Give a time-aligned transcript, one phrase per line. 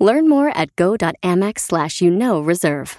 [0.00, 2.96] Learn more at go.amex slash you know reserve.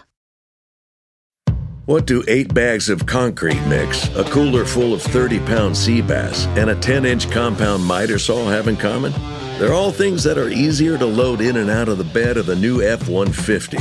[1.85, 6.45] What do eight bags of concrete mix, a cooler full of 30 pound sea bass,
[6.55, 9.12] and a 10 inch compound miter saw have in common?
[9.57, 12.45] They're all things that are easier to load in and out of the bed of
[12.45, 13.77] the new F 150.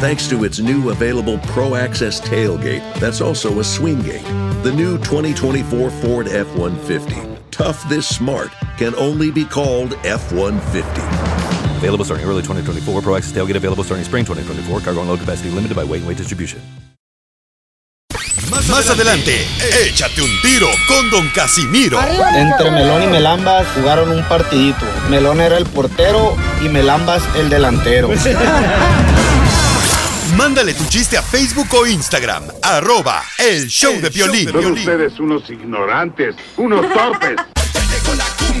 [0.00, 4.24] Thanks to its new available Pro Access tailgate, that's also a swing gate.
[4.62, 7.38] The new 2024 Ford F 150.
[7.50, 11.61] Tough this smart can only be called F 150.
[11.82, 13.02] Available starting early 2024.
[13.02, 14.80] Pro Access tailgate available starting spring 2024.
[14.80, 16.60] Cargo and load capacity limited by weight and weight distribution.
[18.70, 19.44] Más adelante,
[19.84, 21.98] échate un tiro con Don Casimiro.
[22.36, 24.86] Entre Melón y Melambas jugaron un partidito.
[25.10, 28.10] Melón era el portero y Melambas el delantero.
[30.36, 32.44] Mándale tu chiste a Facebook o Instagram.
[32.62, 34.50] Arroba el show de violín.
[34.50, 37.36] Son ustedes unos ignorantes, unos torpes.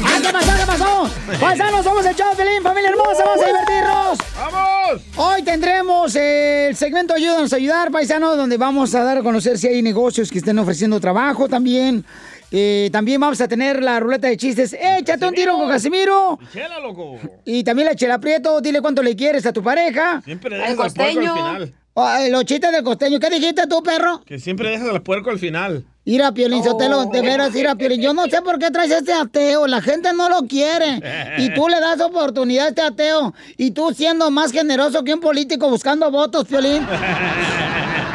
[0.04, 0.52] ¡Ah, ¿Qué pasó?
[0.58, 1.10] ¿Qué pasó?
[1.40, 4.18] Paisanos, somos el show de Pelín, familia hermosa, vamos a divertirnos.
[4.36, 5.02] ¡Vamos!
[5.16, 9.68] Hoy tendremos el segmento Ayúdanos a ayudar, paisanos, donde vamos a dar a conocer si
[9.68, 12.04] hay negocios que estén ofreciendo trabajo también.
[12.52, 14.76] Eh, también vamos a tener la ruleta de chistes.
[14.78, 16.38] ¡Échate un tiro con Casimiro!
[16.52, 17.18] Chela, loco.
[17.46, 20.20] Y también la chela prieto, dile cuánto le quieres a tu pareja.
[20.22, 21.74] Siempre dejas al puerco al final.
[21.94, 23.18] Ah, los chistes del costeño.
[23.20, 24.22] ¿Qué dijiste tú, perro?
[24.24, 25.84] Que siempre dejas al puerco al final.
[26.04, 28.00] Mira, Piolín Sotelo, de veras, mira, Piolín.
[28.00, 29.66] Yo no sé por qué traes este ateo.
[29.66, 31.00] La gente no lo quiere.
[31.38, 33.34] Y tú le das oportunidad a este ateo.
[33.56, 36.86] Y tú siendo más generoso que un político buscando votos, Piolín.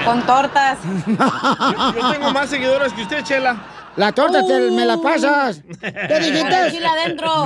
[0.05, 0.79] Con tortas.
[1.95, 3.76] Yo tengo más seguidores que usted, Chela.
[3.97, 5.61] La torta te- me la pasas.
[5.81, 6.87] ¿Qué dijiste?
[6.87, 7.45] Adentro.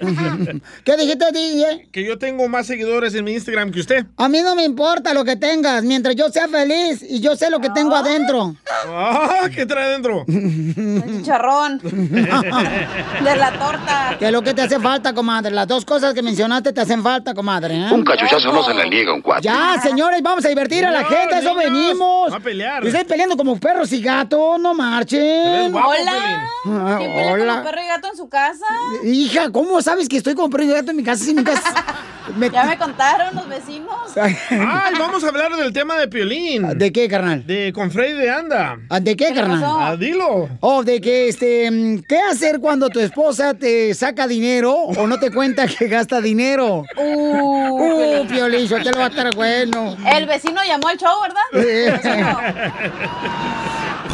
[0.84, 1.88] ¿Qué dijiste, DJ?
[1.92, 4.04] Que yo tengo más seguidores en mi Instagram que usted.
[4.16, 7.48] A mí no me importa lo que tengas, mientras yo sea feliz y yo sé
[7.50, 8.54] lo que tengo adentro.
[8.88, 10.24] Ah, ¿Qué trae adentro?
[10.26, 11.78] Chicharrón.
[11.78, 14.16] De la torta.
[14.18, 15.50] ¿Qué es lo que te hace falta, comadre?
[15.52, 17.74] Las dos cosas que mencionaste te hacen falta, comadre.
[17.76, 17.88] ¿eh?
[17.92, 19.42] Un cachuchazo no se le niega un cuate.
[19.42, 22.32] Ya, señores, vamos a divertir a la No, gente, a eso niños, venimos.
[22.32, 22.84] va a pelear.
[22.84, 25.72] Ustedes peleando como perros y gatos, no marchen.
[25.84, 26.48] Guapo, Hola.
[26.66, 27.52] Ah, ¿Quién pelea hola.
[27.54, 28.66] como perro y gato en su casa?
[29.04, 31.52] Hija, ¿cómo sabes que estoy como perro y gato en mi casa si nunca...
[32.36, 33.94] me- Ya me contaron los vecinos.
[34.16, 36.78] Ay, vamos a hablar del tema de Piolín.
[36.78, 37.46] ¿De qué, carnal?
[37.46, 38.78] De con Freddy de Anda.
[38.88, 39.62] Ah, ¿De qué, carnal?
[39.64, 40.48] Ah, dilo.
[40.60, 45.18] Oh, de que, este, mm, ¿qué hacer cuando tu esposa te saca dinero o no
[45.18, 46.84] te cuenta que gasta dinero?
[46.96, 49.96] Uh, Uh, Piolín, te lo va a estar bueno.
[50.06, 51.42] El vecino llamó al show, ¿verdad?
[51.52, 52.38] Vecino.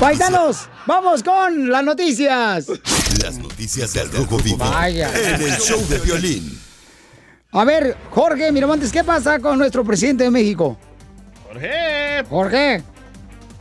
[0.01, 2.69] Paisanos, vamos con las noticias.
[3.23, 4.57] Las noticias del Rojo Vivo.
[4.57, 5.11] Vaya.
[5.15, 6.59] En el show de violín.
[7.53, 10.79] A ver, Jorge Miramontes, ¿qué pasa con nuestro presidente de México?
[11.47, 12.25] Jorge.
[12.31, 12.83] Jorge.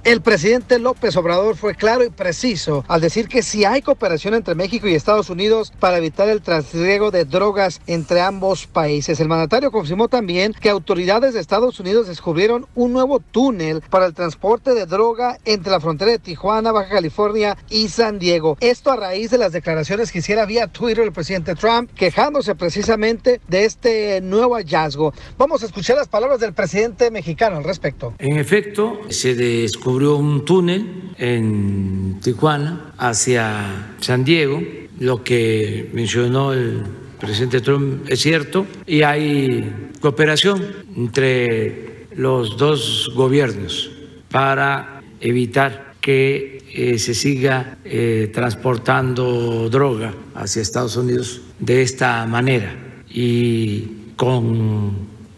[0.10, 4.56] El presidente López Obrador fue claro y preciso al decir que si hay cooperación entre
[4.56, 9.20] México y Estados Unidos para evitar el trasiego de drogas entre ambos países.
[9.20, 14.16] El mandatario confirmó también que autoridades de Estados Unidos descubrieron un nuevo túnel para el
[14.16, 18.58] transporte de droga entre la frontera de Tijuana, Baja California y San Diego.
[18.62, 23.42] Esto a raíz de las declaraciones que hiciera vía Twitter el presidente Trump quejándose precisamente
[23.48, 25.14] de este nuevo hallazgo.
[25.38, 28.16] Vamos a escuchar las palabras del presidente mexicano al respecto.
[28.18, 34.62] En efecto, se descubrió un túnel en Tijuana hacia San Diego.
[35.00, 36.84] Lo que mencionó el
[37.20, 40.66] presidente Trump es cierto y hay cooperación
[40.96, 43.92] entre los dos gobiernos
[44.30, 52.76] para evitar que eh, se siga eh, transportando droga hacia Estados Unidos de esta manera
[53.10, 54.92] y con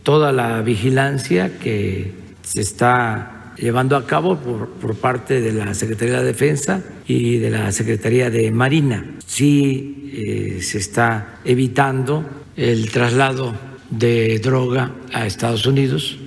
[0.03, 2.11] toda la vigilancia que
[2.41, 7.71] se está llevando a cabo por, parte de la Secretaría de Defensa y de la
[7.71, 9.05] Secretaría de Marina.
[9.25, 12.25] Sí eh, se está evitando
[12.57, 13.53] el traslado
[13.89, 16.17] de droga a Estados Unidos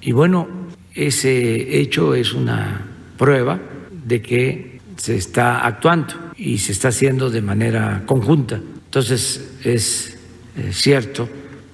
[0.00, 0.48] y bueno,
[0.94, 2.86] ese hecho es una
[3.18, 3.58] prueba
[4.06, 8.60] de que se está actuando y se está haciendo de manera conjunta.
[8.84, 10.16] Entonces es
[10.56, 11.28] eh, cierto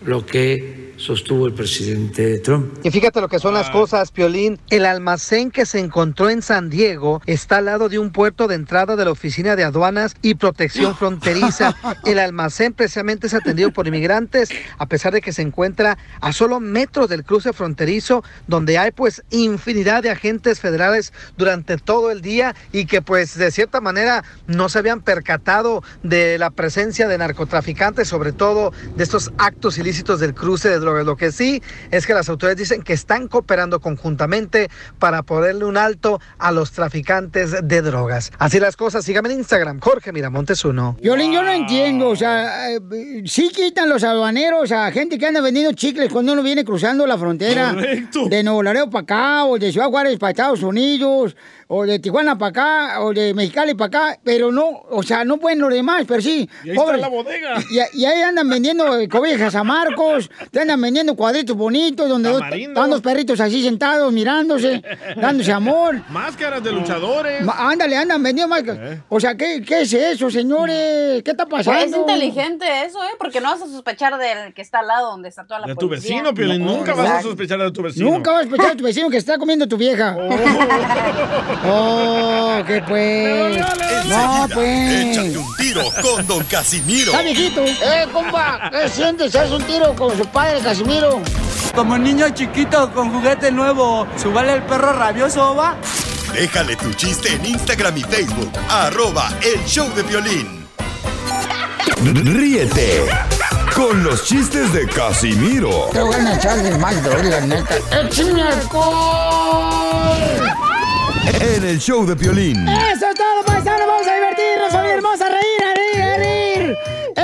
[0.06, 2.74] lo que sostuvo el presidente Trump.
[2.84, 4.60] Y fíjate lo que son las cosas, Piolín.
[4.68, 8.54] El almacén que se encontró en San Diego está al lado de un puerto de
[8.54, 11.74] entrada de la Oficina de Aduanas y Protección Fronteriza.
[12.04, 16.60] El almacén precisamente es atendido por inmigrantes, a pesar de que se encuentra a solo
[16.60, 22.54] metros del cruce fronterizo, donde hay pues infinidad de agentes federales durante todo el día
[22.72, 28.06] y que pues de cierta manera no se habían percatado de la presencia de narcotraficantes,
[28.06, 30.89] sobre todo de estos actos ilícitos del cruce de drogas.
[31.04, 35.76] Lo que sí es que las autoridades dicen que están cooperando conjuntamente para ponerle un
[35.76, 38.32] alto a los traficantes de drogas.
[38.38, 40.96] Así las cosas, síganme en Instagram, Jorge Miramontes uno.
[41.00, 42.80] Violín, yo no entiendo, o sea, eh,
[43.26, 47.16] sí quitan los aduaneros a gente que anda vendiendo chicles cuando uno viene cruzando la
[47.18, 48.28] frontera Correcto.
[48.28, 51.36] de Nuevo Laredo para acá, o de Ciudad Juárez para Estados Unidos,
[51.68, 55.38] o de Tijuana para acá, o de Mexicali para acá, pero no, o sea, no
[55.38, 56.48] pueden los demás, pero sí.
[56.64, 57.00] Y ahí está pobres.
[57.00, 57.54] la bodega.
[57.70, 62.30] Y, y ahí andan vendiendo eh, cobijas a Marcos, te andan vendiendo cuadritos bonitos, donde
[62.30, 64.82] dos- están dos perritos así sentados, mirándose,
[65.16, 66.00] dándose amor.
[66.10, 67.42] Máscaras de luchadores.
[67.44, 68.62] Ma- Ándale, andan vendiendo más.
[69.08, 71.22] O sea, ¿qué, ¿qué es eso, señores?
[71.22, 71.78] ¿Qué está pasando?
[71.80, 73.08] Pues es inteligente eso, ¿eh?
[73.18, 75.74] Porque no vas a sospechar del que está al lado donde está toda la De
[75.76, 76.16] tu policía.
[76.16, 76.64] vecino, Piolín.
[76.64, 78.10] No, Nunca vas a sospechar de tu vecino.
[78.10, 80.16] Nunca vas a escuchar a tu vecino que está comiendo tu vieja.
[81.66, 83.58] Oh, qué pues.
[84.08, 85.36] No, échate pues.
[85.36, 87.12] un tiro con Don Casimiro.
[87.12, 87.64] Está viejito.
[87.64, 89.34] Eh, compa, ¿qué sientes?
[89.34, 91.22] ¿Haz un tiro con su padre, Casimiro?
[91.74, 95.76] Como niño chiquito con juguete nuevo, ¿subale el perro rabioso, va?
[96.32, 98.50] Déjale tu chiste en Instagram y Facebook.
[98.68, 100.66] Arroba el show de violín.
[102.02, 103.04] Ríete
[103.74, 106.96] con los chistes de Casimiro Te voy a echar de mal,
[107.30, 107.76] la neta.
[107.92, 109.90] ¡Échame alcohol!
[111.40, 112.68] en el show de Piolín.
[112.68, 113.86] Eso es todo, paisanos.
[113.86, 115.28] Vamos a divertirnos, familia hermosa.
[115.28, 115.49] Reír.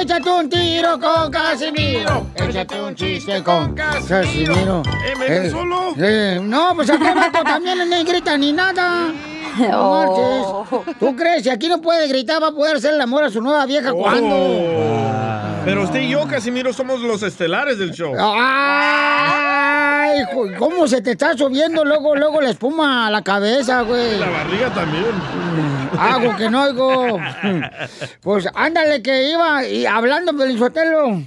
[0.01, 2.27] Échate un tiro con Casimiro.
[2.35, 4.83] Échate un chiste con Casimiro.
[5.05, 5.95] ¿Eh, me dejas solo?
[5.99, 9.09] eh, no, pues acá abajo también no grita ni nada.
[9.59, 10.67] No Oh.
[10.71, 10.97] marches.
[10.99, 11.45] ¿Tú crees?
[11.45, 13.91] Si aquí no puede gritar, va a poder hacer el amor a su nueva vieja
[13.93, 14.37] cuando.
[14.37, 15.63] Oh.
[15.65, 18.13] Pero usted y yo, Casimiro, somos los estelares del show.
[18.19, 20.21] ¡Ay!
[20.59, 24.19] ¿Cómo se te está subiendo luego, luego la espuma a la cabeza, güey?
[24.19, 25.05] La barriga también.
[25.99, 27.21] Hago que no oigo.
[28.21, 31.23] Pues ándale que iba y hablando Pelizotelo.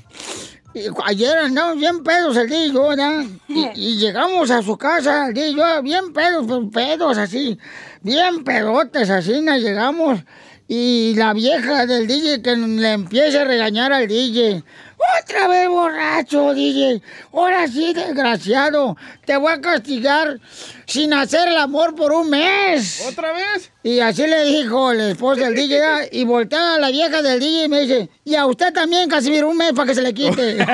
[1.06, 3.24] Ayer andamos bien pedos el día y yo, ¿verdad?
[3.48, 7.58] Y, y llegamos a su casa el día y yo, bien pedos, pero pedos así,
[8.02, 10.20] bien pedotes así, nos llegamos.
[10.68, 14.64] Y la vieja del DJ que le empieza a regañar al DJ.
[15.22, 17.02] Otra vez borracho, DJ.
[17.34, 18.98] Ahora sí, desgraciado.
[19.26, 20.40] Te voy a castigar
[20.86, 23.06] sin hacer el amor por un mes.
[23.10, 23.72] ¿Otra vez?
[23.82, 25.80] Y así le dijo el esposo del DJ.
[25.80, 26.02] ¿verdad?
[26.12, 29.50] Y voltea a la vieja del DJ y me dice, y a usted también, Casimiro,
[29.50, 30.58] un mes para que se le quite.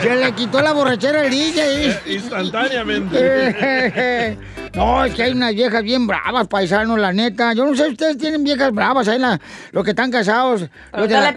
[0.00, 2.00] se le quitó la borrachera al DJ.
[2.14, 4.38] Instantáneamente.
[4.74, 7.52] No, es que hay unas viejas bien bravas, paisanos, la neta.
[7.52, 9.40] Yo no sé, ustedes tienen viejas bravas ahí, la-
[9.70, 10.62] los que están casados.
[10.92, 11.32] Los de, la,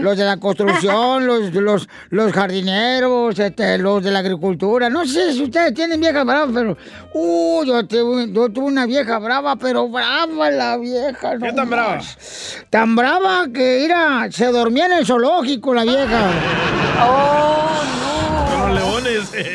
[0.00, 4.90] los de la construcción, los, los, los jardineros, este, los de la agricultura.
[4.90, 6.76] No sé si ustedes tienen viejas bravas, pero...
[7.14, 11.38] Uh, yo, tuve- yo tuve una vieja brava, pero brava la vieja.
[11.38, 11.94] ¿Qué no tan brava?
[11.96, 12.18] más.
[12.68, 16.30] Tan brava que, mira, se dormía en el zoológico la vieja.
[16.98, 18.01] Con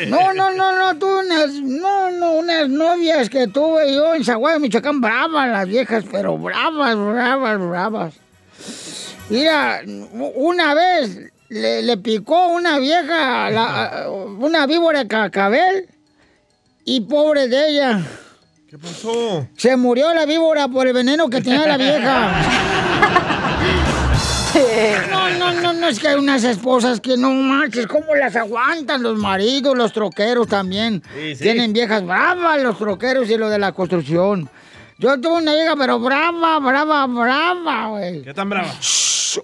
[0.08, 4.60] No, no, no, no, tuve unas, no, no, unas novias que tuve yo en Zaguayo,
[4.60, 8.14] Michoacán, bravas las viejas, pero bravas, bravas, bravas.
[9.30, 9.80] Mira,
[10.34, 11.18] una vez
[11.48, 15.88] le, le picó una vieja, la- una víbora de cacabel,
[16.84, 18.00] y pobre de ella.
[18.70, 19.46] ¿Qué pasó?
[19.56, 22.32] Se murió la víbora por el veneno que tenía la vieja.
[25.36, 29.02] No, no, no, no, es que hay unas esposas que no manches, ¿cómo las aguantan
[29.02, 31.02] los maridos, los troqueros también?
[31.14, 31.42] Sí, sí.
[31.42, 34.48] Tienen viejas bravas los troqueros y lo de la construcción.
[34.98, 38.22] Yo tuve una vieja, pero brava, brava, brava, güey.
[38.22, 38.72] ¿Qué tan brava?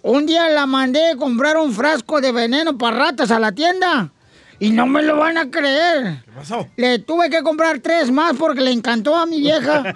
[0.03, 4.11] Un día la mandé a comprar un frasco de veneno para ratas a la tienda.
[4.59, 6.23] Y no me lo van a creer.
[6.25, 6.69] ¿Qué pasó?
[6.77, 9.83] Le tuve que comprar tres más porque le encantó a mi vieja.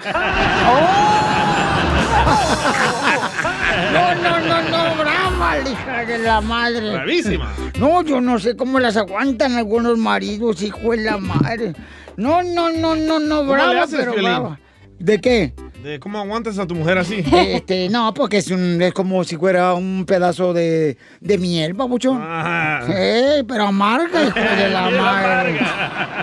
[3.93, 4.38] No, no, no,
[5.39, 6.93] la hija de la madre.
[6.93, 7.53] Bravísima.
[7.79, 11.75] No, yo no sé cómo las aguantan algunos maridos, hijo de la madre.
[12.17, 14.61] No, no, no, no, no, ¿Cómo brava, pero brava.
[14.99, 15.55] ¿De qué?
[15.83, 17.25] De cómo aguantas a tu mujer así.
[17.33, 22.19] Este, no, porque es, un, es como si fuera un pedazo de, de miel, papuchón.
[22.21, 22.83] Ah.
[22.87, 25.61] Sí, pero amarga, hijo de la madre.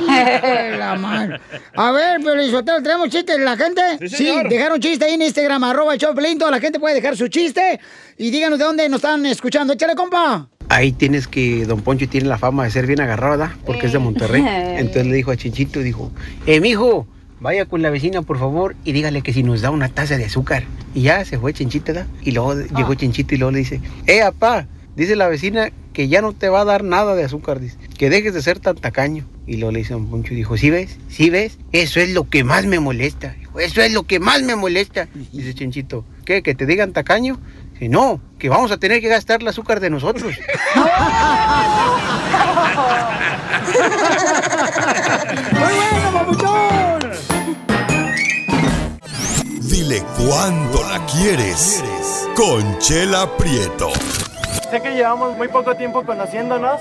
[0.01, 1.39] Hijo de la madre.
[1.75, 3.81] A ver, pero Isotelo, ¿tenemos chistes de la gente?
[4.01, 4.50] Sí, señor.
[4.50, 6.00] dejaron chiste ahí en Instagram, arroba el.
[6.38, 7.79] Toda la gente puede dejar su chiste.
[8.17, 9.74] Y díganos de dónde nos están escuchando.
[9.74, 10.50] Échale, compa.
[10.69, 13.55] Ahí tienes que Don Poncho tiene la fama de ser bien agarrado, ¿verdad?
[13.65, 14.41] Porque es de Monterrey.
[14.41, 14.75] Eh.
[14.79, 16.12] Entonces le dijo a Chinchito, dijo,
[16.45, 17.07] eh, mijo,
[17.45, 20.25] vaya con la vecina, por favor, y dígale que si nos da una taza de
[20.25, 20.63] azúcar.
[20.95, 22.07] Y ya se fue Chinchito, ¿verdad?
[22.23, 22.95] Y luego llegó Ah.
[22.95, 26.61] Chinchito y luego le dice, eh, papá, dice la vecina que ya no te va
[26.61, 29.25] a dar nada de azúcar, dice, que dejes de ser tan tacaño.
[29.45, 30.97] Y luego le dice Don Poncho y dijo, ¿sí ves?
[31.07, 31.59] ¿Sí ves?
[31.71, 33.35] Eso es lo que más me molesta.
[33.39, 35.07] Dijo, Eso es lo que más me molesta.
[35.31, 36.41] Dice Chinchito, ¿qué?
[36.41, 37.39] ¿Que te digan tacaño?
[37.73, 40.33] Dice, no, que vamos a tener que gastar el azúcar de nosotros.
[45.51, 46.85] ¡Muy bueno, papuchón!
[49.75, 51.84] Dile cuándo la quieres.
[52.34, 53.91] Conchela Prieto.
[54.72, 56.79] Sé que llevamos muy poco tiempo conociéndonos.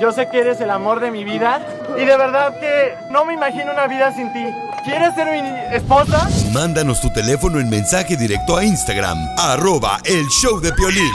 [0.00, 1.64] Yo sé que eres el amor de mi vida.
[1.96, 4.44] Y de verdad que no me imagino una vida sin ti.
[4.82, 6.28] ¿Quieres ser mi esposa?
[6.52, 11.12] Mándanos tu teléfono en mensaje directo a Instagram, arroba el show de Piolín.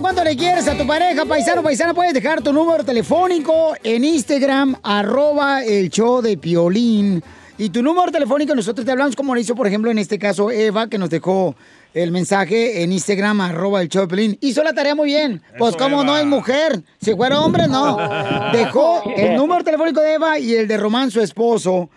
[0.05, 1.91] cuánto le quieres a tu pareja, paisano, paisana.
[1.91, 7.23] Puedes dejar tu número telefónico en Instagram, arroba el show de Piolín.
[7.57, 10.51] Y tu número telefónico, nosotros te hablamos como lo hizo, por ejemplo, en este caso,
[10.51, 11.55] Eva, que nos dejó
[11.95, 14.37] el mensaje en Instagram, arroba el show de Piolín.
[14.41, 15.41] Hizo la tarea muy bien.
[15.57, 16.83] Pues como no es mujer.
[17.01, 17.97] Si fuera hombre, no.
[18.53, 21.89] Dejó el número telefónico de Eva y el de Román, su esposo.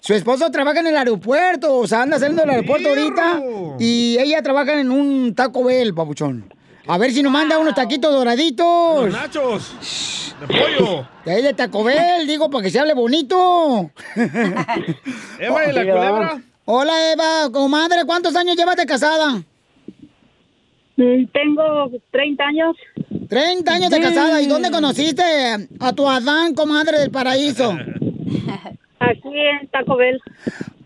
[0.00, 3.42] Su esposo trabaja en el aeropuerto, o sea, anda saliendo del aeropuerto ahorita
[3.78, 6.52] y ella trabaja en un Taco Bell, papuchón.
[6.86, 9.04] A ver si nos manda unos taquitos doraditos.
[9.04, 10.34] Los nachos.
[10.40, 11.06] De pollo.
[11.24, 13.90] De ahí de Taco Bell, digo, para que se hable bonito.
[15.38, 16.42] Eva, ¿y la culebra?
[16.64, 19.42] Hola, Eva, comadre, ¿cuántos años llevas de casada?
[20.96, 22.76] Mm, Tengo 30 años.
[23.28, 24.42] 30 años de casada.
[24.42, 25.22] ¿Y dónde conociste
[25.80, 27.70] a tu Adán, comadre del paraíso?
[28.98, 30.20] Aquí en Taco Bell.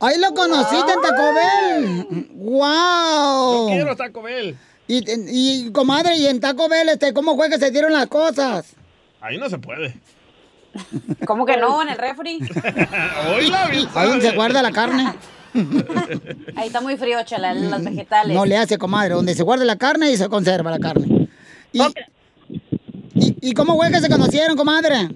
[0.01, 2.29] Ahí lo conociste en Taco Bell.
[2.35, 3.69] ¡Wow!
[3.69, 4.57] Yo quiero Taco Bell.
[4.89, 5.05] Y,
[5.67, 8.75] y, comadre, y en Taco Bell, este, ¿cómo fue que se dieron las cosas?
[9.21, 9.95] Ahí no se puede.
[11.27, 11.83] ¿Cómo que no?
[11.83, 12.39] En el refri.
[13.95, 15.13] Ahí donde se guarda la carne.
[16.57, 18.35] Ahí está muy frío, chala, los vegetales.
[18.37, 21.29] No le hace, comadre, donde se guarda la carne y se conserva la carne.
[21.73, 21.83] ¿Y,
[23.15, 25.09] y, y cómo fue que se conocieron, comadre?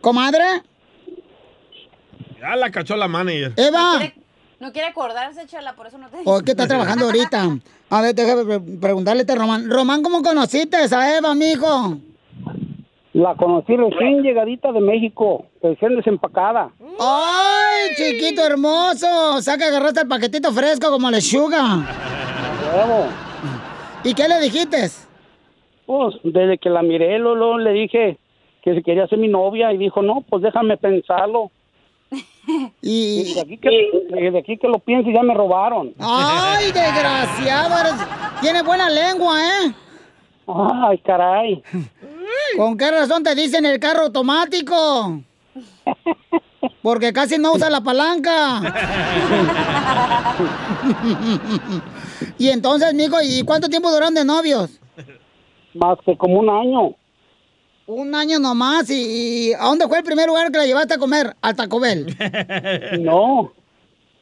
[0.00, 0.62] ¿Comadre?
[2.40, 3.52] Ya la cachó la manager.
[3.56, 4.12] Eva.
[4.60, 6.16] No quiere, acordarse, chala, por eso no te...
[6.24, 7.58] ¿O qué está trabajando ahorita?
[7.90, 9.70] A ver, déjame pre- preguntarle a este Román.
[9.70, 11.96] Román, ¿cómo conociste a Eva, mijo?
[13.12, 16.70] La conocí recién llegadita de México, recién desempacada.
[17.00, 19.06] ¡Ay, chiquito hermoso!
[19.36, 21.84] O sea que agarraste el paquetito fresco como lechuga.
[24.04, 24.88] ¿Y qué le dijiste?
[25.86, 28.18] Pues desde que la miré, luego le dije
[28.62, 31.50] que si quería ser mi novia y dijo, no, pues déjame pensarlo.
[32.80, 35.92] Y, de, aquí que, de aquí que lo pienso ya me robaron.
[35.98, 37.78] ¡Ay, desgraciado!
[37.78, 39.74] eres- Tienes buena lengua, ¿eh?
[40.46, 41.62] Ay, caray.
[42.56, 45.20] ¿Con qué razón te dicen el carro automático?
[46.82, 48.60] Porque casi no usa la palanca.
[52.38, 54.80] y entonces, mijo, ¿y cuánto tiempo duraron de novios?
[55.74, 56.94] Más que como un año.
[57.88, 58.90] Un año nomás.
[58.90, 61.34] ¿Y, y a dónde fue el primer lugar que la llevaste a comer?
[61.40, 62.06] Al Taco Bell.
[63.00, 63.52] No.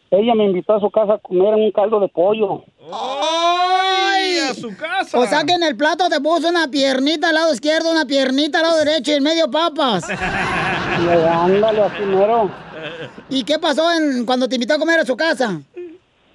[0.08, 2.62] Ella me invitó a su casa a comer un caldo de pollo.
[2.92, 4.38] ¡Ay!
[4.38, 5.18] a su casa!
[5.18, 8.58] O sea que en el plato te puso una piernita al lado izquierdo, una piernita
[8.58, 10.04] al lado derecho y en medio papas.
[10.96, 12.50] Y ándale, así mero.
[13.28, 15.60] ¿Y qué pasó en, cuando te invitó a comer a su casa?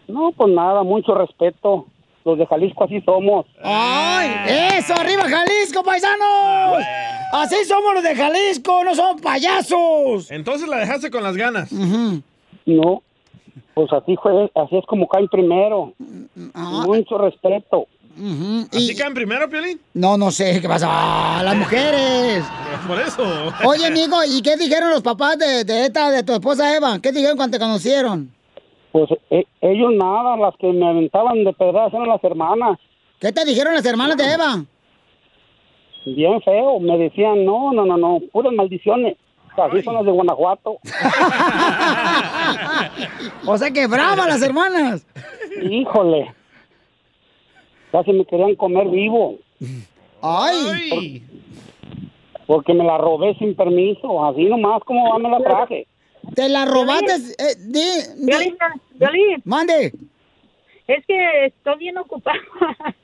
[0.07, 1.87] No, pues nada, mucho respeto.
[2.23, 3.45] Los de Jalisco así somos.
[3.63, 4.29] ¡Ay!
[4.77, 4.93] ¡Eso!
[4.93, 6.83] ¡Arriba Jalisco, paisanos!
[7.33, 10.29] Así somos los de Jalisco, no somos payasos.
[10.29, 11.71] Entonces la dejaste con las ganas.
[11.71, 13.01] No,
[13.73, 15.93] pues así fue, así es como caen primero.
[16.53, 17.87] Mucho respeto.
[18.71, 19.79] ¿Así caen primero, Piolín?
[19.93, 20.87] No, no sé qué pasa.
[20.89, 22.43] ¡Ah, las mujeres!
[22.87, 23.23] Por eso.
[23.65, 26.99] Oye, amigo, ¿y qué dijeron los papás de, de esta, de tu esposa Eva?
[27.01, 28.31] ¿Qué dijeron cuando te conocieron?
[28.91, 32.77] Pues e- ellos nada, las que me aventaban de pedradas eran las hermanas.
[33.19, 34.65] ¿Qué te dijeron las hermanas de Eva?
[36.05, 39.17] Bien feo, me decían, no, no, no, no, puras maldiciones.
[39.55, 40.77] Así son las de Guanajuato.
[43.45, 45.05] O sea que bravas las hermanas.
[45.61, 46.33] Híjole.
[47.91, 49.37] Casi me querían comer vivo.
[50.21, 51.23] ¡Ay!
[52.47, 55.87] Porque me la robé sin permiso, así nomás como me la traje.
[56.35, 57.13] ¿Te la robaste?
[57.37, 58.57] Eh, di, di- Violín,
[58.95, 59.93] Violín, Mande.
[60.87, 62.37] es que estoy bien ocupada.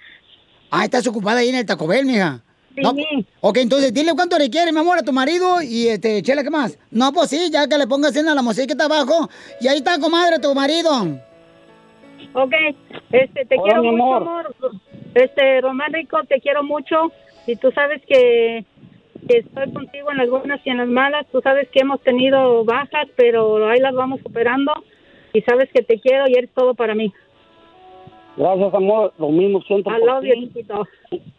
[0.70, 2.44] Ah, estás ocupada ahí en el Taco Bell, mija.
[2.76, 2.82] Sí.
[2.82, 2.94] No,
[3.40, 6.50] ok, entonces dile cuánto le quieres, mi amor, a tu marido y este, chela, ¿qué
[6.50, 6.78] más?
[6.92, 9.30] No, pues sí, ya que le pongas en la música que está abajo.
[9.62, 10.92] Y ahí está, comadre, tu marido.
[12.34, 12.52] Ok,
[13.14, 14.22] este, te Hola, quiero mi mucho, amor.
[14.58, 14.72] amor.
[15.16, 17.14] Este, Román Rico, te quiero mucho.
[17.48, 18.66] Y tú sabes que
[19.30, 21.26] estoy contigo en las buenas y en las malas.
[21.32, 24.72] Tú sabes que hemos tenido bajas, pero ahí las vamos superando.
[25.34, 27.12] Y sabes que te quiero y eres todo para mí.
[28.38, 29.14] Gracias, amor.
[29.18, 30.30] Lo mismo siento I por love ti.
[30.30, 30.88] you, chiquito.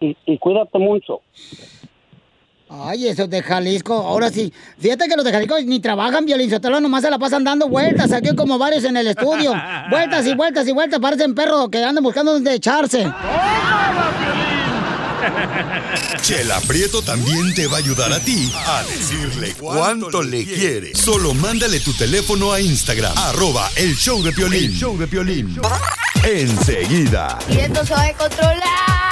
[0.01, 1.21] Y, y cuídate mucho.
[2.71, 4.53] Ay, esos de Jalisco, ahora sí.
[4.79, 8.13] Fíjate que los de Jalisco ni trabajan, Violín Sotelo, nomás se la pasan dando vueltas,
[8.13, 9.55] aquí como varios en el estudio.
[9.91, 13.07] Vueltas y vueltas y vueltas, parecen perros que andan buscando dónde echarse.
[16.23, 20.95] Chela Prieto también te va a ayudar a ti a decirle cuánto le quiere.
[20.95, 24.71] Solo mándale tu teléfono a Instagram, arroba el show de Piolín.
[24.71, 25.59] El show de Piolín.
[26.25, 27.39] Enseguida.
[27.49, 29.08] Y esto se va a controlar.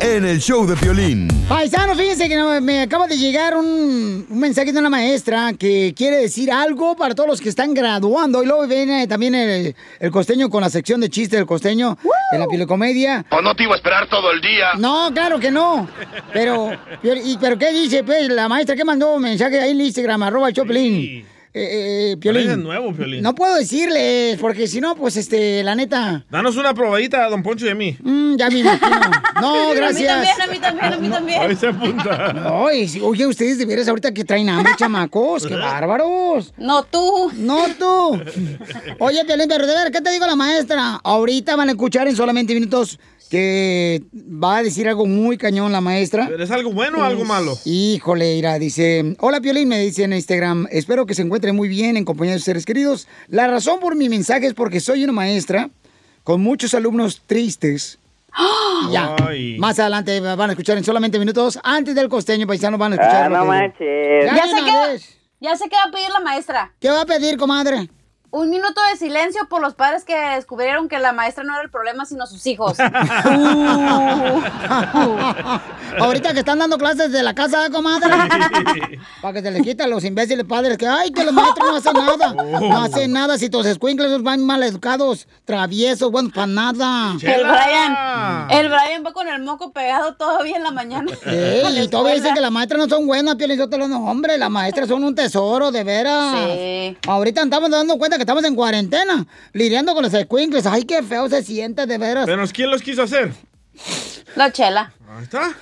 [0.00, 1.28] En el show de Piolín.
[1.48, 5.94] Paisanos, fíjense que no- me acaba de llegar un, un mensaje de una maestra que
[5.96, 8.42] quiere decir algo para todos los que están graduando.
[8.42, 11.96] Y luego viene también el, el costeño con la sección de chistes del costeño
[12.32, 13.24] en la pilecomedia.
[13.30, 14.68] O no te iba a esperar todo el día.
[14.78, 15.88] No, claro que no.
[16.32, 16.70] Pero,
[17.02, 20.22] y, pero ¿qué dice, pues, la maestra que mandó un mensaje ahí en el Instagram,
[20.24, 21.24] arroba el Choplin?
[21.54, 22.44] Eh, eh, Piolín.
[22.46, 23.22] Parece nuevo, Piolín.
[23.22, 27.42] No puedo decirles, porque si no, pues, este, la neta, Danos una probadita a Don
[27.42, 27.94] Poncho y a mí.
[28.02, 29.00] mm, ya me imagino.
[29.40, 30.28] No, gracias.
[30.42, 31.42] A mí también, a mí también, a mí también.
[31.42, 32.32] Ahí se apunta.
[32.32, 36.54] No, y si- oye, ustedes de veras ahorita que traen hambre, chamacos, qué bárbaros.
[36.56, 37.30] No tú.
[37.36, 38.18] No tú.
[38.98, 41.00] Oye, Piolín, pero de ver, ¿qué te digo la maestra?
[41.04, 42.98] Ahorita van a escuchar en solamente minutos
[43.32, 46.26] que va a decir algo muy cañón la maestra.
[46.28, 47.56] ¿Pero es algo bueno o algo malo?
[47.64, 51.96] Híjole, Ira, dice, hola Piolín, me dice en Instagram, espero que se encuentre muy bien
[51.96, 53.08] en compañía de sus seres queridos.
[53.28, 55.70] La razón por mi mensaje es porque soy una maestra
[56.24, 57.98] con muchos alumnos tristes.
[58.90, 59.56] Y Ya, Ay.
[59.58, 63.32] más adelante van a escuchar en solamente minutos, antes del costeño paisano van a escuchar.
[63.32, 64.26] Ah, no manches.
[64.26, 65.16] Ya Ya qué, vez.
[65.40, 66.70] ya sé qué va a pedir la maestra.
[66.78, 67.88] ¿Qué va a pedir, comadre?
[68.34, 71.68] Un minuto de silencio por los padres que descubrieron que la maestra no era el
[71.68, 72.78] problema, sino sus hijos.
[76.00, 78.08] Ahorita que están dando clases de la casa, comadre.
[79.20, 81.76] Para que se les quita a los imbéciles padres que, ay, que los maestros no
[81.76, 82.32] hacen nada.
[82.58, 87.12] No hacen nada si tus escuincles van mal educados, traviesos, bueno, para nada.
[87.20, 91.12] El Brian, el Brian va con el moco pegado todavía en la mañana.
[91.22, 94.48] Sí, y todavía dicen que las maestras no son buenas, Piolín Sotelo, no, hombre, las
[94.48, 96.34] maestras son un tesoro, de veras.
[96.34, 96.96] Sí.
[97.06, 100.66] Ahorita estamos dando cuenta que estamos en cuarentena, lidiando con los escuincles.
[100.66, 102.24] Ay, qué feo se siente, de veras.
[102.26, 103.32] ¿Pero quién los quiso hacer?
[104.34, 104.92] La chela.
[105.16, 105.52] Ahí está.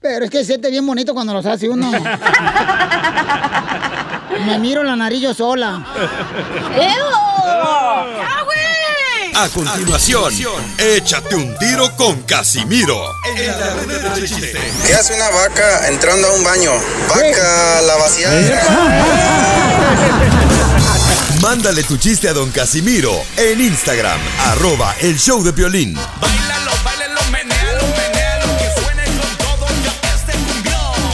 [0.00, 1.90] Pero es que se siente bien bonito cuando los hace uno.
[4.46, 5.84] Me miro la nariz yo sola.
[7.44, 8.60] ¡Ah, güey!
[9.34, 10.32] A continuación,
[10.78, 12.96] échate un tiro con Casimiro.
[13.36, 14.58] En la ruleta de chiste.
[14.86, 16.72] ¿Qué hace una vaca entrando a un baño?
[17.08, 18.60] Vaca la vaciada.
[21.40, 25.96] Mándale tu chiste a don Casimiro en Instagram, arroba el show de Piolín.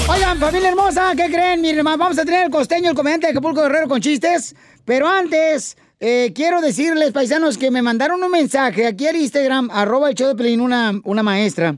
[0.09, 1.61] Oigan, familia hermosa, ¿qué creen?
[1.61, 4.57] Miren, vamos a tener el costeño, el comediante de Acapulco Guerrero con chistes.
[4.85, 10.09] Pero antes, eh, quiero decirles, paisanos, que me mandaron un mensaje aquí al Instagram, arroba
[10.09, 11.77] el show de Pelín, una, una maestra.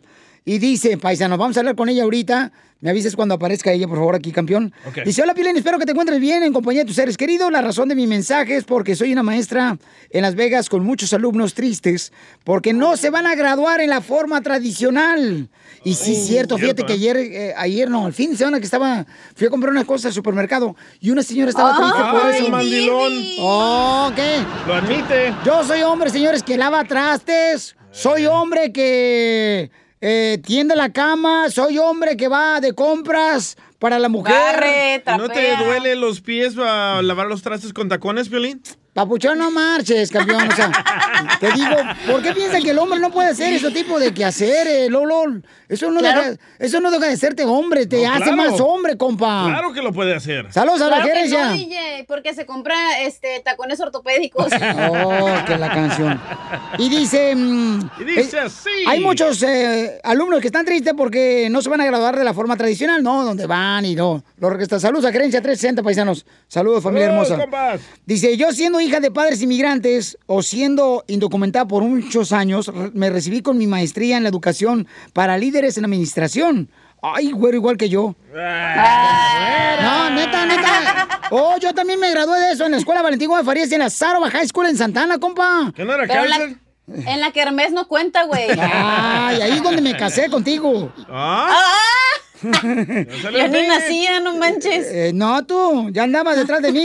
[0.48, 2.50] Y dice, paisanos, vamos a hablar con ella ahorita.
[2.80, 4.72] Me avises cuando aparezca ella, por favor, aquí, campeón.
[4.86, 5.00] Ok.
[5.04, 7.52] Dice, hola, Pilín, espero que te encuentres bien en compañía de tus seres queridos.
[7.52, 9.76] La razón de mi mensaje es porque soy una maestra
[10.08, 14.00] en Las Vegas con muchos alumnos tristes porque no se van a graduar en la
[14.00, 15.50] forma tradicional.
[15.84, 16.96] Y sí, es cierto, fíjate cierto, que ¿eh?
[16.96, 19.04] ayer, eh, ayer no, el fin de semana que estaba,
[19.36, 22.48] fui a comprar unas cosas al supermercado y una señora estaba triste por Ay, eso.
[22.48, 23.12] mandilón.
[23.40, 24.38] Oh, ¿qué?
[24.66, 25.34] Lo admite.
[25.44, 27.76] Yo soy hombre, señores, que lava trastes.
[27.90, 31.50] Soy hombre que eh, tiende la cama.
[31.50, 34.34] Soy hombre que va de compras para la mujer.
[34.34, 38.62] Barre, ¿Y ¿No te duele los pies para lavar los trastes con tacones, Piolín?
[38.98, 40.48] Papuchón, no marches, campeón.
[40.50, 40.72] O sea,
[41.40, 41.76] te digo,
[42.10, 45.40] ¿por qué piensan que el hombre no puede hacer ese tipo de quehaceres, Lolo?
[45.68, 46.22] Eso no, Claro.
[46.22, 48.36] deja, eso no deja de serte hombre, te No, hace claro.
[48.36, 49.44] más hombre, compa.
[49.46, 50.52] Claro que lo puede hacer.
[50.52, 51.44] Saludos a la gerencia.
[51.46, 54.48] no, DJ, porque se compra este tacones ortopédicos.
[54.90, 56.20] Oh, que la canción.
[56.78, 57.34] Y dice...
[57.36, 58.70] mm, Y dice eh, así.
[58.88, 62.32] Hay muchos eh, alumnos que están tristes porque no se van a graduar de la
[62.34, 63.24] forma tradicional, ¿no?
[63.24, 64.24] Donde van y no.
[64.38, 64.80] Lo que está.
[64.80, 66.24] Saludos a Gerencia 360, paisanos.
[66.48, 67.42] Saludos, familia Saludos, hermosa.
[67.44, 67.80] compas.
[68.06, 73.42] Dice, yo siendo hija de padres inmigrantes o siendo indocumentada por muchos años, me recibí
[73.42, 76.70] con mi maestría en la educación para líderes en administración.
[77.02, 78.16] Ay, güero, igual que yo.
[78.32, 81.08] No, neta, neta.
[81.30, 83.80] Oh, yo también me gradué de eso en la escuela Valentín Gómez Farías y en
[83.80, 85.70] la Sarova High School en Santana, compa.
[85.76, 86.58] ¿Qué no era Pero
[86.94, 88.48] en la, la Kermés no cuenta, güey.
[88.60, 90.92] Ay, ahí es donde me casé contigo.
[91.08, 91.54] ¿Ah?
[92.42, 94.86] Ya ni nacía, no manches.
[94.90, 96.84] Eh, no, tú, ya andabas detrás de mí.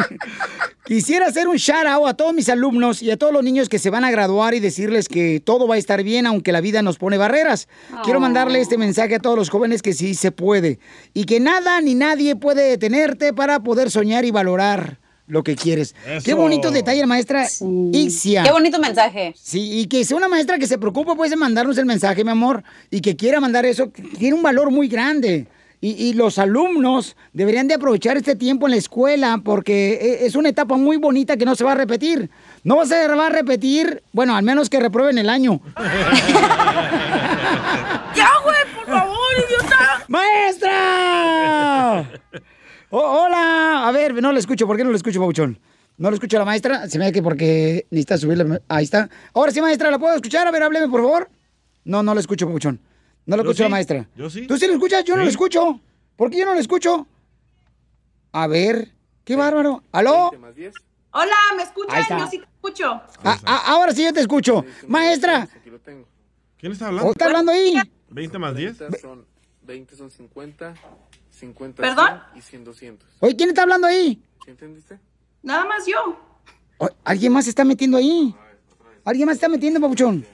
[0.84, 3.78] Quisiera hacer un shout out a todos mis alumnos y a todos los niños que
[3.78, 6.82] se van a graduar y decirles que todo va a estar bien aunque la vida
[6.82, 7.68] nos pone barreras.
[8.04, 10.78] Quiero mandarle este mensaje a todos los jóvenes que sí se puede
[11.14, 15.94] y que nada ni nadie puede detenerte para poder soñar y valorar lo que quieres.
[16.24, 17.46] Qué bonito detalle, maestra
[17.92, 18.42] Ixia.
[18.42, 19.32] Qué bonito mensaje.
[19.36, 22.30] Sí, y que sea una maestra que se preocupe, pues, de mandarnos el mensaje, mi
[22.30, 25.46] amor, y que quiera mandar eso, tiene un valor muy grande.
[25.80, 30.34] Y, y los alumnos deberían de aprovechar este tiempo en la escuela porque e- es
[30.34, 32.30] una etapa muy bonita que no se va a repetir.
[32.62, 35.60] No se va a repetir, bueno, al menos que reprueben el año.
[38.16, 40.04] ¡Ya, güey, por favor, idiota!
[40.08, 42.10] ¡Maestra!
[42.96, 43.88] Oh, hola.
[43.88, 44.68] A ver, no le escucho.
[44.68, 45.58] ¿Por qué no le escucho, Pauchón?
[45.96, 46.88] No le escucho a la maestra.
[46.88, 48.62] Se me ve que porque necesita subirle.
[48.68, 49.10] Ahí está.
[49.32, 50.46] Ahora sí, maestra, ¿la puedo escuchar?
[50.46, 51.28] A ver, hábleme, por favor.
[51.82, 52.80] No, no le escucho, Pauchón.
[53.26, 54.08] No le Yo escucho a la maestra.
[54.14, 54.46] Yo sí.
[54.46, 55.02] ¿Tú sí lo escuchas?
[55.02, 55.80] Yo no lo escucho.
[56.14, 57.08] ¿Por qué yo no lo escucho?
[58.30, 58.92] A ver,
[59.24, 59.82] qué bárbaro.
[59.90, 60.30] ¿Aló?
[61.10, 62.16] Hola, ¿me está.
[62.16, 63.02] Yo sí te escucho.
[63.24, 64.64] Ah, ah, ahora sí yo te escucho.
[64.86, 65.48] Maestra,
[66.56, 67.10] ¿Quién está ¿o hablando?
[67.10, 67.74] está hablando ahí?
[68.10, 68.76] 20 más 10.
[69.00, 69.26] Son
[69.62, 70.74] 20 son 50,
[71.38, 72.20] 50 ¿Perdón?
[72.32, 73.08] 100 y 100 200.
[73.20, 74.22] Oye, ¿quién está hablando ahí?
[74.44, 74.98] ¿Sí entendiste?
[75.42, 76.18] Nada más yo.
[77.04, 78.34] ¿Alguien más se está metiendo ahí?
[79.04, 80.24] ¿Alguien más se está metiendo, Papuchón?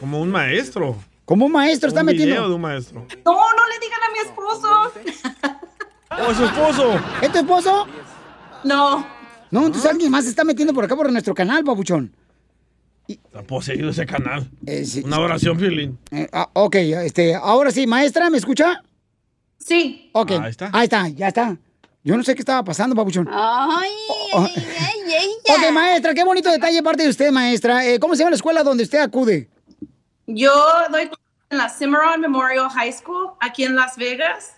[0.00, 0.96] Como un maestro.
[1.24, 2.34] Como un maestro está un metiendo.
[2.34, 3.06] video de un maestro.
[3.24, 4.92] No, no le digan a mi esposo.
[6.28, 7.00] ¡Oh, su esposo!
[7.22, 7.86] ¿Es tu esposo?
[8.64, 9.06] No.
[9.50, 12.12] No, entonces alguien más se está metiendo por acá por nuestro canal, Papuchón.
[13.06, 14.50] Está poseído ese canal.
[14.66, 15.98] Eh, sí, Una oración, Piolín.
[16.10, 18.82] Eh, ah, ok, este, ahora sí, maestra, ¿me escucha?
[19.58, 20.10] Sí.
[20.12, 20.30] Ok.
[20.32, 20.70] Ahí está.
[20.72, 21.56] Ahí está, ya está.
[22.04, 23.28] Yo no sé qué estaba pasando, Papuchón.
[23.30, 23.90] Ay,
[24.32, 27.84] Oh, ay, ay, ay, Ok, maestra, qué bonito detalle parte de usted, maestra.
[27.86, 29.48] Eh, ¿Cómo se llama la escuela donde usted acude?
[30.26, 30.52] Yo
[30.90, 31.10] doy
[31.50, 34.52] en la Cimarron Memorial High School aquí en Las Vegas.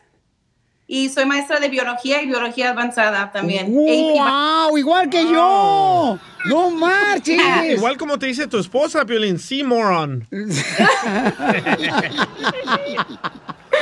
[0.87, 3.67] Y soy maestra de biología y biología avanzada también.
[3.67, 4.77] E ¡Wow!
[4.77, 6.19] Igual que yo.
[6.47, 7.41] ¡No marches!
[7.77, 9.39] Igual como te dice tu esposa, Piolín.
[9.39, 10.27] Sí, moron.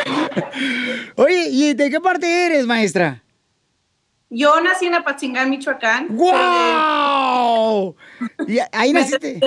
[1.16, 3.22] Oye, ¿y de qué parte eres, maestra?
[4.30, 6.08] Yo nací en Apatzingán, Michoacán.
[6.11, 7.96] ¡Wow!
[8.46, 9.40] ¿Y ahí Me naciste?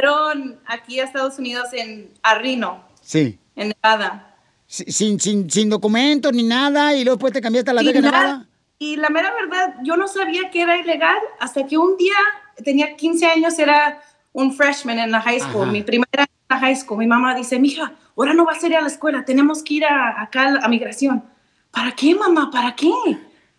[0.65, 3.37] aquí a Estados Unidos en Arrino, Sí.
[3.55, 4.35] en Nevada.
[4.65, 8.01] Si- Sin, sin, sin documentos ni nada, y luego después te cambiaste a la Vega
[8.01, 8.47] Nevada.
[8.79, 12.15] Y la mera verdad, yo no sabía que era ilegal hasta que un día,
[12.63, 14.01] tenía 15 años, era
[14.33, 15.71] un freshman en la high school, Ajá.
[15.71, 16.97] mi primera en la high school.
[16.97, 19.85] Mi mamá dice, mija, ahora no vas a ir a la escuela, tenemos que ir
[19.85, 21.23] a, acá a, migración.
[21.71, 22.49] ¿Para qué, mamá?
[22.51, 22.91] ¿Para qué?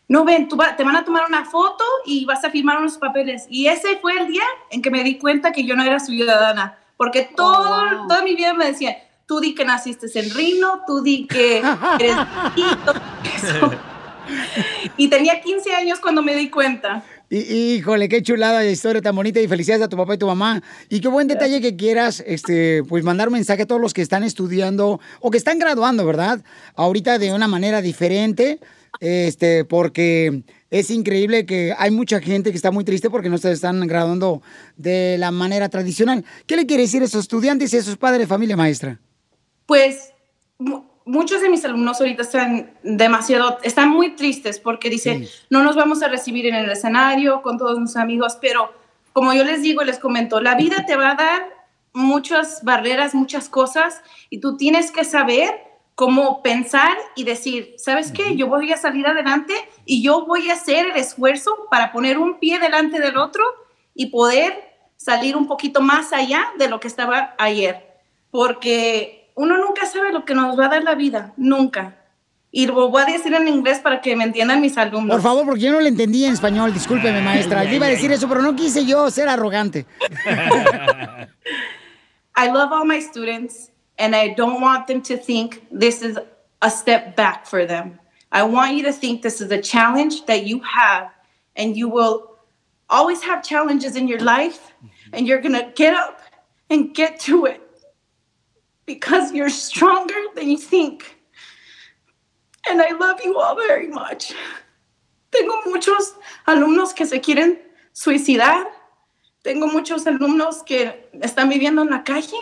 [0.09, 2.99] No ven, tú va- te van a tomar una foto y vas a firmar unos
[2.99, 3.47] papeles.
[3.49, 6.79] Y ese fue el día en que me di cuenta que yo no era ciudadana,
[6.97, 8.95] porque todo, toda mi vida me decían,
[9.27, 11.63] tú di que naciste en Rino, tú di que
[11.99, 12.17] eres...
[14.97, 17.03] Y tenía 15 años cuando me di cuenta.
[17.35, 20.63] Híjole, qué chulada de historia tan bonita y felicidades a tu papá y tu mamá.
[20.91, 24.03] Y qué buen detalle que quieras, este, pues mandar un mensaje a todos los que
[24.03, 26.45] están estudiando o que están graduando, ¿verdad?
[26.75, 28.59] Ahorita de una manera diferente,
[29.01, 33.51] este, porque es increíble que hay mucha gente que está muy triste porque no se
[33.51, 34.43] están graduando
[34.77, 36.27] de la manera tradicional.
[36.47, 39.01] ¿Qué le quiere decir a esos estudiantes y a esos padres de familia, maestra?
[39.65, 40.13] Pues
[41.05, 46.03] muchos de mis alumnos ahorita están demasiado, están muy tristes porque dicen, no nos vamos
[46.03, 48.73] a recibir en el escenario con todos mis amigos, pero
[49.13, 51.63] como yo les digo, les comento, la vida te va a dar
[51.93, 55.51] muchas barreras, muchas cosas y tú tienes que saber
[55.95, 58.35] cómo pensar y decir, ¿sabes qué?
[58.35, 62.39] Yo voy a salir adelante y yo voy a hacer el esfuerzo para poner un
[62.39, 63.45] pie delante del otro
[63.95, 68.01] y poder salir un poquito más allá de lo que estaba ayer.
[68.31, 71.97] Porque uno nunca sabe lo que nos va a dar la vida, nunca.
[72.53, 75.17] Y lo voy a decir en inglés para que me entiendan mis alumnos.
[75.17, 77.65] Por favor, porque yo no le entendí en español, discúlpeme, maestra.
[77.65, 79.85] Yo iba a decir eso, pero no quise yo ser arrogante.
[82.37, 86.17] I love all my students and I don't want them to think this is
[86.61, 87.99] a step back for them.
[88.31, 91.11] I want you to think this is a challenge that you have
[91.57, 92.29] and you will
[92.89, 94.73] always have challenges in your life
[95.13, 96.21] and you're going to get up
[96.71, 97.61] and get to it
[98.95, 100.99] because you're stronger than you think.
[102.69, 104.35] And I love you all very much.
[105.31, 106.15] Tengo muchos
[106.47, 107.59] alumnos que se quieren
[107.93, 108.67] suicidar.
[109.43, 112.37] Tengo muchos alumnos que están viviendo en la calle,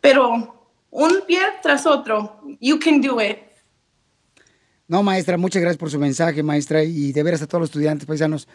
[0.00, 0.54] pero
[0.90, 2.40] un pie tras otro.
[2.60, 3.38] You can do it.
[4.88, 8.06] No, maestra, muchas gracias por su mensaje, maestra, y de veras a todos los estudiantes
[8.06, 8.48] paisanos.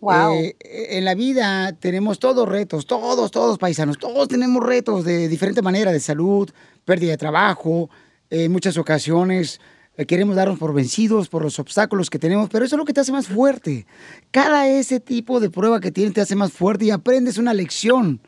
[0.00, 0.32] Wow.
[0.32, 5.60] Eh, en la vida tenemos todos retos, todos, todos paisanos, todos tenemos retos de diferente
[5.60, 6.50] manera, de salud,
[6.84, 7.90] pérdida de trabajo,
[8.30, 9.60] eh, en muchas ocasiones
[10.00, 12.94] eh, queremos darnos por vencidos por los obstáculos que tenemos, pero eso es lo que
[12.94, 13.86] te hace más fuerte.
[14.30, 18.20] Cada ese tipo de prueba que tienes te hace más fuerte y aprendes una lección.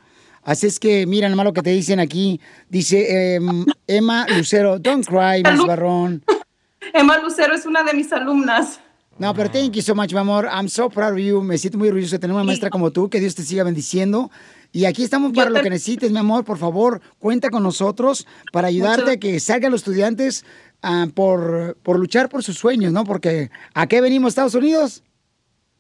[0.43, 2.41] Así es que, mira nomás lo que te dicen aquí.
[2.69, 6.23] Dice em, Emma Lucero, don't cry, Miss Barrón.
[6.93, 8.81] Emma Lucero es una de mis alumnas.
[9.19, 10.47] No, pero thank you so much, mi amor.
[10.47, 11.43] I'm so proud of you.
[11.43, 13.09] Me siento muy orgulloso de tener una maestra como tú.
[13.09, 14.31] Que Dios te siga bendiciendo.
[14.73, 16.45] Y aquí estamos para lo que necesites, mi amor.
[16.45, 20.45] Por favor, cuenta con nosotros para ayudarte Mucho- a que salgan los estudiantes
[20.83, 23.05] ah, por, por luchar por sus sueños, ¿no?
[23.05, 25.03] Porque ¿a qué venimos, Estados Unidos?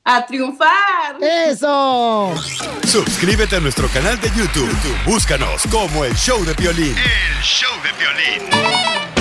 [0.05, 1.17] ¡A triunfar!
[1.23, 2.35] ¡Eso!
[2.87, 4.69] Suscríbete a nuestro canal de YouTube.
[5.07, 6.95] Búscanos como El Show de Violín.
[6.97, 9.12] El Show de Violín.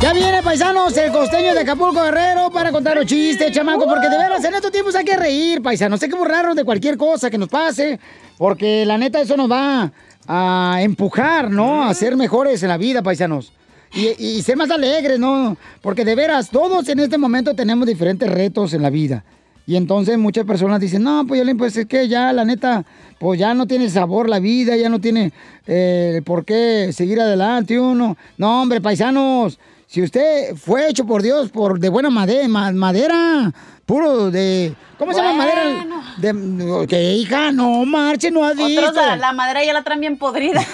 [0.00, 4.18] Ya viene, paisanos, el costeño de Acapulco Guerrero para contar los chistes, chamaco, porque de
[4.18, 6.02] veras en estos tiempos hay que reír, paisanos.
[6.02, 7.98] Hay que burlarnos de cualquier cosa que nos pase,
[8.36, 9.92] porque la neta eso nos va
[10.26, 11.84] a empujar, ¿no?
[11.84, 13.52] A ser mejores en la vida, paisanos.
[13.94, 15.56] Y, y ser más alegres, ¿no?
[15.80, 19.24] Porque de veras, todos en este momento tenemos diferentes retos en la vida.
[19.66, 22.84] Y entonces muchas personas dicen, no, pues, pues es que ya, la neta,
[23.18, 25.32] pues ya no tiene sabor la vida, ya no tiene
[25.66, 28.18] eh, por qué seguir adelante uno.
[28.36, 33.52] No, hombre, paisanos, si usted fue hecho por Dios por de buena madera, madera
[33.86, 34.74] puro de...
[34.98, 35.86] ¿Cómo se llama madera?
[36.16, 38.80] De, que hija, no marche, no has visto.
[38.80, 40.64] Otros la, la madera ya la traen bien podrida.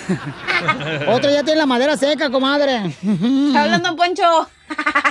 [1.09, 2.87] Otro ya tiene la madera seca, comadre.
[2.87, 4.23] Está hablando Poncho.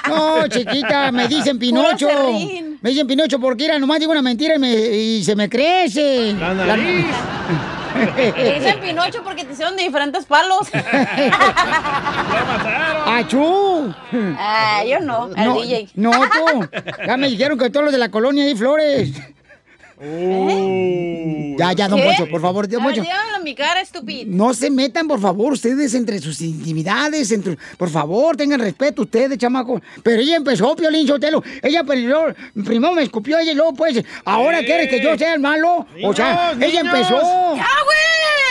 [0.07, 2.07] No, chiquita, me dicen Pinocho.
[2.81, 6.33] Me dicen Pinocho porque era nomás digo una mentira y, me- y se me crece.
[6.33, 7.05] La nariz.
[7.93, 10.69] Te dicen Pinocho porque te hicieron de diferentes palos.
[13.05, 13.93] ¡Achú!
[14.37, 15.89] Ah, yo no, el no, DJ.
[15.95, 16.69] No, tú.
[17.05, 19.11] Ya me dijeron que todos los de la colonia hay flores.
[20.01, 22.05] Ya, ya, don ¿Qué?
[22.05, 23.03] Poncho, por favor, don Poncho.
[23.43, 24.23] mi cara, estúpido.
[24.27, 29.37] No se metan, por favor, ustedes entre sus intimidades, entre- por favor, tengan respeto ustedes,
[29.37, 29.81] chamaco.
[30.03, 31.43] Pero ella empezó, Piolín Sotelo.
[31.61, 32.33] Ella primero,
[32.65, 35.85] primero me escupió ella y luego, pues, ahora quiere que yo sea el malo.
[36.03, 37.15] o sea, Niños, ella empezó.
[37.55, 37.99] ¡Ya, güey!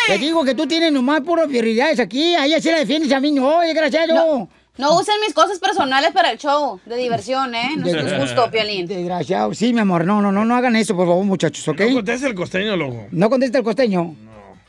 [0.09, 2.35] Te digo que tú tienes nomás puras prioridades aquí.
[2.35, 4.15] A ella sí la defiendes, a mí no, desgraciado.
[4.15, 7.71] No, no usen mis cosas personales para el show de diversión, ¿eh?
[7.77, 8.87] No es justo, Piolín.
[8.87, 9.53] Desgraciado.
[9.55, 11.81] Sí, mi amor, no, no, no, no hagan eso, por favor, muchachos, ¿ok?
[11.81, 13.07] No conteste el costeño, loco.
[13.11, 14.15] ¿No contesta el costeño?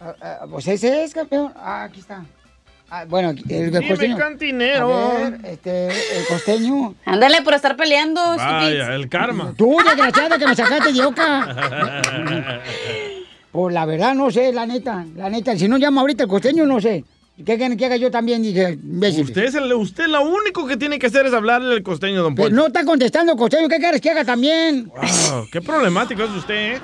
[0.01, 1.53] Ah, ah, pues ese es, campeón.
[1.55, 2.23] Ah, aquí está.
[2.91, 4.17] Ah, bueno, aquí- el, el Dime, costeño.
[4.17, 4.93] cantinero.
[4.93, 6.95] A ver, este, el costeño.
[7.05, 9.53] Ándale por estar peleando, Vaya, el karma.
[9.55, 12.61] Tú, desgraciada, que me sacaste de oca.
[13.51, 15.05] Pues la verdad, no sé, la neta.
[15.15, 17.03] La neta, si no llama ahorita el costeño, no sé.
[17.45, 18.43] ¿Qué quieren que haga yo también?
[18.43, 19.23] Dije, imbécil.
[19.23, 22.35] Usted, es el, usted lo único que tiene que hacer es hablarle al costeño, don
[22.35, 22.53] Poncho.
[22.53, 23.69] no está contestando costeño.
[23.69, 24.87] ¿Qué quieres que haga también?
[24.87, 26.79] Wow, qué problemático es usted, ¿eh?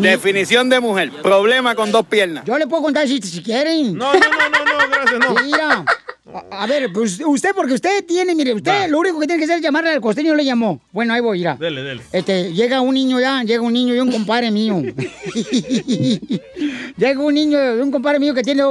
[0.00, 1.12] Definición de mujer.
[1.22, 2.44] Problema con dos piernas.
[2.44, 3.94] Yo le puedo contar si, si quieren.
[3.96, 5.34] No, no, no, no, no, gracias, no.
[5.44, 5.84] Mira.
[6.32, 9.44] A, a ver, pues usted, porque usted tiene, mire, usted lo único que tiene que
[9.44, 10.80] hacer es llamarle al costeño, le llamó.
[10.90, 11.54] Bueno, ahí voy, mira.
[11.54, 12.02] Dele, dele.
[12.12, 14.82] Este, llega un niño ya, llega un niño y un compadre mío.
[16.96, 18.64] llega un niño y un compadre mío que tiene,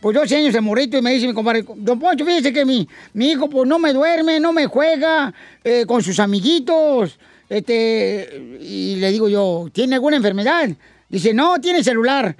[0.00, 2.88] pues, 12 años de morrito y me dice mi compadre, don Poncho, fíjese que mi,
[3.12, 7.18] mi hijo, pues, no me duerme, no me juega eh, con sus amiguitos.
[7.48, 10.70] Este, y le digo yo, ¿tiene alguna enfermedad?
[11.08, 12.34] Dice, no, tiene celular.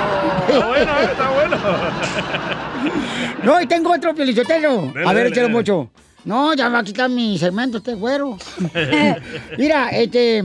[0.52, 1.04] Está bueno, ¿eh?
[1.10, 1.56] está bueno.
[3.42, 4.92] No, y tengo otro piolichotelo.
[4.92, 5.90] Dele, A ver, échalo mucho.
[6.24, 8.36] No, ya va a quitar mi segmento este güero.
[9.58, 10.38] Mira, este...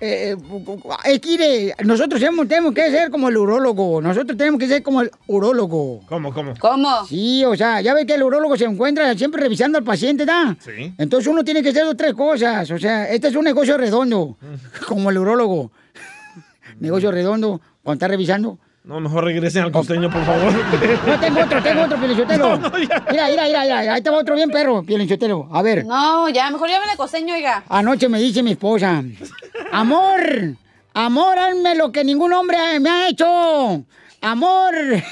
[0.00, 0.36] eh,
[1.04, 4.00] es que nosotros tenemos que ser como el urólogo.
[4.02, 6.00] Nosotros tenemos que ser como el urólogo.
[6.06, 6.52] ¿Cómo, cómo?
[6.58, 7.06] ¿Cómo?
[7.06, 10.56] Sí, o sea, ya ve que el urólogo se encuentra siempre revisando al paciente, ¿da?
[10.60, 10.92] Sí.
[10.98, 12.70] Entonces uno tiene que hacer dos, tres cosas.
[12.70, 14.36] O sea, este es un negocio redondo,
[14.86, 15.70] como el urólogo.
[16.80, 18.58] negocio redondo, cuando está revisando.
[18.84, 20.52] No, mejor regresen al costeño, por favor.
[21.06, 22.58] No, tengo otro, tengo otro, Pielichotelo.
[22.58, 22.70] No.
[22.70, 25.48] Mira, mira, mira, mira, ahí te va otro bien perro, Pielichotelo.
[25.52, 27.64] A ver, No, ya, mejor llámale costeño, oiga.
[27.68, 29.02] anoche me dice mi esposa,
[29.72, 30.20] amor,
[30.92, 33.84] amor, hazme lo que ningún hombre me ha hecho.
[34.20, 34.74] Amor,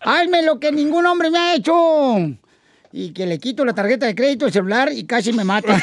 [0.00, 2.16] hazme lo que ningún hombre me ha hecho.
[2.94, 5.80] Y que le quito la tarjeta de crédito, el celular y casi me mata.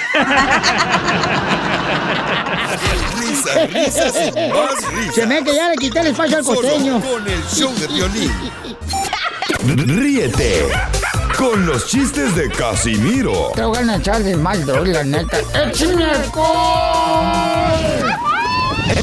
[3.19, 5.15] Risas, risas y más risas.
[5.15, 7.02] Se me que ya le quité el espacio al Solo costeño.
[7.02, 8.32] con el show de violín.
[9.99, 10.67] Ríete
[11.38, 15.38] con los chistes de Casimiro Te voy a echar de mal, doy, la neta.
[15.54, 17.69] ¡Échame alcohol!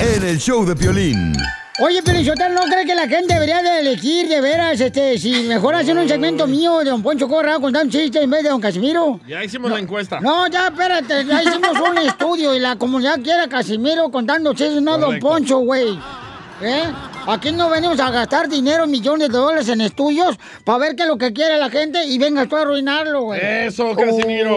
[0.00, 1.32] en el show de Piolín.
[1.78, 5.74] Oye, Pelizotel, ¿no cree que la gente debería de elegir de veras, este, si mejor
[5.74, 9.20] hacen un segmento mío de Don Poncho Corra contando chistes en vez de Don Casimiro?
[9.28, 10.18] Ya hicimos la encuesta.
[10.20, 14.80] No, ya, espérate, ya hicimos un estudio y la comunidad quiere a Casimiro contando chistes,
[14.80, 15.28] no a Don Correcto.
[15.28, 15.98] Poncho, güey.
[16.62, 16.84] ¿Eh?
[17.26, 21.08] Aquí no venimos a gastar dinero, millones de dólares en estudios para ver qué es
[21.08, 23.40] lo que quiere la gente y vengas tú a arruinarlo, güey.
[23.42, 24.56] Eso, Casimiro.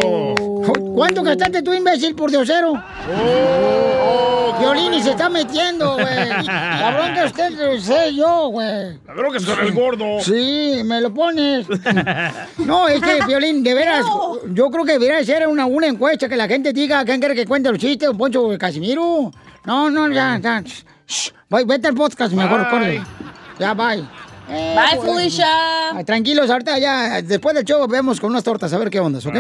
[0.74, 2.74] ¿Cuánto gastaste tú, imbécil, por diosero?
[2.74, 6.06] Oh, Violini se está metiendo, güey.
[6.46, 9.00] La bronca usted lo sé yo, güey.
[9.08, 10.20] La bronca es con el gordo.
[10.22, 11.66] Sí, me lo pones.
[12.58, 14.06] No, es que, Violín, de veras,
[14.54, 17.46] yo creo que debería ser una, una encuesta que la gente diga quién quiere que
[17.46, 19.32] cuente los chistes, un Poncho Casimiro.
[19.66, 20.62] No, no, ya, ya.
[21.08, 22.70] Shh, Voy, vete al podcast mejor, Bye.
[22.70, 23.04] corre.
[23.60, 24.04] Ya, bye.
[24.52, 25.46] Eh, Bye, pues, Felicia.
[25.48, 29.20] ah, Tranquilos, ahorita ya, después del show vemos con unas tortas, a ver qué onda,
[29.20, 29.36] ¿ok?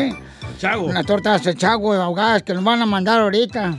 [0.59, 0.85] Chago.
[0.87, 3.77] Unas tortas de chago ahogadas que nos van a mandar ahorita.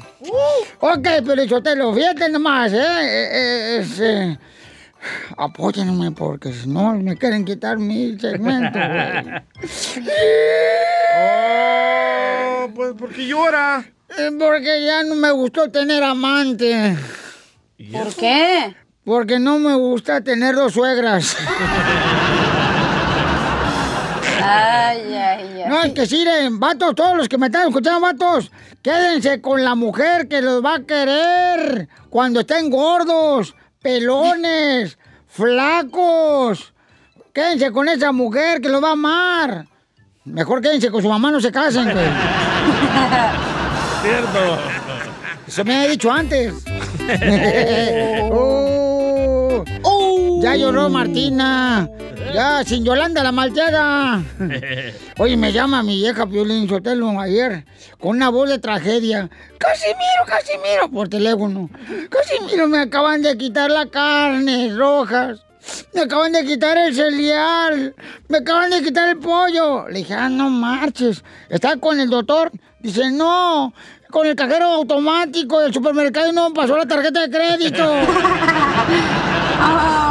[0.80, 2.78] Ok, Pelichotelo, fíjate nomás, ¿eh?
[2.78, 4.38] eh, eh, es, eh,
[5.36, 9.42] apóyenme porque si no me quieren quitar mi segmento, güey.
[11.22, 13.84] Oh, pues porque llora.
[14.16, 16.96] Eh, Porque ya no me gustó tener amante.
[17.92, 18.74] ¿Por qué?
[19.04, 21.36] Porque no me gusta tener dos suegras.
[24.42, 25.19] Ay.
[25.70, 28.50] No, es que eh, vatos, todos los que me están escuchando, vatos,
[28.82, 36.72] quédense con la mujer que los va a querer cuando estén gordos, pelones, flacos.
[37.32, 39.66] Quédense con esa mujer que los va a amar.
[40.24, 41.94] Mejor quédense con su mamá, no se casen, güey.
[44.02, 44.58] Cierto.
[45.46, 46.52] Eso me había dicho antes.
[48.32, 49.99] Oh.
[50.40, 51.88] Ya lloró Martina.
[52.34, 54.22] Ya, sin Yolanda la malteada.
[55.18, 57.64] Oye, me llama mi vieja Piolín Sotelo ayer
[57.98, 59.28] con una voz de tragedia.
[59.58, 61.68] Casimiro, Casimiro, por teléfono.
[62.08, 65.40] Casimiro, me acaban de quitar la carne rojas.
[65.92, 67.96] Me acaban de quitar el cereal.
[68.28, 69.88] Me acaban de quitar el pollo.
[69.88, 71.24] Le dije, ah, no marches.
[71.48, 72.52] ¿Está con el doctor?
[72.78, 73.74] Dice, no.
[74.10, 77.82] Con el cajero automático del supermercado y no pasó la tarjeta de crédito.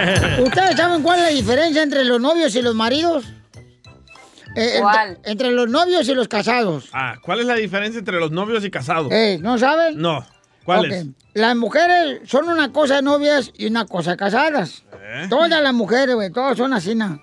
[0.42, 3.24] ¿Ustedes saben cuál es la diferencia entre los novios y los maridos?
[4.56, 5.18] Eh, entre- ¿Cuál?
[5.24, 6.88] Entre, los novios y los casados.
[6.92, 9.12] Ah, ¿cuál es la diferencia entre los novios y casados?
[9.12, 10.00] Eh, ¿No saben?
[10.00, 10.26] No.
[10.64, 11.06] ¿Cuál es?
[11.34, 14.84] Las mujeres son una cosa de novias y una cosa de casadas.
[14.92, 15.26] ¿Eh?
[15.30, 17.22] Todas las mujeres, güey, todas son así, ¿no?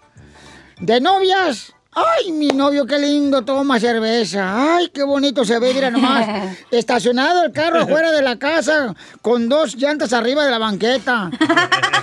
[0.79, 4.75] De novias, ay, mi novio, qué lindo, toma cerveza.
[4.75, 6.55] Ay, qué bonito se ve, mira nomás.
[6.71, 11.31] Estacionado el carro afuera de la casa con dos llantas arriba de la banqueta.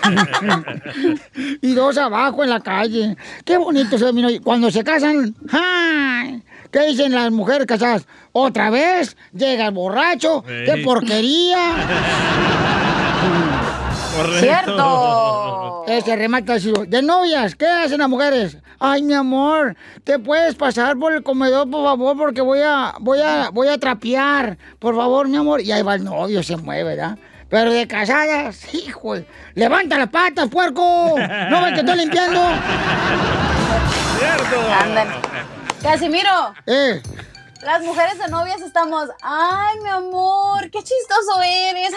[1.62, 3.16] y dos abajo en la calle.
[3.44, 4.40] Qué bonito se ve mi novio.
[4.42, 6.42] Cuando se casan, ¡ay!
[6.70, 8.06] ¿Qué dicen las mujeres casadas?
[8.32, 9.16] ¿Otra vez?
[9.32, 10.42] Llega el borracho.
[10.44, 12.72] ¡Qué porquería!
[14.16, 14.38] Correcto.
[14.40, 15.84] ¡Cierto!
[15.88, 16.72] Ese remata así.
[16.88, 18.56] De novias, ¿qué hacen las mujeres?
[18.78, 22.16] Ay, mi amor, ¿te puedes pasar por el comedor, por favor?
[22.16, 24.56] Porque voy a, voy a, voy a trapear.
[24.78, 25.60] Por favor, mi amor.
[25.60, 27.18] Y ahí va el novio, se mueve, ¿verdad?
[27.48, 29.14] Pero de casadas, hijo,
[29.54, 31.14] levanta las patas, puerco.
[31.50, 32.40] No ves que estoy limpiando.
[34.80, 35.10] Ándale.
[35.82, 37.02] Casimiro, Eh,
[37.64, 41.92] las mujeres de novias estamos, ay, mi amor, qué chistoso eres.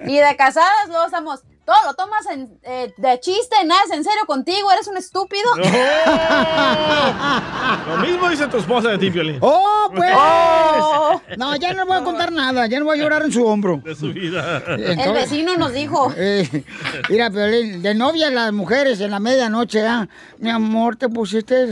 [0.06, 4.04] y de casadas luego estamos, todo lo tomas en, eh, de chiste, nada es en
[4.04, 5.48] serio contigo, eres un estúpido.
[7.88, 9.38] Lo mismo dice tu esposa de ti, Piolín.
[9.40, 10.12] ¡Oh, pues!
[10.14, 11.20] Oh.
[11.36, 13.80] No, ya no voy a contar nada, ya no voy a llorar en su hombro.
[13.84, 14.62] De su vida.
[14.66, 16.12] El vecino nos dijo.
[16.16, 16.64] Eh,
[17.08, 20.08] mira, Piolín, de novia las mujeres en la medianoche, ¿ah?
[20.38, 21.68] Mi amor, te pusiste,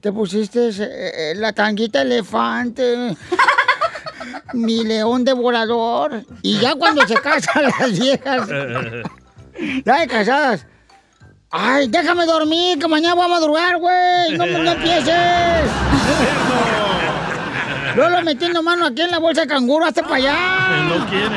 [0.00, 3.16] te pusiste eh, la tanguita elefante,
[4.52, 6.22] mi león devorador.
[6.42, 8.48] Y ya cuando se casan las viejas,
[9.84, 10.66] ya de casadas.
[11.50, 14.38] Ay, déjame dormir, que mañana voy a madrugar, güey.
[14.38, 15.70] No, no empieces.
[17.96, 20.34] Lolo metiendo mano aquí en la bolsa de canguro, hasta para allá.
[20.88, 21.32] No quieren.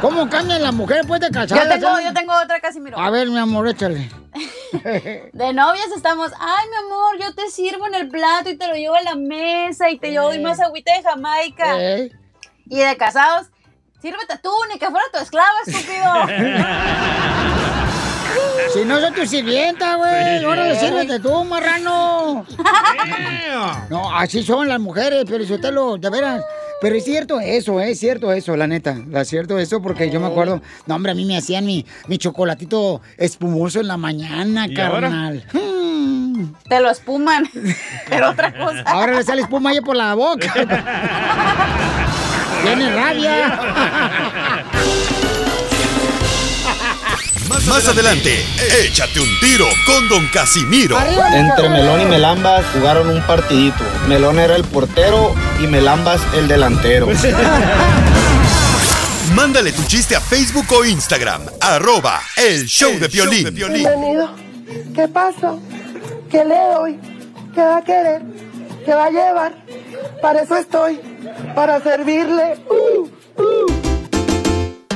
[0.00, 1.68] ¿Cómo cambian las mujeres después de Yo casadas?
[1.80, 2.04] tengo, eh?
[2.06, 2.98] yo tengo otra, Casimiro.
[2.98, 4.10] A ver, mi amor, échale.
[5.32, 8.74] De novias estamos, ay, mi amor, yo te sirvo en el plato y te lo
[8.74, 10.40] llevo a la mesa y te llevo Eh.
[10.40, 11.80] más agüita de Jamaica.
[11.80, 12.10] Eh.
[12.66, 13.46] Y de casados,
[14.04, 16.12] sírvete tú, ni que fuera tu esclava, estúpido.
[18.72, 20.40] Si no soy tu sirvienta, güey.
[20.40, 20.44] Sí.
[20.44, 22.44] Órale, sírvete tú, marrano.
[23.88, 26.42] No, así son las mujeres, pero si usted lo, de veras.
[26.80, 27.92] Pero es cierto eso, ¿eh?
[27.92, 28.96] es cierto eso, la neta.
[29.14, 30.60] Es cierto eso porque yo me acuerdo.
[30.86, 35.44] No, hombre, a mí me hacían mi, mi chocolatito espumoso en la mañana, carnal.
[36.68, 37.48] Te lo espuman.
[38.08, 38.82] Pero otra cosa.
[38.86, 40.52] Ahora le sale espuma ahí por la boca.
[42.64, 43.60] Tiene rabia.
[47.48, 48.42] Más, más adelante,
[48.82, 50.96] échate un tiro con Don Casimiro.
[50.98, 53.84] Entre Melón y Melambas jugaron un partidito.
[54.08, 57.08] Melón era el portero y Melambas el delantero.
[59.34, 63.54] Mándale tu chiste a Facebook o Instagram, arroba el show de violín.
[63.54, 64.30] Bienvenido.
[64.94, 65.54] ¿Qué pasa?
[66.30, 66.98] ¿Qué le doy?
[67.54, 68.22] ¿Qué va a querer?
[68.84, 69.54] ¿Qué va a llevar?
[70.20, 71.00] Para eso estoy.
[71.54, 72.58] Para servirle.
[72.68, 73.08] Uh,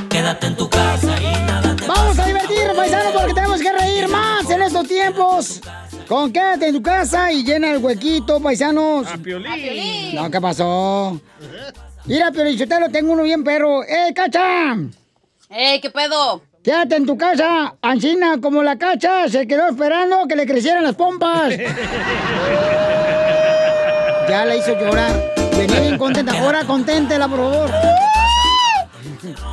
[0.09, 4.07] Quédate en tu casa y nada te Vamos a divertirnos, paisanos, porque tenemos que reír
[4.07, 5.61] más en estos tiempos.
[6.07, 9.07] Con quédate en tu casa y llena el huequito, paisanos.
[9.07, 10.15] A Piolín.
[10.15, 11.19] No, ¿qué pasó?
[12.05, 13.83] Mira, Piolín, yo te lo tengo uno bien perro.
[13.83, 14.75] ¡Eh, cacha!
[15.49, 16.41] ¡Ey, qué pedo!
[16.63, 20.95] Quédate en tu casa, Ancina, como la cacha se quedó esperando que le crecieran las
[20.95, 21.53] pompas.
[24.29, 25.33] ya la hizo llorar.
[25.57, 26.39] Venía bien contenta.
[26.39, 27.71] Ahora conténtela, por favor.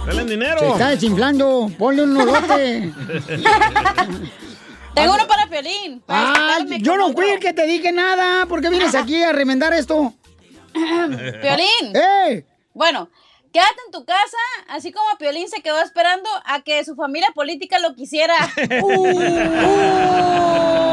[0.07, 0.61] Dale dinero.
[0.61, 1.71] Se está desinflando.
[1.79, 2.93] Ponle un nolote.
[4.95, 6.03] Tengo uno para Piolín.
[6.09, 8.47] Ah, yo no fui el que te dije nada.
[8.47, 10.15] ¿Por qué vienes aquí a remendar esto?
[10.73, 11.95] Piolín.
[11.95, 12.47] ¡Eh!
[12.73, 13.11] Bueno,
[13.53, 14.37] quédate en tu casa,
[14.69, 18.35] así como Piolín se quedó esperando a que su familia política lo quisiera.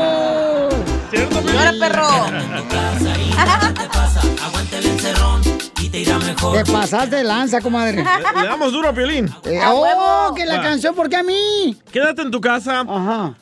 [1.13, 2.07] ¿Cierto, Ahora, perro.
[6.53, 7.97] Te pasaste de lanza, comadre.
[7.97, 9.29] Le, le damos duro a Piolín.
[9.45, 10.63] Eh, ¡Oh, que la Va.
[10.63, 10.95] canción!
[10.95, 11.77] ¿Por qué a mí?
[11.91, 12.83] Quédate en tu casa.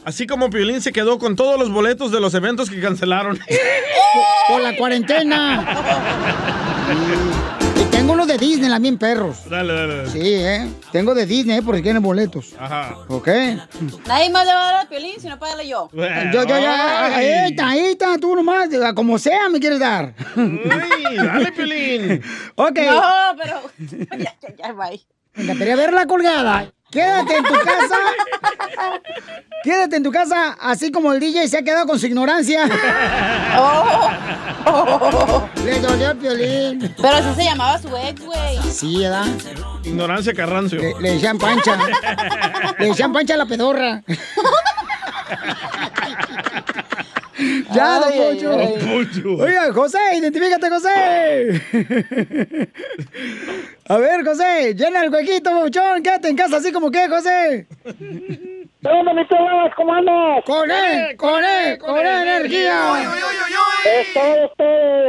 [0.03, 3.39] Así como Piolín se quedó con todos los boletos de los eventos que cancelaron.
[4.49, 5.65] Por la cuarentena.
[8.01, 9.47] Tengo unos de Disney, también perros.
[9.47, 10.09] Dale, dale, dale.
[10.09, 10.67] Sí, ¿eh?
[10.91, 11.61] Tengo de Disney, ¿eh?
[11.61, 12.55] porque quieren boletos.
[12.57, 12.97] Ajá.
[13.07, 13.27] ¿Ok?
[14.07, 15.87] Nadie más le va a dar a Piolín si no págale yo.
[15.93, 17.05] Yo, yo, ya.
[17.05, 17.13] Ay.
[17.13, 18.69] Ahí está, ahí está, tú nomás.
[18.95, 20.15] Como sea, me quieres dar.
[20.35, 22.23] Uy, dale, Piolín.
[22.55, 22.79] Ok.
[22.79, 23.61] No, pero.
[24.17, 24.99] ya, ya, ya, bye.
[25.35, 26.73] Venga, quería ver la colgada.
[26.91, 27.97] Quédate en tu casa.
[29.63, 32.65] Quédate en tu casa, así como el DJ se ha quedado con su ignorancia.
[35.63, 36.93] Le dolió al violín.
[37.01, 38.57] Pero así se llamaba su ex, güey.
[38.69, 39.25] Sí, ¿verdad?
[39.83, 40.79] Ignorancia Carrancio.
[40.79, 41.77] Le, le decían pancha.
[42.79, 44.03] Le decían pancha a la pedorra.
[47.75, 48.51] ya, don Ay, Poncho.
[48.59, 49.05] ay, ay.
[49.21, 49.41] Don.
[49.41, 50.89] Oiga, José, identifícate, José.
[53.87, 56.01] A ver, José, llena el huequito, Pauchón.
[56.03, 57.67] Quédate en casa así como que, José.
[58.81, 59.69] ¿Qué onda, mi pelado?
[59.75, 60.43] ¿Cómo andas?
[60.45, 63.03] Con él, con él, con él, energía.
[63.85, 64.63] Esto, esto,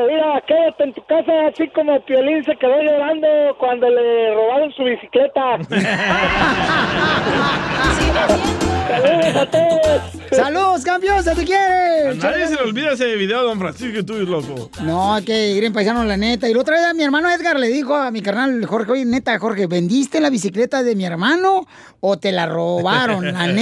[0.08, 3.26] mira, quédate en tu casa así como Piolín se quedó llorando
[3.58, 5.58] cuando le robaron su bicicleta.
[8.92, 10.02] Saludos a todos.
[10.32, 12.14] Saludos, campeón, se te A quiere.
[12.16, 14.70] nadie se le olvida ese video, don Francisco, y tú, loco.
[14.82, 16.48] No, hay que ir en paisano, la neta.
[16.48, 19.04] Y la otra vez a mi hermano Edgar le dijo a mi carnal Jorge, oye,
[19.04, 21.66] neta, Jorge, ¿vendiste la bicicleta de mi hermano
[22.00, 23.24] o te la robaron?
[23.32, 23.61] La neta.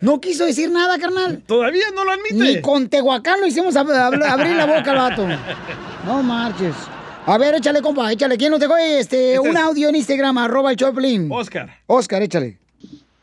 [0.00, 1.42] No quiso decir nada, carnal.
[1.46, 2.34] Todavía no lo admite.
[2.34, 5.26] Ni con Tehuacán lo hicimos ab- ab- abrir la boca al vato.
[6.06, 6.74] No marches.
[7.26, 8.36] A ver, échale, compa, échale.
[8.36, 11.28] ¿Quién nos dejó este, un audio en Instagram, arroba el Choplin?
[11.30, 11.68] Oscar.
[11.86, 12.58] Oscar, échale.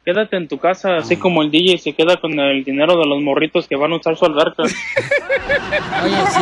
[0.08, 3.22] Quédate en tu casa, así como el DJ se queda con el dinero de los
[3.22, 4.64] morritos que van a usar su alberca.
[4.64, 6.39] Oye, sí.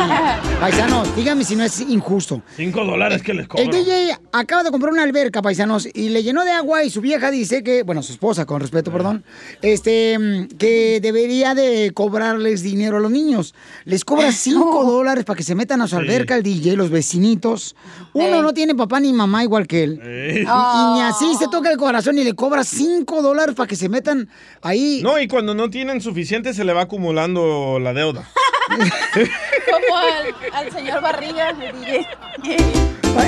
[0.60, 2.42] Paisanos, dígame si no es injusto.
[2.54, 3.64] Cinco dólares que les El cobro.
[3.64, 7.32] DJ acaba de comprar una alberca, paisanos, y le llenó de agua y su vieja
[7.32, 9.24] dice que, bueno, su esposa, con respeto, perdón,
[9.62, 10.16] este,
[10.60, 13.52] que debería de cobrarles dinero a los niños.
[13.84, 17.74] Les cobra cinco dólares para que se metan a su alberca el DJ, los vecinitos.
[18.12, 20.00] Uno no tiene papá ni mamá igual que él.
[20.04, 23.74] Y, y ni así se toca el corazón y le cobra cinco dólares para que
[23.74, 24.28] se metan
[24.62, 25.00] ahí.
[25.02, 28.28] No, y cuando no tienen suficiente se le va acumulando la deuda.
[28.68, 32.06] Como al, al señor Barriga, el DJ.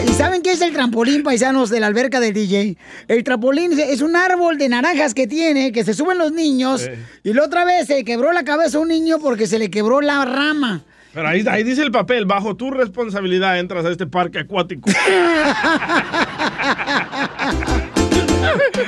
[0.07, 2.77] ¿Y saben qué es el trampolín, paisanos, de la alberca del DJ?
[3.09, 6.89] El trampolín es- es un árbol de naranjas que tiene, que se suben los niños,
[7.25, 10.01] y la otra vez se quebró la cabeza a un niño porque se le quebró
[10.03, 10.83] la rama.
[11.15, 14.91] Pero ahí, ahí dice el papel, bajo tu responsabilidad entras a este parque acuático.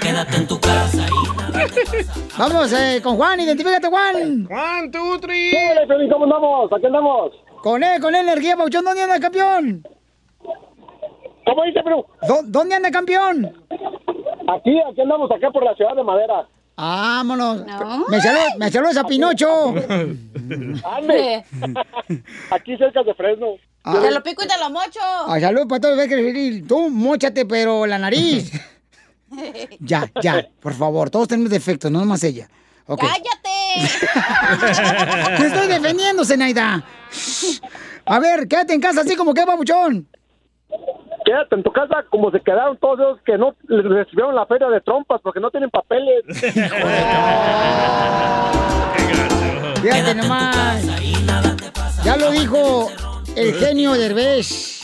[0.00, 0.69] Quédate en tu casa
[2.40, 4.46] Vamos eh, con Juan, identifícate, Juan.
[4.46, 5.52] Juan, tú, tri.
[6.10, 6.72] ¿Cómo andamos?
[6.72, 7.32] ¿Aquí andamos?
[7.62, 8.82] Con él, con él, energía, Pauchón.
[8.82, 9.86] ¿Dónde anda, campeón?
[11.44, 12.06] ¿Cómo dice, bro?
[12.46, 13.44] ¿Dónde anda, campeón?
[14.48, 16.48] Aquí, aquí andamos, acá por la ciudad de Madera.
[16.78, 17.62] Vámonos.
[18.08, 19.68] Me saludas me saludas a Pinocho.
[20.96, 21.44] Ande.
[22.52, 23.48] Aquí cerca de Fresno.
[23.84, 25.00] Te lo pico y te lo mocho.
[25.26, 26.08] Ay, salud para todos.
[26.66, 28.50] Tú, mochate, pero la nariz.
[29.80, 31.10] ya, ya, por favor.
[31.10, 32.48] Todos tenemos defectos, no nomás ella.
[32.86, 33.28] ¡Cállate!
[35.36, 36.82] Te estoy defendiendo, Zenaida.
[38.04, 40.08] A ver, quédate en casa así como que, babuchón.
[41.24, 44.68] Quédate en tu casa como se quedaron todos esos que no les recibieron la feria
[44.68, 46.24] de trompas porque no tienen papeles.
[49.82, 50.84] Fíjate nomás.
[52.04, 52.90] Ya lo dijo
[53.36, 54.80] el genio Derbez.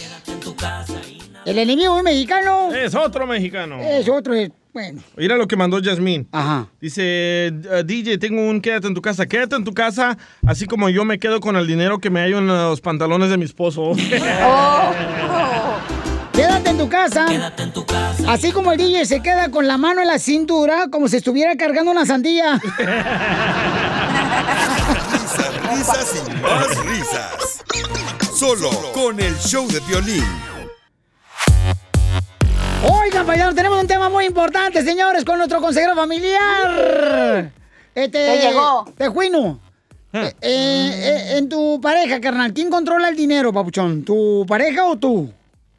[1.47, 2.72] El enemigo es mexicano.
[2.74, 3.78] Es otro mexicano.
[3.80, 4.34] Es otro,
[4.72, 5.01] bueno.
[5.16, 6.26] Mira lo que mandó Yasmín.
[6.32, 6.66] Ajá.
[6.80, 7.03] Dice,
[7.47, 9.26] "Eh, DJ, tengo un quédate en tu casa.
[9.26, 12.38] Quédate en tu casa, así como yo me quedo con el dinero que me hallo
[12.38, 13.92] en los pantalones de mi esposo.
[16.32, 17.26] Quédate en tu casa.
[18.28, 21.57] Así como el DJ se queda con la mano en la cintura, como si estuviera
[21.57, 22.61] cargando una sandía.
[25.72, 27.64] Risas y más risas.
[28.36, 30.24] Solo con el show de violín.
[32.89, 37.53] Oigan, paisanos, tenemos un tema muy importante, señores, con nuestro consejero familiar.
[37.95, 38.84] Este, Te llegó.
[38.97, 39.59] Tejuino.
[40.12, 44.05] Eh, eh, eh, en tu pareja, carnal, ¿quién controla el dinero, papuchón?
[44.05, 45.30] ¿Tu pareja o tú?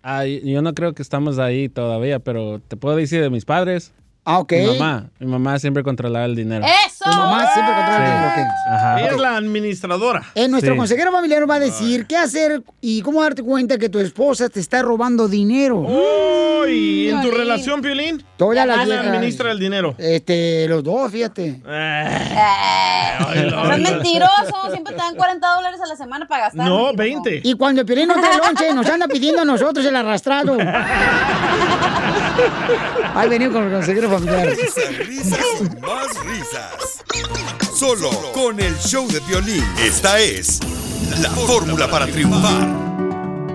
[0.01, 3.93] Ay, yo no creo que estamos ahí todavía, pero te puedo decir de mis padres.
[4.25, 4.51] Ah, ok.
[4.51, 5.09] Mi mamá.
[5.19, 6.65] Mi mamá siempre controlaba el dinero.
[6.85, 6.96] ¡Eso!
[7.11, 8.37] Tu mamá siempre controla el dinero, ok.
[8.73, 8.99] Ajá.
[8.99, 10.23] Ella es la administradora.
[10.35, 10.77] Eh, nuestro Sí.
[10.77, 14.49] consejero familiar nos va a decir qué hacer y cómo darte cuenta que tu esposa
[14.49, 15.83] te está robando dinero.
[15.87, 18.23] Oh, ¿y en tu relación, Piolín?
[18.37, 19.95] Todas las ¿Quién administra el dinero?
[19.97, 21.61] Este, los dos, fíjate.
[21.65, 22.27] Eh,
[23.51, 24.71] Son mentirosos.
[24.71, 26.67] Siempre te dan 40 dólares a la semana para gastar.
[26.67, 27.41] No, 20.
[27.43, 30.57] Y cuando el Piolín no trae lonche, nos anda pidiendo a nosotros el arrastrado.
[33.15, 34.47] Ahí venimos con el consejero familiar.
[34.47, 35.39] Risas, risas
[35.81, 36.96] más risas.
[37.75, 39.63] Solo con el show de violín.
[39.79, 40.59] Esta es
[41.21, 43.06] la fórmula para triunfar.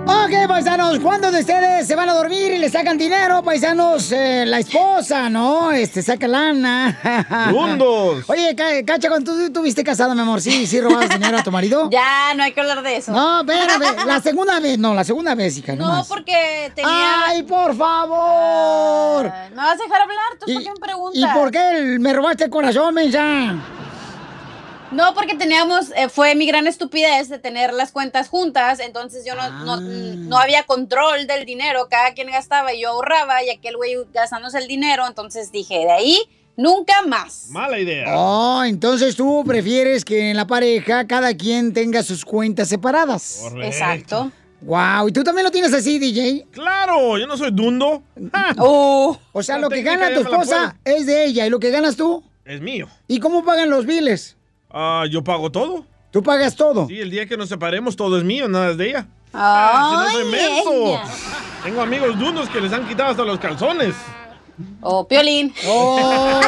[0.04, 4.10] Ok, paisanos, ¿cuándo de ustedes se van a dormir y le sacan dinero, paisanos?
[4.12, 5.70] Eh, la esposa, ¿no?
[5.70, 7.48] Este, saca lana.
[7.52, 8.24] Mundos.
[8.28, 11.50] Oye, Ca- Cacha, cuando tú estuviste casada, mi amor, ¿sí, sí robabas dinero a tu
[11.52, 11.88] marido?
[11.92, 13.12] Ya, no hay que hablar de eso.
[13.12, 16.08] No, espérame, la segunda vez, no, la segunda vez, hija, no No, más.
[16.08, 17.24] porque tenía...
[17.26, 19.24] ¡Ay, por favor!
[19.50, 20.26] ¿Me vas a dejar hablar?
[20.40, 21.20] ¿Tú ¿Y- por qué me preguntas?
[21.22, 23.54] ¿Y por qué me robaste el corazón, mensa?
[24.92, 29.34] No, porque teníamos, eh, fue mi gran estupidez de tener las cuentas juntas, entonces yo
[29.34, 29.80] no, no, Ah.
[29.80, 34.58] no había control del dinero, cada quien gastaba y yo ahorraba y aquel güey gastándose
[34.58, 36.18] el dinero, entonces dije, de ahí
[36.56, 37.46] nunca más.
[37.50, 38.04] Mala idea.
[38.16, 43.42] Oh, entonces tú prefieres que en la pareja cada quien tenga sus cuentas separadas.
[43.62, 44.30] Exacto.
[44.60, 46.46] Wow, ¿y tú también lo tienes así, DJ?
[46.52, 48.02] Claro, yo no soy dundo.
[48.58, 49.18] Oh.
[49.32, 51.96] O sea, La lo que gana tu esposa es de ella y lo que ganas
[51.96, 52.22] tú.
[52.44, 52.86] Es mío.
[53.08, 54.36] ¿Y cómo pagan los biles?
[54.72, 55.86] Ah, yo pago todo.
[56.10, 56.86] ¿Tú pagas todo?
[56.88, 59.06] Sí, el día que nos separemos todo es mío, nada es de ella.
[59.32, 60.72] Ay, Ah, si no soy menso.
[60.72, 61.02] ella.
[61.64, 63.94] Tengo amigos dundos que les han quitado hasta los calzones.
[64.82, 65.54] Oh, Piolín.
[65.66, 66.40] Oh.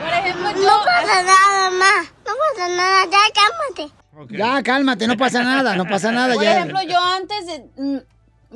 [0.00, 0.62] Por ejemplo, yo...
[0.62, 2.02] No pasa nada, ma.
[2.26, 4.36] No pasa nada, ya cálmate.
[4.36, 6.56] Ya, cálmate, no pasa nada, no pasa nada Por ya.
[6.56, 7.98] ejemplo, yo antes de- mm,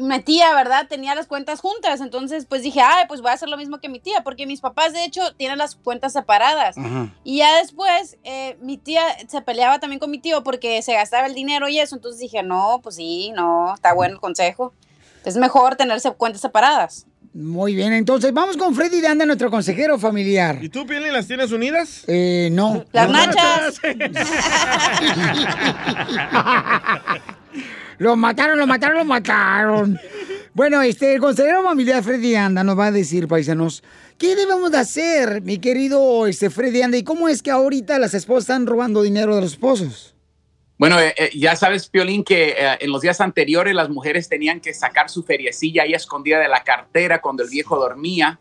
[0.00, 0.86] mi tía, ¿verdad?
[0.88, 3.88] Tenía las cuentas juntas, entonces pues dije, ay, pues voy a hacer lo mismo que
[3.88, 6.78] mi tía, porque mis papás de hecho tienen las cuentas separadas.
[6.78, 7.12] Ajá.
[7.24, 11.26] Y ya después eh, mi tía se peleaba también con mi tío porque se gastaba
[11.26, 14.72] el dinero y eso, entonces dije, no, pues sí, no, está bueno el consejo.
[15.24, 17.06] Es mejor tener cuentas separadas.
[17.32, 20.58] Muy bien, entonces vamos con Freddy de Anda, nuestro consejero familiar.
[20.62, 22.02] ¿Y tú, Piolín, las tienes unidas?
[22.08, 22.84] Eh, no.
[22.90, 23.80] Las nachas.
[28.00, 30.00] Lo mataron, lo mataron, lo mataron.
[30.52, 33.84] Bueno, este, el consejero familiar Freddy Anda nos va a decir, paisanos,
[34.18, 36.96] ¿qué debemos de hacer, mi querido este, Freddy Anda?
[36.96, 40.16] ¿Y cómo es que ahorita las esposas están robando dinero de los esposos?
[40.76, 44.60] Bueno, eh, eh, ya sabes, Piolín, que eh, en los días anteriores las mujeres tenían
[44.60, 48.40] que sacar su feriecilla ahí escondida de la cartera cuando el viejo dormía.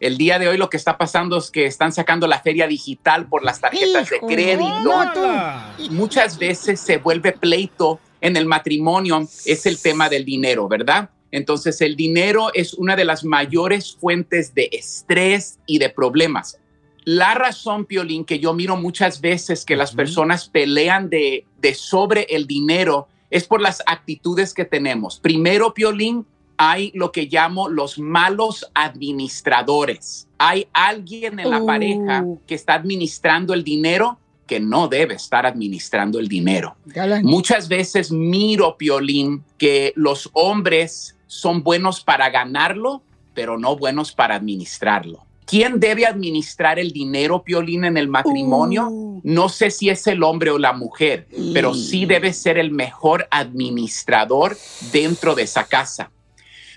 [0.00, 3.28] El día de hoy lo que está pasando es que están sacando la feria digital
[3.28, 4.80] por las tarjetas Hijo, de crédito.
[4.82, 5.62] no.
[5.90, 11.10] Muchas veces se vuelve pleito en el matrimonio, es el tema del dinero, ¿verdad?
[11.30, 16.58] Entonces el dinero es una de las mayores fuentes de estrés y de problemas.
[17.04, 22.22] La razón, Piolín, que yo miro muchas veces que las personas pelean de, de sobre
[22.30, 25.20] el dinero es por las actitudes que tenemos.
[25.20, 26.24] Primero, Piolín,
[26.56, 30.28] hay lo que llamo los malos administradores.
[30.38, 31.66] Hay alguien en la Uh.
[31.66, 36.76] pareja que está administrando el dinero que no debe estar administrando el dinero.
[37.22, 43.02] Muchas veces miro, Piolín, que los hombres son buenos para ganarlo,
[43.34, 45.24] pero no buenos para administrarlo.
[45.46, 49.20] ¿Quién debe administrar el dinero, Piolín, en el matrimonio?
[49.22, 53.28] No sé si es el hombre o la mujer, pero sí debe ser el mejor
[53.30, 54.56] administrador
[54.90, 56.10] dentro de esa casa.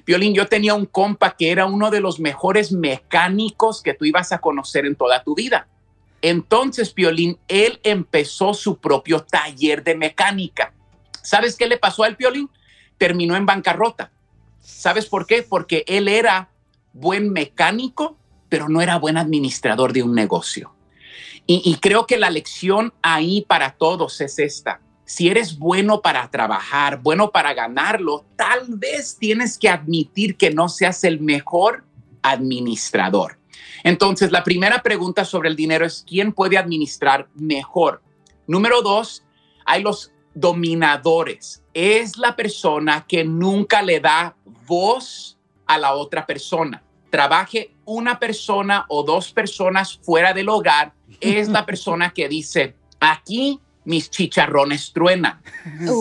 [0.03, 4.32] Piolín, yo tenía un compa que era uno de los mejores mecánicos que tú ibas
[4.32, 5.68] a conocer en toda tu vida.
[6.22, 10.74] Entonces, Piolín, él empezó su propio taller de mecánica.
[11.22, 12.49] ¿Sabes qué le pasó al Piolín?
[12.97, 14.11] Terminó en bancarrota.
[14.59, 15.43] ¿Sabes por qué?
[15.43, 16.49] Porque él era
[16.93, 18.18] buen mecánico,
[18.49, 20.74] pero no era buen administrador de un negocio.
[21.45, 24.82] Y, y creo que la lección ahí para todos es esta.
[25.05, 30.68] Si eres bueno para trabajar, bueno para ganarlo, tal vez tienes que admitir que no
[30.68, 31.86] seas el mejor
[32.22, 33.38] administrador.
[33.84, 38.01] Entonces, la primera pregunta sobre el dinero es, ¿quién puede administrar mejor?
[38.47, 39.24] Número dos,
[39.66, 41.64] hay los dominadores.
[41.74, 44.36] Es la persona que nunca le da
[44.66, 46.84] voz a la otra persona.
[47.10, 53.60] Trabaje una persona o dos personas fuera del hogar, es la persona que dice, aquí
[53.88, 55.39] mis chicharrones truenan.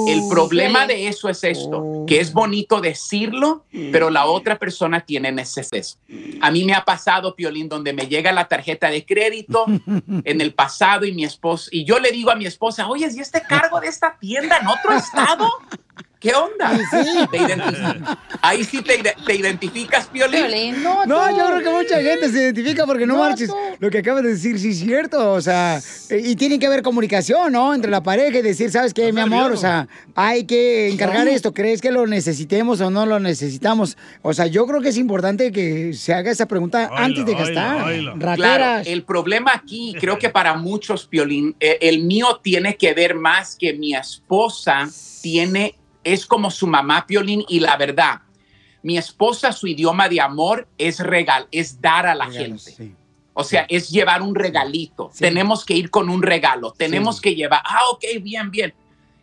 [0.08, 5.30] El problema de eso es esto, que es bonito decirlo, pero la otra persona tiene
[5.30, 5.98] necesidades.
[6.40, 9.66] A mí me ha pasado, Piolín, donde me llega la tarjeta de crédito
[10.24, 13.20] en el pasado y mi esposa, y yo le digo a mi esposa, oye, ¿y
[13.20, 15.48] este cargo de esta tienda en otro estado?
[16.18, 16.70] ¿Qué onda?
[17.30, 20.82] Te identifi- Ahí sí te, ide- te identificas, Piolín.
[20.82, 21.04] No,
[21.36, 23.50] yo creo que mucha gente se identifica porque no, marches.
[23.78, 25.32] Lo que acabas de decir, sí es cierto.
[25.32, 27.74] O sea, y tiene que haber comunicación, ¿no?
[27.74, 29.52] Entre la pareja y decir, ¿sabes qué, mi amor?
[29.52, 31.52] O sea, hay que encargar esto.
[31.52, 33.98] ¿Crees que lo necesitemos o no lo necesitamos?
[34.22, 37.84] O sea, yo creo que es importante que se haga esa pregunta antes de gastar.
[38.36, 43.14] Claro, el problema aquí, creo que para muchos, Piolín, eh, el mío tiene que ver
[43.14, 44.88] más que mi esposa
[45.22, 45.74] tiene,
[46.06, 48.20] es como su mamá, Piolín, y la verdad,
[48.82, 52.94] mi esposa, su idioma de amor es regal, es dar a la gente.
[53.34, 55.10] O sea, es llevar un regalito.
[55.18, 56.72] Tenemos que ir con un regalo.
[56.72, 58.72] Tenemos que llevar, ah, ok, bien, bien.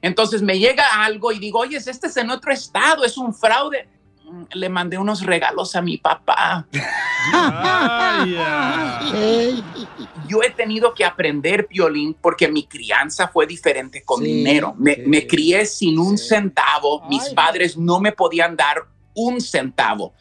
[0.02, 3.88] Entonces me llega algo y digo, oye, este es en otro estado, es un fraude.
[4.26, 6.68] Mm, Le mandé unos regalos a mi papá.
[10.34, 14.74] Yo he tenido que aprender violín porque mi crianza fue diferente con Sí, dinero.
[14.80, 17.08] Me, me crié sin un centavo.
[17.08, 20.14] Mis padres no me podían dar un centavo.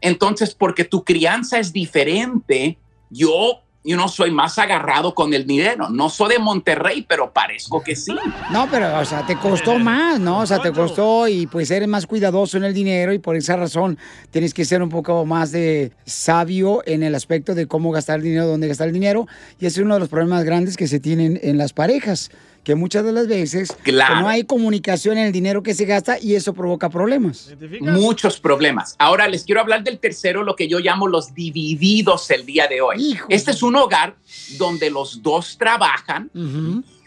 [0.00, 2.78] Entonces, porque tu crianza es diferente,
[3.10, 5.88] yo, yo no soy más agarrado con el dinero.
[5.88, 8.14] No soy de Monterrey, pero parezco que sí.
[8.50, 10.40] No, pero, o sea, te costó más, ¿no?
[10.40, 13.56] O sea, te costó y pues eres más cuidadoso en el dinero y por esa
[13.56, 13.96] razón
[14.30, 18.24] tienes que ser un poco más de sabio en el aspecto de cómo gastar el
[18.24, 19.28] dinero, dónde gastar el dinero.
[19.60, 22.30] Y ese es uno de los problemas grandes que se tienen en las parejas,
[22.66, 24.16] que muchas de las veces Claro.
[24.16, 27.54] que no hay comunicación en el dinero que se gasta y eso provoca problemas.
[27.80, 28.96] Muchos problemas.
[28.98, 32.80] Ahora les quiero hablar del tercero, lo que yo llamo los divididos el día de
[32.80, 33.16] hoy.
[33.28, 34.16] Este es un hogar
[34.58, 36.28] donde los dos trabajan,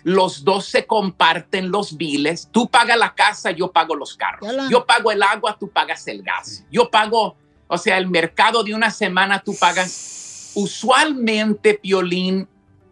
[0.03, 2.47] los dos se comparten los biles.
[2.53, 4.49] Tú pagas la casa, yo pago los carros.
[4.49, 4.69] Yala.
[4.71, 6.63] Yo pago el agua, tú pagas el gas.
[6.71, 7.35] Yo pago,
[7.67, 10.53] o sea, el mercado de una semana, tú pagas.
[10.55, 12.47] Usualmente, Piolín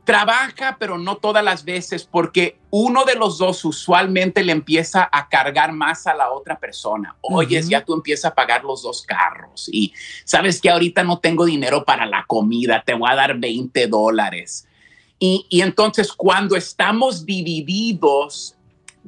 [0.07, 5.27] trabaja, pero no todas las veces, porque uno de los dos usualmente le empieza a
[5.27, 7.17] cargar más a la otra persona.
[7.19, 9.93] Oye, ya tú empiezas a pagar los dos carros y
[10.23, 14.65] sabes que ahorita no tengo dinero para la comida, te voy a dar 20 dólares.
[15.19, 18.55] Y, y entonces cuando estamos divididos,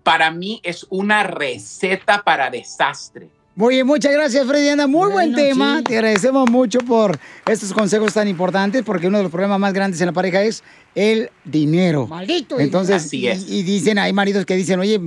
[0.03, 3.29] para mí es una receta para desastre.
[3.59, 4.69] Muy bien, muchas gracias, Freddy.
[4.69, 5.81] Anda, muy buen tema.
[5.83, 9.99] Te agradecemos mucho por estos consejos tan importantes, porque uno de los problemas más grandes
[9.99, 10.63] en la pareja es
[10.95, 12.07] el dinero.
[12.07, 12.57] Maldito.
[12.57, 13.49] Entonces, Así es.
[13.49, 15.01] Y, y dicen, hay maridos que dicen, oye,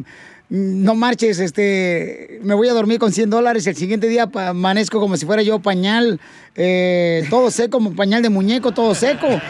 [0.50, 5.16] no marches, este, me voy a dormir con 100 dólares, el siguiente día amanezco como
[5.16, 6.20] si fuera yo pañal,
[6.54, 9.28] eh, todo seco, como pañal de muñeco, todo seco.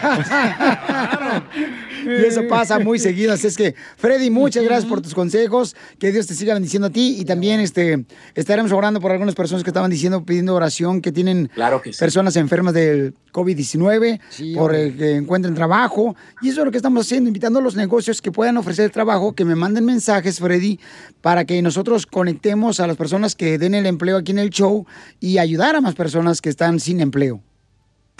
[2.05, 3.33] Y eso pasa muy seguido.
[3.33, 5.75] Así es que, Freddy, muchas gracias por tus consejos.
[5.99, 7.17] Que Dios te siga bendiciendo a ti.
[7.19, 11.49] Y también este, estaremos orando por algunas personas que estaban diciendo, pidiendo oración, que tienen
[11.53, 11.99] Claro que sí.
[11.99, 16.15] personas enfermas del COVID-19, por el que encuentren trabajo.
[16.41, 19.33] Y eso es lo que estamos haciendo, invitando a los negocios que puedan ofrecer trabajo,
[19.33, 20.79] que me manden mensajes, Freddy,
[21.21, 24.85] para que nosotros conectemos a las personas que den el empleo aquí en el show
[25.19, 27.41] y ayudar a más personas que están sin empleo.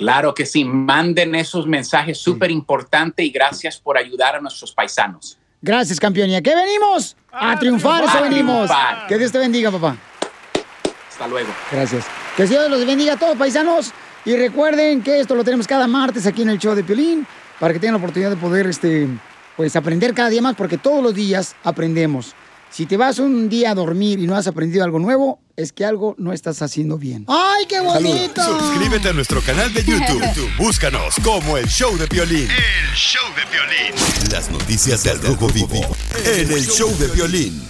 [0.03, 5.37] Claro que sí, manden esos mensajes súper importantes y gracias por ayudar a nuestros paisanos.
[5.61, 6.29] Gracias, campeón.
[6.29, 7.15] ¿Y a qué venimos?
[7.31, 8.67] A, triunfar, eso A venimos.
[8.67, 9.07] triunfar.
[9.07, 9.95] Que Dios te bendiga, papá.
[11.09, 11.47] Hasta luego.
[11.71, 12.05] Gracias.
[12.35, 13.93] Que Dios los bendiga a todos, paisanos.
[14.25, 17.25] Y recuerden que esto lo tenemos cada martes aquí en el show de Piolín,
[17.57, 19.07] para que tengan la oportunidad de poder este,
[19.55, 22.35] pues, aprender cada día más, porque todos los días aprendemos.
[22.73, 25.85] Si te vas un día a dormir y no has aprendido algo nuevo, es que
[25.85, 27.23] algo no estás haciendo bien.
[27.27, 28.41] ¡Ay, qué bonito!
[28.43, 30.19] Suscríbete a nuestro canal de YouTube.
[30.25, 32.47] YouTube, Búscanos como el show de violín.
[32.49, 34.31] El show de violín.
[34.31, 35.81] Las noticias del rojo vivo
[36.25, 37.61] en el show de violín.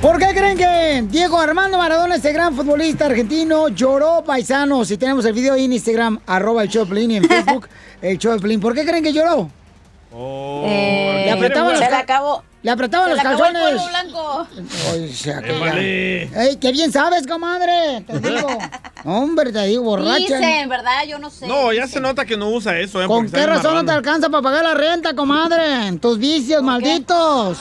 [0.00, 4.88] ¿Por qué creen que Diego Armando Maradona, este gran futbolista argentino, lloró paisanos?
[4.88, 7.68] Si tenemos el video ahí en Instagram, arroba el show de Piolín, y en Facebook,
[8.00, 8.60] el show de Piolín.
[8.60, 9.50] ¿Por qué creen que lloró?
[10.16, 12.42] Eh, le apretaban se los, le ca- acabó.
[12.64, 13.82] Le apretaban los calzones.
[14.90, 18.02] Ay, sea, que Ey, qué bien sabes, comadre.
[18.06, 18.48] Te digo.
[19.04, 20.16] Hombre, te digo, borracha.
[20.16, 21.04] Dicen, ¿verdad?
[21.06, 21.46] Yo no sé.
[21.46, 23.06] No, ya se nota que no usa eso, ¿eh?
[23.06, 25.92] ¿Con qué razón no te alcanza para pagar la renta, comadre?
[26.00, 27.58] Tus vicios malditos.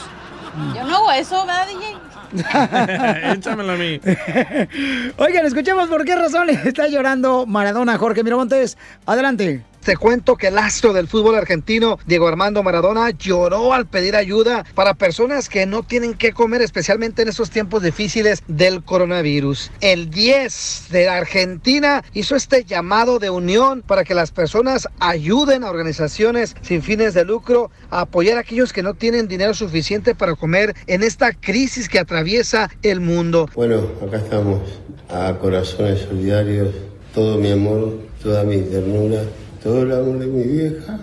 [0.73, 3.33] Yo no hago eso, ¿verdad, DJ?
[3.33, 3.99] Échamela a mí.
[5.17, 8.77] Oigan, escuchemos por qué razón está llorando Maradona, Jorge Miramontes.
[9.05, 9.65] Adelante.
[9.83, 14.63] Te cuento que el astro del fútbol argentino, Diego Armando Maradona, lloró al pedir ayuda
[14.75, 19.71] para personas que no tienen qué comer, especialmente en estos tiempos difíciles del coronavirus.
[19.81, 25.69] El 10 de Argentina hizo este llamado de unión para que las personas ayuden a
[25.69, 30.35] organizaciones sin fines de lucro a apoyar a aquellos que no tienen dinero suficiente para
[30.35, 33.49] comer en esta crisis que atraviesa el mundo.
[33.53, 34.61] Bueno, acá estamos,
[35.09, 36.69] a corazones solidarios,
[37.13, 39.23] todo mi amor, toda mi ternura,
[39.63, 40.99] todo el amor de mi vieja.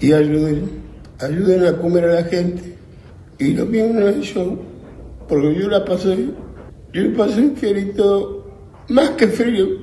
[0.00, 0.70] Y ayuden,
[1.20, 2.74] ayuden a comer a la gente.
[3.38, 3.64] Y lo
[4.08, 4.58] es yo,
[5.28, 6.28] porque yo la pasé,
[6.92, 8.46] yo pasé fierito,
[8.88, 9.79] más que frío.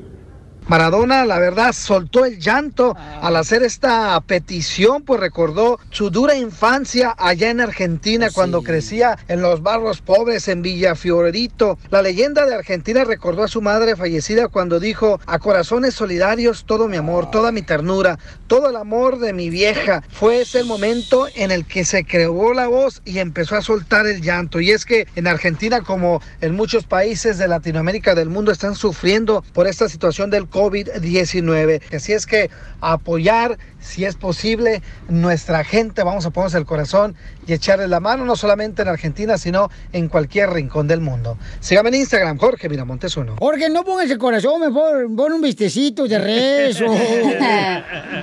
[0.67, 7.15] Maradona, la verdad, soltó el llanto al hacer esta petición, pues recordó su dura infancia
[7.17, 11.77] allá en Argentina cuando crecía en los barrios pobres en Villa Fiorito.
[11.89, 16.89] La leyenda de Argentina recordó a su madre fallecida cuando dijo, a corazones solidarios, todo
[16.89, 20.03] mi amor, toda mi ternura, todo el amor de mi vieja.
[20.09, 24.05] Fue ese el momento en el que se creó la voz y empezó a soltar
[24.05, 24.59] el llanto.
[24.59, 29.43] Y es que en Argentina, como en muchos países de Latinoamérica del mundo, están sufriendo
[29.53, 31.95] por esta situación del COVID-19.
[31.95, 32.49] Así es que
[32.81, 37.15] apoyar, si es posible, nuestra gente, vamos a ponernos el corazón
[37.45, 41.37] y echarle la mano, no solamente en Argentina, sino en cualquier rincón del mundo.
[41.59, 43.35] Sígame en Instagram, Jorge Miramontes uno.
[43.39, 46.85] Jorge, no pongas el corazón, mejor pon un vistecito de rezo.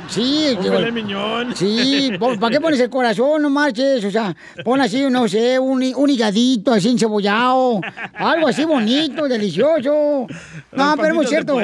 [0.09, 1.57] Sí, Un filet miñón.
[1.57, 3.43] Sí, ¿para qué pones el corazón?
[3.43, 4.35] No marches, o sea,
[4.65, 7.81] pon así, no sé, un, un higadito así encebollado,
[8.15, 10.27] algo así bonito, delicioso.
[10.73, 11.59] No, pero es muy cierto.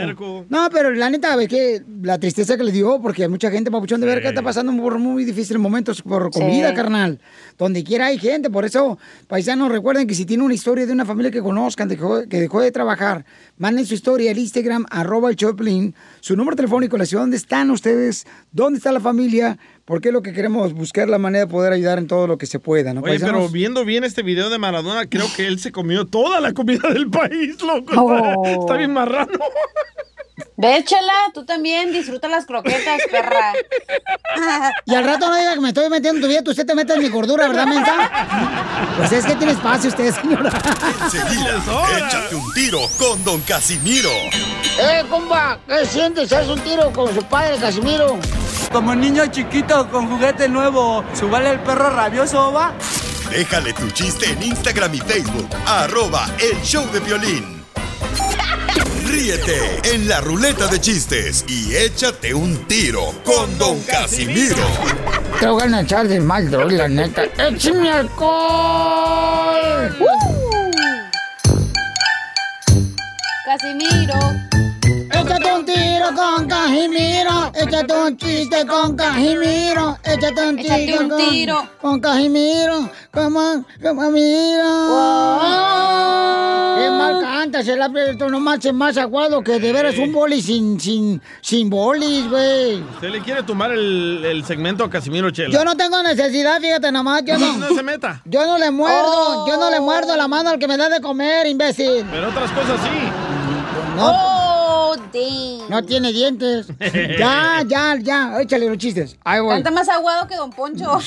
[0.48, 4.00] No, pero la neta, es que la tristeza que le dio, porque mucha gente, papuchón,
[4.00, 6.74] de ver que está pasando por muy difíciles momentos por comida, Sí.
[6.74, 7.20] carnal.
[7.58, 11.04] Donde quiera hay gente, por eso, paisanos, recuerden que si tiene una historia de una
[11.04, 13.24] familia que conozcan, dejó- que dejó de trabajar,
[13.58, 17.70] manden su historia al Instagram, arroba el Choplin, su número telefónico, la ciudad donde están
[17.70, 21.72] ustedes, dónde está la familia, porque es lo que queremos, buscar la manera de poder
[21.72, 23.52] ayudar en todo lo que se pueda, ¿no, Oye, pero paisanos?
[23.52, 27.10] viendo bien este video de Maradona, creo que él se comió toda la comida del
[27.10, 27.90] país, loco.
[27.96, 28.46] Oh.
[28.46, 29.32] Está bien marrano.
[30.60, 33.54] Ve, Chela, tú también disfruta las croquetas, perra.
[34.84, 36.92] Y al rato no diga que me estoy metiendo en tu vida, usted te mete
[36.92, 38.10] en mi gordura, ¿verdad, mensa?
[38.98, 40.50] Pues es que tiene espacio usted, señora.
[41.02, 41.56] Enseguida,
[41.96, 44.10] échate un tiro con Don Casimiro.
[44.78, 45.58] ¡Eh, compa!
[45.66, 46.30] ¿Qué sientes?
[46.30, 48.18] ¿Haz un tiro con su padre, Casimiro?
[48.70, 52.74] Como niño chiquito con juguete nuevo, ¿subale el perro rabioso, va?
[53.30, 55.48] Déjale tu chiste en Instagram y Facebook.
[55.66, 57.59] Arroba el show de violín.
[59.10, 64.54] Ríete en la ruleta de chistes y échate un tiro con Don Casimiro.
[65.40, 67.24] Te voy a echar de mal, droga, la neta.
[67.24, 69.96] ¡Échame alcohol!
[73.44, 74.69] Casimiro.
[75.30, 77.52] Échate un tiro con Casimiro.
[77.54, 79.96] Échate un chiste con Casimiro.
[80.02, 81.68] Échate un Échate tiro, un con, tiro.
[81.80, 82.90] con Casimiro.
[83.12, 84.70] Como, Casimiro.
[86.76, 90.80] Qué mal cantas, el aprieto nomás es más aguado que de veras un boli sin,
[90.80, 92.80] sin, sin bolis, güey.
[92.94, 95.50] Usted le quiere tomar el, el segmento a Casimiro Chela.
[95.52, 97.22] Yo no tengo necesidad, fíjate nomás.
[97.24, 98.20] Yo no, No se meta.
[98.24, 99.46] yo no le muerdo, Oh.
[99.48, 102.04] yo no le muerdo la mano al que me da de comer, imbécil.
[102.10, 103.08] Pero otras cosas sí.
[103.96, 104.39] No, Oh,
[104.96, 105.68] damn.
[105.68, 106.66] no tiene dientes.
[107.18, 109.16] Ya, ya, ya, échale los chistes.
[109.24, 109.54] Ahí voy.
[109.54, 110.98] Canta más aguado que Don Poncho.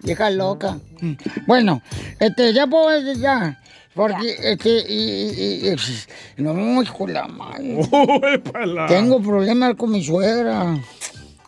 [0.00, 0.78] Vieja loca.
[1.46, 1.80] Bueno,
[2.20, 3.58] este, ya puedo, ya.
[3.94, 7.78] Porque, este, y, y- y- no, hijo de la madre.
[8.88, 10.76] Tengo problemas con mi suegra.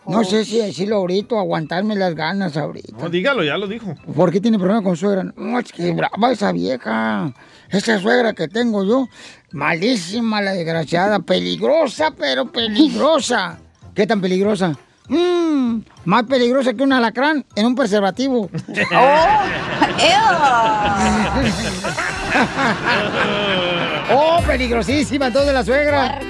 [0.08, 2.96] No sé si decirlo ahorita o aguantarme las ganas ahorita.
[2.98, 3.94] No, dígalo, ya lo dijo.
[4.14, 5.24] ¿Por qué tiene problemas con suegra?
[5.36, 7.32] No, es que brava esa vieja.
[7.68, 9.08] Esa suegra que tengo yo,
[9.52, 13.58] malísima la desgraciada, peligrosa, pero peligrosa.
[13.94, 14.76] ¿Qué tan peligrosa?
[15.08, 18.48] Mmm, más peligrosa que un alacrán en un preservativo.
[24.12, 25.28] ¡Oh, peligrosísima!
[25.28, 26.20] Entonces la suegra.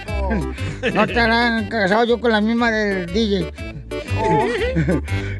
[0.92, 3.52] No han casado yo con la misma del DJ.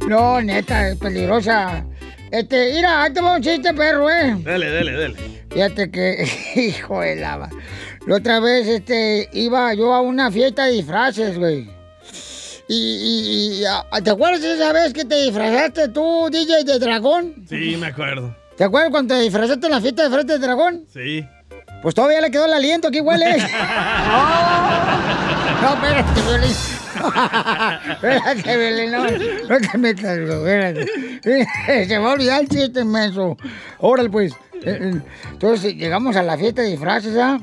[0.08, 1.84] No, neta, es peligrosa.
[2.30, 4.36] Este, mira, ahí te va un chiste, perro, ¿eh?
[4.40, 5.16] Dale, dale, dale.
[5.50, 7.48] Fíjate que, hijo de lava.
[8.06, 11.68] La otra vez, este, iba yo a una fiesta de disfraces, güey.
[12.68, 17.46] Y, y- y, ¿te acuerdas de esa vez que te disfrazaste tú, DJ de dragón?
[17.48, 18.34] Sí, me acuerdo.
[18.56, 20.84] ¿Te acuerdas cuando te disfrazaste en la fiesta de frente de dragón?
[20.92, 21.24] Sí.
[21.82, 23.36] Pues todavía le quedó el aliento, aquí huele.
[25.62, 26.56] No, espérate, Violín.
[27.90, 29.04] espérate, Violín, no,
[29.48, 31.88] no te metas, espérate.
[31.88, 33.36] Se va a olvidar el chiste inmenso.
[33.78, 34.32] Órale, pues.
[34.62, 37.40] Entonces llegamos a la fiesta de disfraces, ¿ah?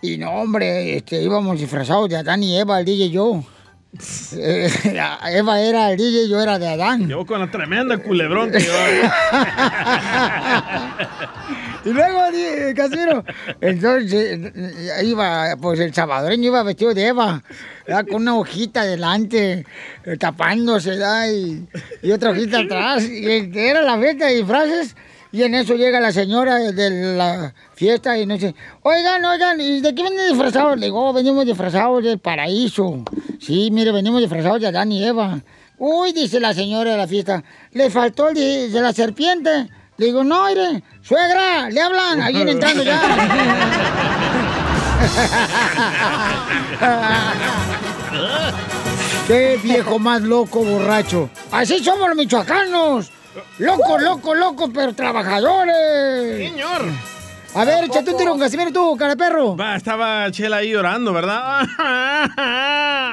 [0.00, 3.44] Y no, hombre, este, íbamos disfrazados de Adán y Eva, el DJ y yo.
[4.36, 4.70] Eh,
[5.32, 7.08] Eva era el DJ, yo era de Adán.
[7.08, 9.14] Yo con la tremenda culebrón que llevaba.
[11.84, 12.20] Y luego,
[12.76, 13.24] Casimiro,
[13.60, 14.38] entonces
[15.02, 17.42] iba, pues el salvadoreño iba vestido de Eva,
[18.08, 19.66] con una hojita delante,
[20.04, 20.94] eh, tapándose.
[21.32, 21.66] Y,
[22.02, 23.04] y otra hojita atrás.
[23.08, 23.26] Y
[23.58, 24.96] era la fiesta de disfraces.
[25.32, 29.80] Y en eso llega la señora de la fiesta y nos dice, oigan, oigan, ¿y
[29.80, 30.78] de qué vienen disfrazados?
[30.78, 33.02] Le digo, "Oh, venimos disfrazados del paraíso.
[33.40, 35.40] Sí, mire, venimos disfrazados de Adán y Eva.
[35.78, 38.34] Uy, dice la señora de la fiesta, le faltó el
[38.70, 39.68] de la serpiente.
[40.02, 43.00] Le digo, no, mire, suegra, le hablan, ahí viene entrando ya.
[49.28, 51.30] Qué viejo más loco, borracho.
[51.52, 53.12] Así somos los michoacanos.
[53.58, 56.50] Locos, locos, locos, pero trabajadores.
[56.50, 56.82] Señor.
[57.54, 59.56] A ver, échate un tiro Casimiro tú, cara de perro.
[59.56, 61.64] Va, estaba Chela ahí llorando, ¿verdad?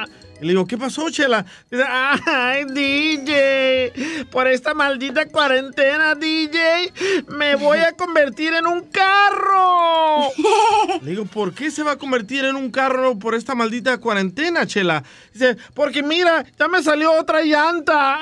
[0.41, 1.45] Y le digo, ¿qué pasó, Chela?
[1.69, 6.93] Dice, ay, DJ, por esta maldita cuarentena, DJ,
[7.27, 10.29] me voy a convertir en un carro.
[11.01, 14.65] Le digo, ¿por qué se va a convertir en un carro por esta maldita cuarentena,
[14.65, 15.03] Chela?
[15.33, 18.19] Dice, porque mira, ya me salió otra llanta.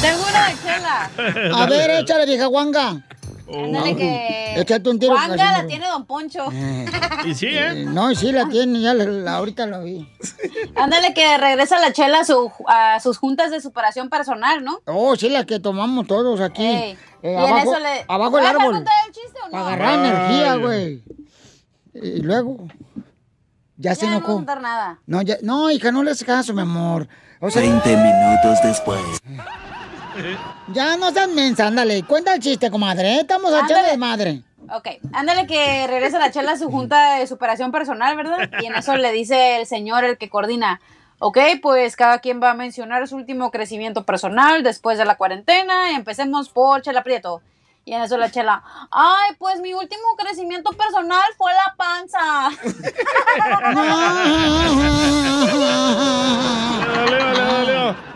[0.00, 1.10] Tengo una de chela.
[1.62, 3.02] A ver, échale, vieja guanga.
[3.52, 4.54] Ándale que.
[4.60, 6.46] Échate un tiro Juanga la tiene Don Poncho.
[7.24, 7.84] Y sí, ¿eh?
[7.86, 10.08] No, sí la tiene, ya la- la- ahorita lo vi.
[10.76, 14.80] Ándale que regresa la chela a, su- a sus juntas de superación personal, ¿no?
[14.86, 16.66] Oh, sí, la que tomamos todos aquí.
[16.66, 18.72] Eh, Y en abajo, eso le- abajo el ¿Vas a árbol.
[18.74, 19.50] contar el chiste o no?
[19.52, 21.02] Para agarrar energía, güey.
[21.94, 22.66] Y luego.
[23.76, 24.34] Ya se Ya no voy a enojó.
[24.34, 24.98] contar nada.
[25.06, 27.08] No, ya, no, hija, no le hagas caso, mi amor.
[27.40, 29.00] O sea, 20 minutos después.
[30.72, 32.02] Ya no seas mensa, ándale.
[32.04, 33.16] Cuenta el chiste, comadre.
[33.16, 33.20] ¿eh?
[33.20, 34.42] Estamos a de madre.
[34.72, 38.48] Ok, ándale que regresa la chela a su junta de superación personal, ¿verdad?
[38.62, 40.80] Y en eso le dice el señor, el que coordina,
[41.18, 45.96] ok, pues cada quien va a mencionar su último crecimiento personal después de la cuarentena.
[45.96, 47.42] Empecemos por Chela Prieto.
[47.84, 52.50] Y en eso la chela, ay, pues mi último crecimiento personal fue la panza.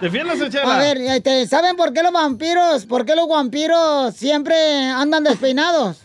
[0.00, 0.76] Defiéndase, Chela.
[0.76, 4.54] A ver, este, ¿saben por qué los vampiros, por qué los vampiros siempre
[4.90, 6.02] andan despeinados?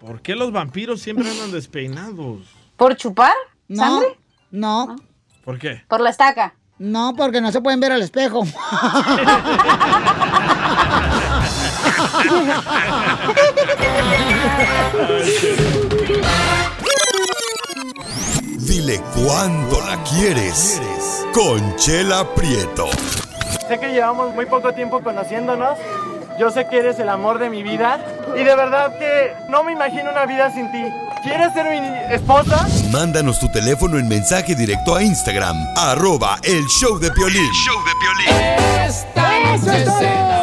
[0.00, 2.46] ¿Por qué los vampiros siempre andan despeinados?
[2.76, 3.34] ¿Por chupar?
[3.68, 4.18] No, ¿Sangre?
[4.50, 4.96] No.
[5.44, 5.84] ¿Por qué?
[5.86, 6.54] Por la estaca.
[6.78, 8.42] No, porque no se pueden ver al espejo.
[18.58, 20.80] Dile cuándo la quieres.
[21.32, 22.88] Conchela Prieto.
[23.68, 25.78] Sé que llevamos muy poco tiempo conociéndonos.
[26.38, 28.04] Yo sé que eres el amor de mi vida.
[28.34, 30.82] Y de verdad que no me imagino una vida sin ti.
[31.22, 32.66] ¿Quieres ser mi esposa?
[32.90, 35.56] Mándanos tu teléfono en mensaje directo a Instagram.
[35.76, 37.50] Arroba el show de Piolín.
[39.54, 40.39] ¡Eso es todo!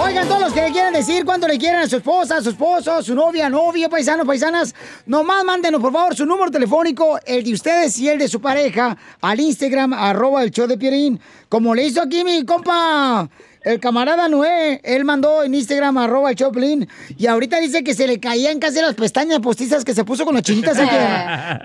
[0.00, 2.50] Oigan, todos los que le quieran decir cuánto le quieren a su esposa, a su
[2.50, 4.74] esposo, a su novia, novio, paisanos, paisanas,
[5.06, 8.96] nomás mándenos, por favor, su número telefónico, el de ustedes y el de su pareja,
[9.20, 11.20] al Instagram, arroba el show de Pierín.
[11.48, 13.28] Como le hizo aquí mi compa,
[13.62, 17.92] el camarada Noé, él mandó en Instagram, arroba el show Piolín, y ahorita dice que
[17.92, 20.96] se le caían casi las pestañas postizas que se puso con las chinitas aquí.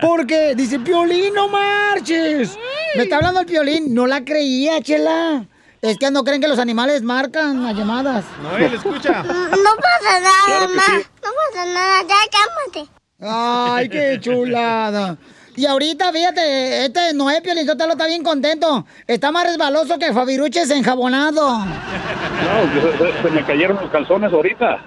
[0.04, 2.58] Porque dice, Piolín, no marches.
[2.96, 5.46] Me está hablando el Piolín, no la creía, chela.
[5.84, 8.24] Es que no creen que los animales marcan las llamadas.
[8.42, 9.22] No, él escucha.
[9.22, 10.82] No pasa nada, Claro que mamá.
[10.86, 11.06] sí.
[11.22, 12.90] No pasa nada, ya cálmate.
[13.20, 15.16] Ay, qué chulada.
[15.56, 18.84] Y ahorita, fíjate, este Noé Piolizotelo está bien contento.
[19.06, 21.58] Está más resbaloso que Fabiruches enjabonado.
[21.58, 21.66] No,
[23.22, 24.82] se, me cayeron los calzones ahorita.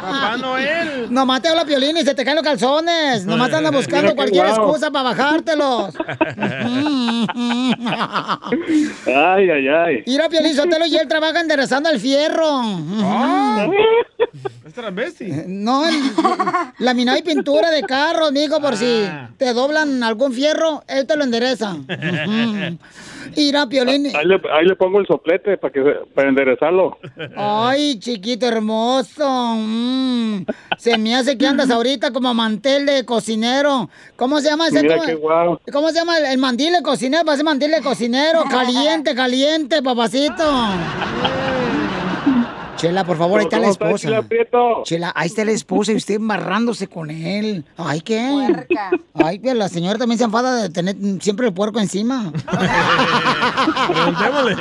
[0.00, 1.06] Papá Noel.
[1.10, 3.26] Nomás te habla Piolín y se te caen los calzones.
[3.26, 4.56] Nomás anda buscando cualquier guau.
[4.56, 5.94] excusa para bajártelos.
[9.06, 10.02] Ay, ay, ay.
[10.06, 12.62] Mira, Piolín Sotelo y él trabaja enderezando el fierro.
[13.02, 13.66] Ah.
[14.66, 15.30] Es travesti.
[15.46, 15.94] No, el-
[16.78, 19.30] laminado y pintura de carros, mijo, por si Ah.
[19.36, 21.76] te doblan algún fierro, él te lo endereza.
[23.36, 24.06] Mira, Piolín.
[24.16, 26.98] Ahí le, ahí le pongo el soplete para que se- para enderezarlo.
[27.36, 29.54] Ay, chiquito hermoso.
[29.56, 30.44] Mm.
[30.78, 33.88] Se me hace que andas ahorita como mantel de cocinero.
[34.16, 34.82] ¿Cómo se llama ese?
[34.82, 35.60] Mira ¿Cómo, qué guau.
[35.72, 37.24] cómo se llama el, el mandil de cocinero?
[37.24, 38.44] Parece mandil de cocinero.
[38.50, 40.44] Caliente, caliente, papacito.
[42.76, 44.82] Chela, por favor, ahí está la ¿Cómo estás, esposa.
[44.84, 47.64] Chela ahí está la esposa y usted embarrándose con él.
[47.76, 48.66] Ay, ¿qué?
[49.14, 52.32] Ay, que la señora también se enfada de tener siempre el puerco encima.
[53.92, 54.56] Preguntémosle.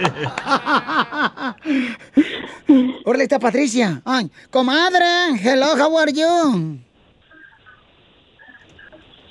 [3.05, 4.01] Hola, está Patricia.
[4.05, 5.05] Ay, comadre,
[5.41, 6.79] hello, how are you?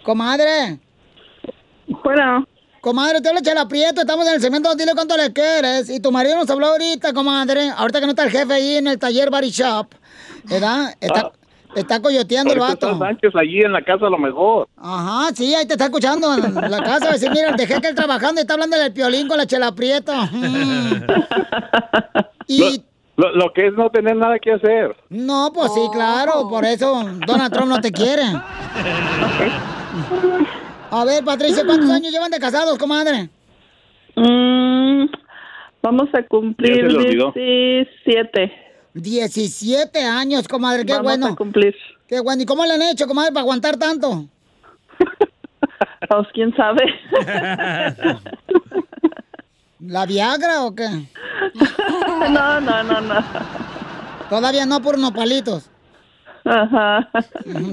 [0.03, 0.79] Comadre.
[2.03, 2.47] Bueno.
[2.81, 5.91] Comadre, te habla Chela Prieto, estamos en el segmento Dile cuánto le quieres.
[5.91, 7.69] Y tu marido nos habló ahorita, comadre.
[7.77, 9.89] Ahorita que no está el jefe ahí en el taller Body Shop.
[10.45, 10.95] ¿Verdad?
[10.99, 11.31] Está,
[11.77, 12.87] está coyoteando el vato.
[12.93, 14.67] está Sánchez allí en la casa a lo mejor.
[14.79, 17.11] Ajá, sí, ahí te está escuchando en la casa.
[17.11, 19.73] A decir, mira, dejé que él trabajando y está hablando del piolín con la Chela
[19.73, 20.13] Prieto.
[20.33, 21.05] Mm.
[22.47, 22.83] Y
[23.17, 24.97] Lo, lo- lo que es no tener nada que hacer.
[25.11, 28.23] no, pues sí, claro, por eso Donald Trump no te quiere.
[30.91, 33.29] A ver, Patricia, ¿cuántos años llevan de casados, comadre?
[34.17, 35.07] Mm,
[35.83, 37.33] vamos a cumplir Ya se le olvidó.
[37.33, 38.53] 17.
[38.95, 41.27] 17 años, comadre, qué Vamos bueno.
[41.29, 41.75] a cumplir.
[42.09, 42.43] Qué bueno.
[42.43, 44.25] ¿Y cómo le han hecho, comadre, para aguantar tanto?
[46.09, 46.83] Pues quién sabe.
[49.79, 50.89] ¿La Viagra o qué?
[52.31, 53.25] No, no, no, no.
[54.29, 55.71] Todavía no por unos palitos.
[56.45, 57.09] Ajá.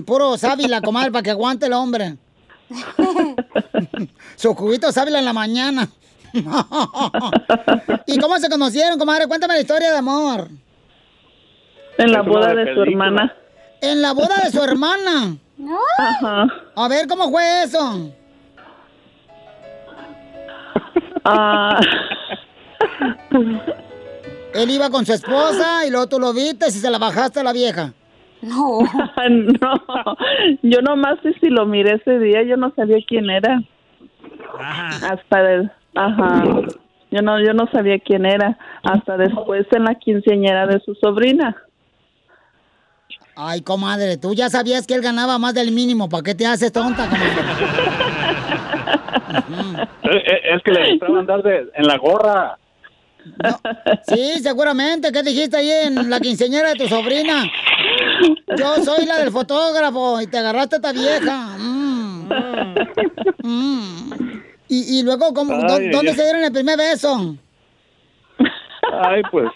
[0.05, 2.15] Puro sábila, comadre, para que aguante el hombre.
[4.35, 5.87] Su juguito sábila en la mañana.
[8.05, 9.27] ¿Y cómo se conocieron, comadre?
[9.27, 10.49] Cuéntame la historia de amor.
[11.97, 13.35] En la boda de de su hermana.
[13.81, 15.37] En la boda de su hermana.
[15.97, 16.47] Ajá.
[16.75, 18.11] A ver, ¿cómo fue eso?
[21.23, 21.79] Ah.
[24.53, 27.43] Él iba con su esposa y luego tú lo viste y se la bajaste a
[27.43, 27.93] la vieja.
[28.41, 28.79] No.
[29.29, 30.17] no.
[30.61, 33.61] Yo nomás si lo miré ese día, yo no sabía quién era.
[34.59, 36.43] Hasta el, ajá.
[37.09, 38.57] Yo no, yo no sabía quién era.
[38.83, 41.55] Hasta después en la quinceañera de su sobrina.
[43.35, 46.09] Ay, comadre, tú ya sabías que él ganaba más del mínimo.
[46.09, 47.27] ¿Para qué te haces tonta, comadre?
[50.03, 52.57] Eh, eh, Es que le gustaba andar de, en la gorra.
[54.07, 55.11] Sí, seguramente.
[55.11, 57.43] ¿Qué dijiste ahí en la quinceañera de tu sobrina?
[58.57, 61.57] Yo soy la del fotógrafo y te agarraste a esta vieja.
[61.59, 62.29] Mm.
[63.43, 64.11] Mm.
[64.69, 67.35] Y, y luego, ¿cómo- Ay, dó- ay, ¿dónde se dieron el primer beso?
[69.03, 69.49] Ay, pues,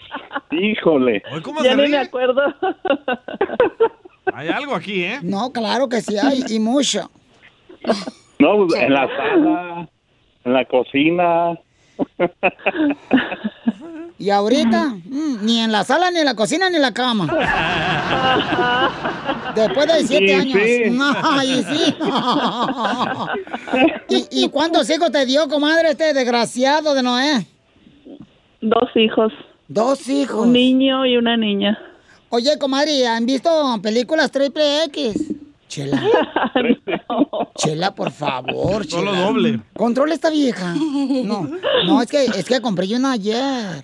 [0.50, 1.22] híjole.
[1.42, 2.40] ¿Cómo Ya ni me acuerdo.
[4.34, 5.18] Hay algo aquí, ¿eh?
[5.22, 7.10] No, claro que sí hay, y mucho.
[8.38, 9.88] No, pues, en la sala,
[10.44, 11.58] en la cocina.
[14.22, 17.26] Y ahorita, mm, ni en la sala, ni en la cocina, ni en la cama.
[19.56, 20.60] Después de 17 Y años.
[20.62, 20.82] sí.
[21.24, 21.94] Ay, sí.
[24.30, 27.48] ¿Y, ¿Y cuántos hijos te dio, comadre, este desgraciado de Noé?
[28.60, 29.32] Dos hijos.
[29.66, 30.46] Dos hijos.
[30.46, 31.76] Un niño y una niña.
[32.28, 33.50] Oye, comadre, ¿han visto
[33.82, 35.14] películas triple X?
[35.66, 36.00] Chela.
[37.56, 39.10] Chela, por favor, Chela.
[39.10, 39.60] Solo doble.
[39.74, 40.76] Controla esta vieja.
[41.24, 41.48] No,
[41.86, 43.82] no, es que, es que compré yo una ayer.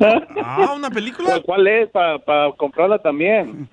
[0.00, 1.40] Ah, ¿una película?
[1.44, 1.88] ¿Cuál es?
[1.90, 3.68] Para comprarla también.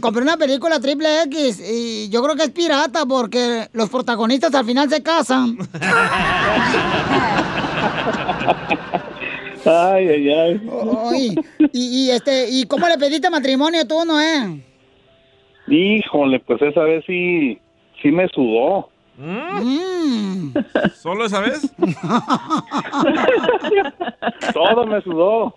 [0.00, 4.64] Compré una película triple X y yo creo que es pirata porque los protagonistas al
[4.64, 5.58] final se casan.
[9.68, 10.60] Ay, ay, ay.
[11.16, 11.34] Y,
[11.72, 14.62] y, este, ¿y cómo le pediste matrimonio tú, Noé?
[15.66, 17.58] Híjole, pues esa vez sí,
[18.00, 18.90] sí me sudó.
[19.18, 20.52] Mm.
[20.94, 21.72] ¿Solo esa vez?
[24.52, 25.56] Todo me sudó.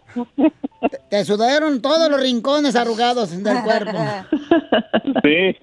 [1.10, 3.98] Te sudaron todos los rincones arrugados del cuerpo.
[5.24, 5.56] Sí.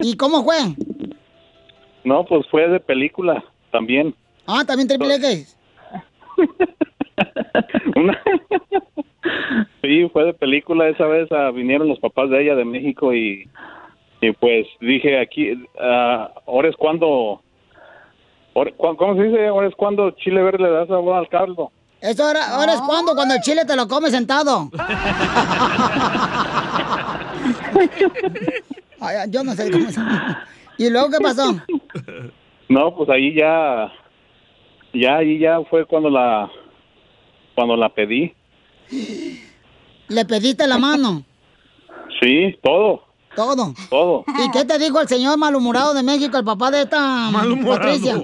[0.00, 0.56] ¿Y cómo fue?
[2.04, 4.14] No, pues fue de película también.
[4.46, 5.56] Ah, también triple X.
[7.96, 8.18] Una-
[9.82, 10.88] Sí, fue de película.
[10.88, 13.48] Esa vez ah, vinieron los papás de ella de México y
[14.20, 17.40] Y pues dije aquí, ah, ahora es cuando,
[18.54, 19.46] ahora- ¿cómo se dice?
[19.46, 21.70] Ahora es cuando chile verde le da sabor al caldo.
[22.00, 24.70] Eso ahora, ahora es cuando, cuando el chile te lo comes sentado.
[29.00, 30.00] Ay, yo no sé cómo se
[30.78, 31.56] ¿Y luego qué pasó?
[32.68, 33.92] No, pues ahí ya,
[34.92, 36.48] ya ahí ya fue cuando la,
[37.54, 38.32] cuando la pedí.
[40.08, 41.22] ¿Le pediste la mano?
[42.20, 43.02] Sí, todo,
[43.38, 43.72] Todo.
[43.88, 44.24] todo.
[44.44, 47.30] ¿Y qué te dijo el señor malhumorado de México, el papá de esta
[47.64, 48.16] Patricia?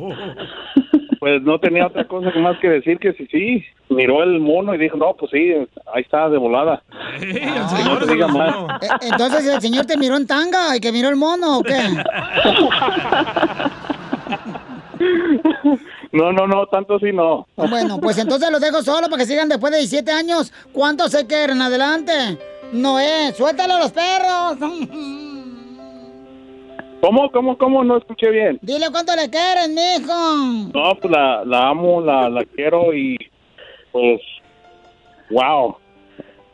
[1.21, 3.65] Pues no tenía otra cosa más que decir que sí, sí.
[3.89, 5.53] Miró el mono y dijo, no, pues sí,
[5.95, 6.83] ahí está de volada.
[7.21, 8.55] Que no te diga más.
[8.83, 11.79] Eh, Entonces el señor te miró en tanga y que miró el mono o qué?
[16.13, 17.47] No, no, no, tanto sí no.
[17.57, 20.53] Bueno, pues entonces los dejo solo para que sigan después de 17 años.
[20.73, 21.61] ¿Cuántos se quieren?
[21.61, 22.39] Adelante.
[22.75, 24.59] Noé, suéltalo a los perros.
[27.01, 27.85] ¿Cómo, cómo, cómo?
[27.85, 28.59] No escuché bien.
[28.63, 30.73] Dile cuánto le quieren, mijo.
[30.75, 33.17] No, pues la, la amo, la, la quiero y
[33.93, 34.21] pues,
[35.31, 35.77] wow,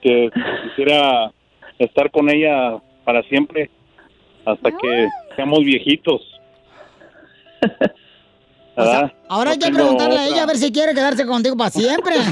[0.03, 0.31] que
[0.65, 1.33] quisiera
[1.79, 3.71] estar con ella para siempre
[4.45, 6.21] hasta que seamos viejitos.
[8.77, 12.15] Ahora hay que preguntarle a ella a ver si quiere quedarse contigo para siempre.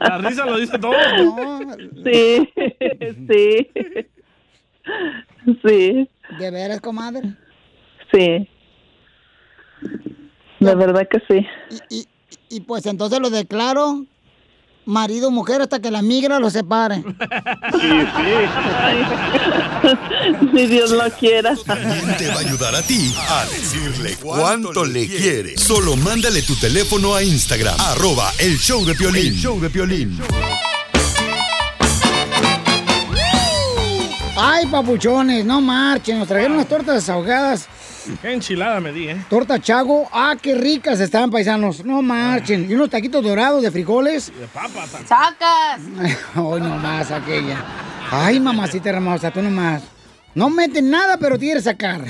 [0.00, 0.92] La risa lo dice todo.
[2.04, 2.48] Sí,
[3.28, 3.68] sí.
[5.64, 7.22] Sí, ¿De veras, comadre?
[8.12, 8.48] sí.
[10.60, 11.46] La verdad que sí.
[11.90, 12.06] Y,
[12.48, 14.04] y pues entonces lo declaro
[14.86, 17.02] marido mujer hasta que la migra lo separe.
[20.54, 21.54] Si Dios lo quiera.
[21.66, 25.58] También te va a ayudar a ti a decirle cuánto le quiere.
[25.58, 29.26] Solo mándale tu teléfono a Instagram, arroba el show de Piolín.
[29.26, 30.18] El show de Piolín.
[34.36, 36.18] Ay, papuchones, no marchen.
[36.18, 37.68] Nos trajeron unas tortas ahogadas.
[38.20, 39.16] Qué enchilada me di, ¿eh?
[39.28, 40.08] Torta chago.
[40.12, 41.84] Ah, qué ricas estaban, paisanos.
[41.84, 42.70] No marchen.
[42.70, 44.32] Y unos taquitos dorados de frijoles.
[44.38, 45.06] De papa también.
[45.08, 45.80] ¡Sacas!
[46.34, 47.64] Ay, nomás aquella.
[48.10, 49.82] Ay, mamacita hermosa, tú nomás.
[50.34, 52.00] No meten nada, pero quieres sacar.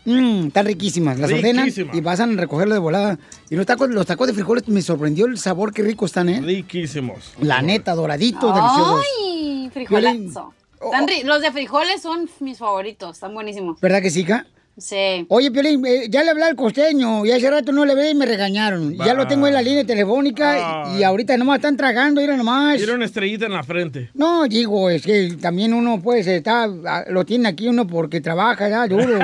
[0.07, 1.19] Mmm, están riquísimas.
[1.19, 3.19] Las ordenan y pasan a recogerlo de volada.
[3.51, 6.41] Y los tacos, los tacos de frijoles me sorprendió el sabor, qué rico están, ¿eh?
[6.41, 7.35] Riquísimos.
[7.41, 9.05] La neta, doraditos, deliciosos.
[9.23, 9.71] ¡Ay!
[9.73, 10.55] Frijolazo.
[10.91, 13.81] Tan ri- Los de frijoles son mis favoritos, están buenísimos.
[13.81, 14.47] ¿Verdad que sí, hija?
[14.77, 15.25] Sí.
[15.29, 18.15] Oye, Piolín, eh, ya le hablé al costeño y hace rato no le hablé y
[18.17, 18.97] me regañaron.
[18.97, 22.79] Ya lo tengo en la línea telefónica y, y ahorita nomás están tragando, mira nomás.
[22.79, 24.11] Quiero una estrellita en la frente.
[24.15, 28.69] No, digo, es que también uno pues está, ah, lo tiene aquí uno porque trabaja
[28.69, 29.17] ya duro.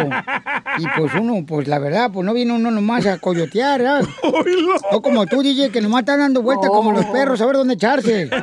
[0.79, 4.03] Y pues uno, pues la verdad, pues no viene uno nomás a coyotear, ¿verdad?
[4.93, 7.75] No como tú, DJ, que nomás están dando vueltas como los perros a ver dónde
[7.75, 8.31] echarse.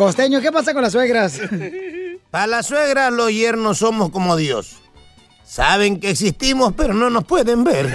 [0.00, 1.38] Costeño, ¿qué pasa con las suegras?
[2.30, 4.78] Para la suegra, los yernos somos como Dios.
[5.44, 7.86] Saben que existimos, pero no nos pueden ver.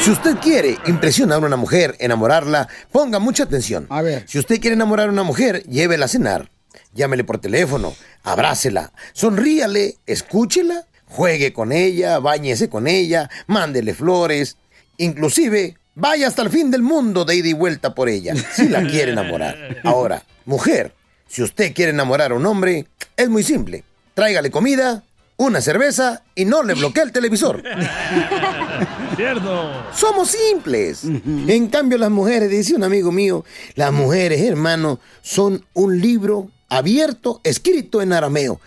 [0.00, 3.86] Si usted quiere impresionar a una mujer, enamorarla, ponga mucha atención.
[3.88, 4.24] A ver.
[4.26, 6.50] Si usted quiere enamorar a una mujer, llévela a cenar.
[6.92, 14.56] Llámele por teléfono, abrácela, sonríale, escúchela, juegue con ella, báñese con ella, mándele flores.
[14.96, 18.82] Inclusive, vaya hasta el fin del mundo de ida y vuelta por ella, si la
[18.86, 19.78] quiere enamorar.
[19.84, 20.94] Ahora, mujer,
[21.28, 22.86] si usted quiere enamorar a un hombre,
[23.16, 23.84] es muy simple.
[24.14, 25.02] Tráigale comida,
[25.36, 27.62] una cerveza y no le bloquee el televisor.
[29.16, 29.72] Cierto.
[29.94, 31.04] Somos simples.
[31.04, 33.44] En cambio, las mujeres, dice un amigo mío,
[33.74, 38.60] las mujeres, hermano, son un libro abierto, escrito en arameo.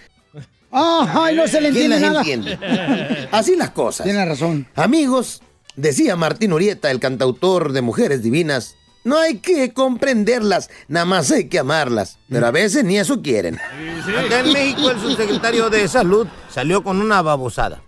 [0.72, 2.20] Ay, no se le ¿Quién entiende las nada.
[2.22, 3.28] entiende?
[3.32, 4.06] Así las cosas.
[4.06, 4.66] Tiene razón.
[4.76, 5.42] Amigos,
[5.76, 11.50] decía Martín Urieta, el cantautor de Mujeres Divinas, No hay que comprenderlas, nada más hay
[11.50, 12.20] que amarlas.
[12.30, 13.56] Pero a veces ni eso quieren.
[13.56, 17.82] Acá en México el subsecretario de Salud salió con una babosada.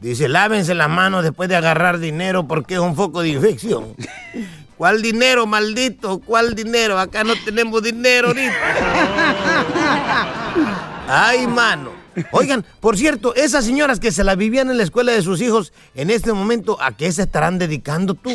[0.00, 3.94] Dice, lávense las manos después de agarrar dinero porque es un foco de infección.
[4.78, 6.20] ¿Cuál dinero, maldito?
[6.20, 6.98] ¿Cuál dinero?
[7.00, 8.54] Acá no tenemos dinero ahorita.
[11.08, 11.97] Ay, mano.
[12.32, 15.72] Oigan, por cierto, esas señoras que se la vivían en la escuela de sus hijos,
[15.94, 18.30] en este momento, ¿a qué se estarán dedicando tú?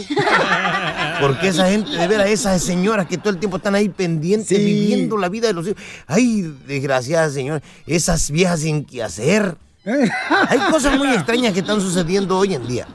[1.22, 5.18] Porque esa gente, de veras, esas señoras que todo el tiempo están ahí pendientes, viviendo
[5.18, 5.82] la vida de los hijos.
[6.08, 9.58] Ay, desgraciadas señoras, esas viejas sin qué hacer.
[9.86, 12.88] Hay cosas muy extrañas que están sucediendo hoy en día.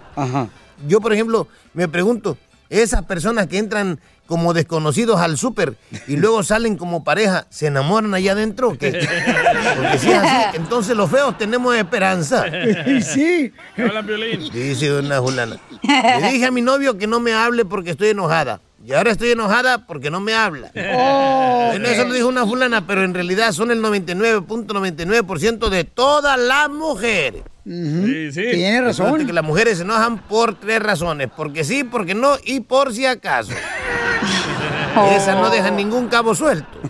[0.87, 2.37] Yo, por ejemplo, me pregunto,
[2.71, 3.99] esas personas que entran
[4.29, 5.75] como desconocidos al súper
[6.07, 8.93] y luego salen como pareja, ¿se enamoran allá adentro o qué?
[8.93, 12.45] Porque si es así, entonces los feos tenemos esperanza.
[13.01, 13.51] sí.
[13.79, 14.51] Hola, Piolín.
[14.53, 15.57] Dice una fulana.
[15.83, 18.61] Le dije a mi novio que no me hable porque estoy enojada.
[18.89, 20.73] Y ahora estoy enojada porque no me habla.
[21.01, 26.39] Oh, Bueno, eso lo dijo una fulana, pero en realidad son el 99.99% de todas
[26.39, 27.43] las mujeres.
[27.67, 28.43] Sí, sí.
[28.53, 29.27] Tiene razón.
[29.27, 31.29] Que las mujeres se enojan por tres razones.
[31.37, 33.53] Porque sí, porque no y por si acaso.
[35.15, 36.81] Esas no dejan ningún cabo suelto.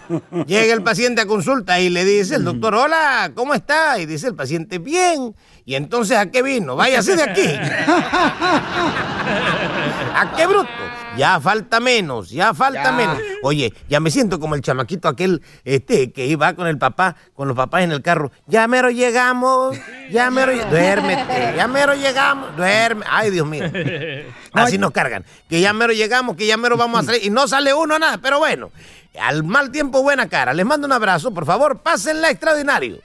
[0.46, 3.98] Llega el paciente a consulta y le dice el doctor, hola, ¿cómo está?
[3.98, 5.34] Y dice el paciente, bien.
[5.64, 6.76] Y entonces, ¿a qué vino?
[6.76, 7.42] Váyase de aquí.
[10.14, 10.68] ¿A qué bruto?
[11.18, 12.92] Ya falta menos, ya falta Ya.
[12.92, 13.18] menos.
[13.42, 17.48] Oye, ya me siento como el chamaquito aquel este que iba con el papá, con
[17.48, 18.30] los papás en el carro.
[18.46, 19.76] Ya mero llegamos,
[20.10, 23.04] ya mero lle- duérmete, ya mero llegamos, duerme.
[23.10, 23.64] Ay, Dios mío.
[24.52, 25.24] Así nos cargan.
[25.48, 27.24] Que ya mero llegamos, que ya mero vamos a salir.
[27.24, 28.70] Y no sale uno nada, pero bueno.
[29.20, 30.54] Al mal tiempo, buena cara.
[30.54, 31.32] Les mando un abrazo.
[31.34, 32.98] Por favor, pásenla extraordinario.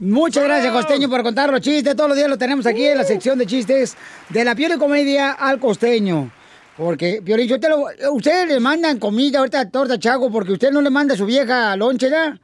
[0.00, 1.94] Muchas gracias, Costeño, por contar los chistes.
[1.94, 3.96] Todos los días lo tenemos aquí en la sección de chistes
[4.30, 6.30] de la Piel y Comedia al Costeño.
[6.76, 10.70] Porque, Piolín, yo te lo, ustedes le mandan comida ahorita a Torta Chago porque usted
[10.70, 12.38] no le manda a su vieja lonche, ¿ya?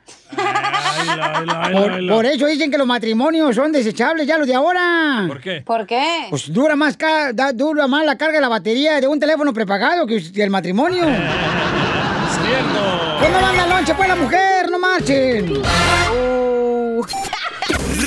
[1.72, 5.24] Por, por eso dicen que los matrimonios son desechables ya los de ahora.
[5.26, 5.62] ¿Por qué?
[5.64, 6.26] ¿Por qué?
[6.28, 9.55] Pues dura más, ca- da- dura más la carga de la batería de un teléfono
[9.55, 11.05] prepagado que que el matrimonio.
[12.44, 13.18] Cierto.
[13.20, 14.70] ¿Cómo manda lonche pues la mujer?
[14.70, 15.62] No marchen.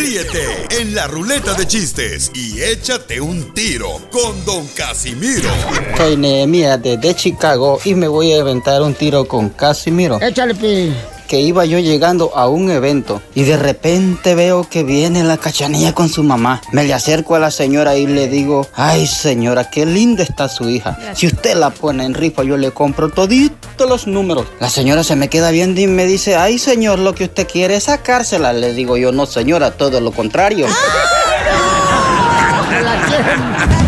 [0.01, 5.47] Ríete en la ruleta de chistes y échate un tiro con Don Casimiro.
[5.95, 10.19] Soy Nehemías desde Chicago y me voy a inventar un tiro con Casimiro.
[10.19, 10.91] Échale, pi.
[11.31, 15.93] Que iba yo llegando a un evento y de repente veo que viene la cachanilla
[15.93, 16.61] con su mamá.
[16.73, 20.67] Me le acerco a la señora y le digo, ay señora, qué linda está su
[20.67, 20.99] hija.
[21.15, 24.45] Si usted la pone en rifa, yo le compro todito los números.
[24.59, 27.77] La señora se me queda viendo y me dice, ay señor, lo que usted quiere
[27.77, 28.51] es sacársela.
[28.51, 30.67] Le digo yo, no señora, todo lo contrario.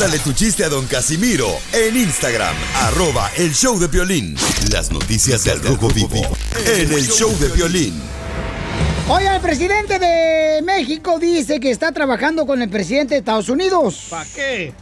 [0.00, 4.34] Mándale tu chiste a Don Casimiro en Instagram, arroba el show de violín.
[4.72, 6.22] Las noticias del Rojo Vivo
[6.64, 8.00] en el show de violín.
[9.10, 14.06] Oiga, el presidente de México dice que está trabajando con el presidente de Estados Unidos.
[14.08, 14.72] ¿Para qué?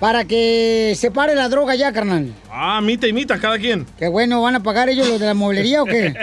[0.00, 2.34] Para que se pare la droga ya, carnal.
[2.50, 3.86] Ah, mita y mita, cada quien.
[3.98, 6.12] Qué bueno, ¿van a pagar ellos los de la mueblería o qué?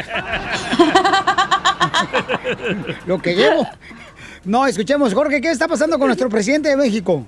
[3.07, 3.68] Lo que llevo.
[4.45, 7.26] No, escuchemos, Jorge, ¿qué está pasando con nuestro presidente de México?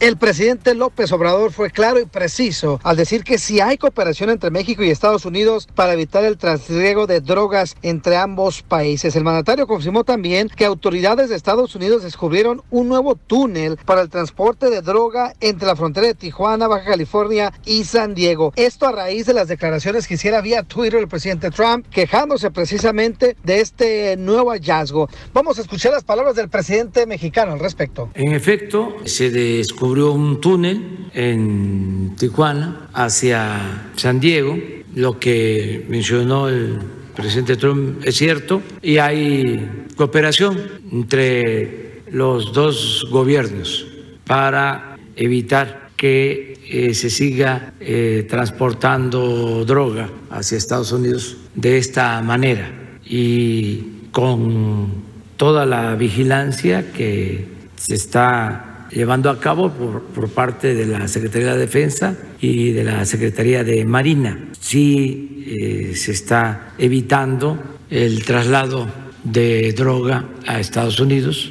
[0.00, 4.52] El presidente López Obrador fue claro y preciso al decir que si hay cooperación entre
[4.52, 9.16] México y Estados Unidos para evitar el trasiego de drogas entre ambos países.
[9.16, 14.08] El mandatario confirmó también que autoridades de Estados Unidos descubrieron un nuevo túnel para el
[14.08, 18.52] transporte de droga entre la frontera de Tijuana, Baja California y San Diego.
[18.54, 23.36] Esto a raíz de las declaraciones que hiciera vía Twitter el presidente Trump quejándose precisamente
[23.42, 25.08] de este nuevo hallazgo.
[25.34, 28.10] Vamos a escuchar las palabras del presidente mexicano al respecto.
[28.14, 34.58] En efecto, se descubrió un túnel en Tijuana hacia San Diego.
[34.94, 36.78] Lo que mencionó el
[37.14, 40.58] presidente Trump es cierto y hay cooperación
[40.92, 43.86] entre los dos gobiernos
[44.24, 52.70] para evitar que eh, se siga eh, transportando droga hacia Estados Unidos de esta manera
[53.04, 54.88] y con
[55.36, 57.46] toda la vigilancia que
[57.76, 62.84] se está llevando a cabo por, por parte de la Secretaría de Defensa y de
[62.84, 64.48] la Secretaría de Marina.
[64.60, 67.58] Sí eh, se está evitando
[67.90, 68.86] el traslado
[69.24, 71.50] de droga a Estados Unidos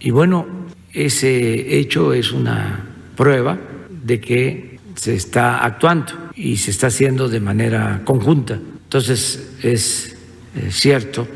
[0.00, 0.46] y bueno,
[0.92, 2.86] ese hecho es una
[3.16, 3.58] prueba
[4.04, 8.54] de que se está actuando y se está haciendo de manera conjunta.
[8.84, 10.16] Entonces es
[10.54, 11.26] eh, cierto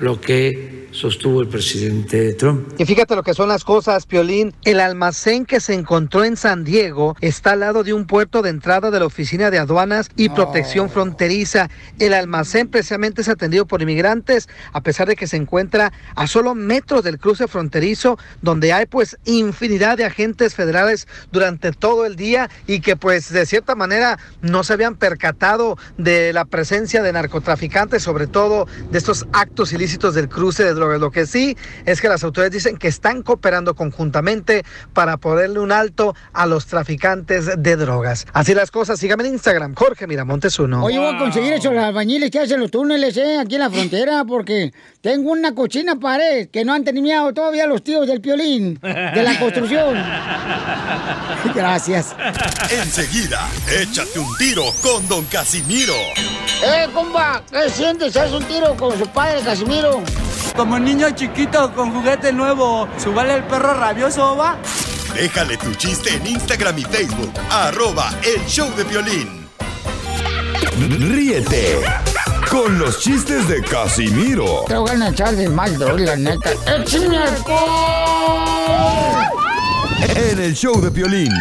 [0.00, 2.68] lo que sostuvo el presidente Trump.
[2.78, 4.54] Y fíjate lo que son las cosas, Piolín.
[4.64, 8.50] El almacén que se encontró en San Diego está al lado de un puerto de
[8.50, 11.68] entrada de la Oficina de Aduanas y Protección Fronteriza.
[11.98, 16.54] El almacén precisamente es atendido por inmigrantes, a pesar de que se encuentra a solo
[16.54, 22.50] metros del cruce fronterizo, donde hay pues infinidad de agentes federales durante todo el día
[22.66, 28.02] y que pues de cierta manera no se habían percatado de la presencia de narcotraficantes,
[28.02, 31.00] sobre todo de estos actos ilícitos del cruce de drogas.
[31.00, 35.72] Lo que sí es que las autoridades dicen que están cooperando conjuntamente para ponerle un
[35.72, 38.26] alto a los traficantes de drogas.
[38.32, 40.84] Así las cosas, síganme en Instagram, Jorge Miramontes uno.
[40.84, 43.38] Oye, voy a conseguir esos albañiles que hacen los túneles, ¿eh?
[43.38, 47.82] Aquí en la frontera, porque tengo una cochina pared que no han terminado todavía los
[47.84, 49.94] tíos del piolín, de la construcción.
[51.54, 52.14] Gracias.
[52.70, 53.48] Enseguida,
[53.80, 55.94] échate un tiro con Don Casimiro.
[56.64, 57.42] ¡Eh, compa!
[57.50, 58.16] ¿Qué sientes?
[58.16, 60.02] ¿Haz un tiro con su padre, Casimiro?
[60.56, 64.58] Como niño chiquito con juguete nuevo, ¿subale el perro rabioso, va?
[65.14, 69.48] Déjale tu chiste en Instagram y Facebook, arroba el show de violín.
[70.78, 71.78] Ríete
[72.50, 76.50] con los chistes de Casimiro Te voy a echar de mal, la neta.
[76.66, 78.48] ¡Échame alcohol!
[80.16, 81.32] en el show de violín.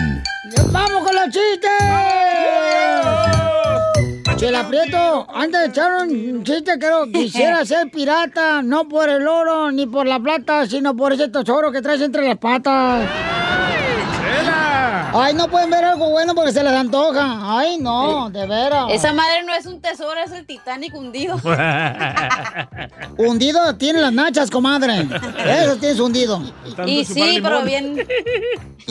[0.71, 1.71] ¡Vamos con los chistes!
[4.37, 9.71] Chela Prieto, antes de echar un chiste, creo quisiera ser pirata, no por el oro
[9.71, 13.09] ni por la plata, sino por ese tesoro que traes entre las patas.
[15.19, 17.57] Ay, no pueden ver algo bueno porque se les antoja.
[17.59, 18.85] Ay, no, de veras.
[18.89, 21.39] Esa madre no es un tesoro, es el Titanic hundido.
[23.17, 25.07] Hundido tiene las nachas, comadre.
[25.45, 26.41] Eso tienes hundido.
[26.85, 28.05] y sí, pero bien.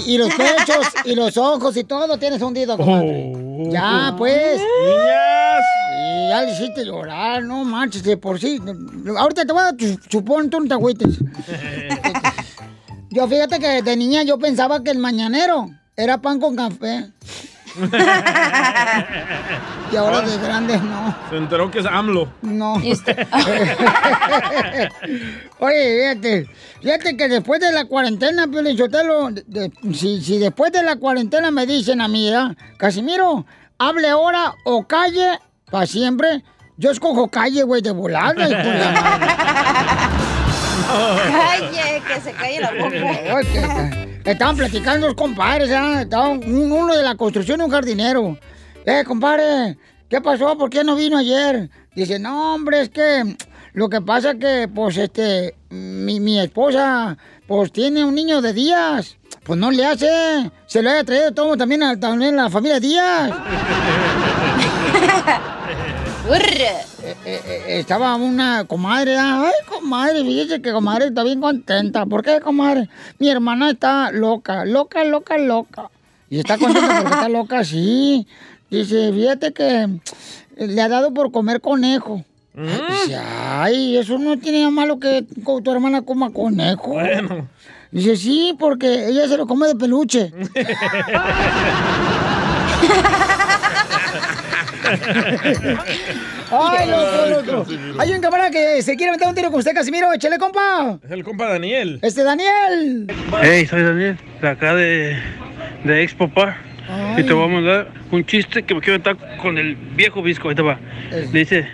[0.05, 3.33] Y los pechos, y los ojos, y todo tienes hundido, comadre.
[3.71, 4.61] Ya, pues.
[4.61, 5.65] Niñas.
[5.99, 8.61] Y ya le hiciste llorar, no manches, de por sí.
[9.17, 9.73] Ahorita te voy a
[10.09, 11.19] chupón, tú no te agüites.
[13.11, 17.07] Yo fíjate que de niña yo pensaba que el mañanero era pan con café.
[19.93, 21.15] Y ahora de grande no.
[21.31, 22.29] Se enteró que es AMLO.
[22.43, 22.75] No.
[25.59, 26.47] Oye, fíjate,
[26.83, 30.97] fíjate que después de la cuarentena, Pio Lichotelo, de- de- si, si después de la
[30.97, 32.57] cuarentena me dicen a mí, ¿verdad?
[32.79, 33.47] Casimiro,
[33.79, 35.39] hable ahora o calle
[35.71, 36.43] para siempre,
[36.77, 38.35] yo escojo calle, güey, de volada.
[40.87, 44.07] Calle, que se calle la boca.
[44.27, 46.03] Estaban platicando los compadres, ¿ah?
[46.03, 48.37] Estaban un- uno de la construcción y un jardinero.
[48.85, 49.79] Eh, compadre,
[50.09, 50.57] ¿qué pasó?
[50.59, 51.71] ¿Por qué no vino ayer?
[51.95, 53.37] Dice, no, hombre, es que
[53.73, 57.17] lo que pasa que, pues, este, mi, mi esposa,
[57.47, 59.17] pues, tiene un niño de Díaz.
[59.45, 60.51] Pues no le hace.
[60.67, 63.31] Se lo haya traído todo también a, también a la familia Díaz.
[67.07, 72.05] Eh, eh, eh, estaba una comadre, ay, comadre, fíjese que comadre está bien contenta.
[72.05, 72.89] ¿Por qué, comadre?
[73.21, 75.89] Mi hermana está loca, loca, loca, loca.
[76.29, 78.27] Y está contenta porque está loca, sí.
[78.69, 79.89] Dice, fíjate que
[80.57, 82.25] le ha dado por comer conejo.
[82.55, 86.95] Dice, ay, eso no tiene nada malo que tu hermana coma conejo.
[86.95, 87.49] Bueno.
[87.93, 90.33] Dice, sí, porque ella se lo come de peluche.
[96.51, 97.67] Ay, loco, loco.
[97.99, 100.13] Hay un camarada que se quiere meter un tiro con usted, Casimiro.
[100.13, 100.99] Échale, compa.
[101.05, 101.99] Es el compa Daniel.
[102.03, 103.07] Este, Daniel.
[103.43, 105.17] Hey, soy Daniel, de acá de,
[105.85, 106.57] de Expo Par.
[107.17, 110.49] Y te voy a mandar un chiste que me quiero estar con el viejo visco.
[110.49, 110.79] Ahí te va.
[111.11, 111.69] Le dice,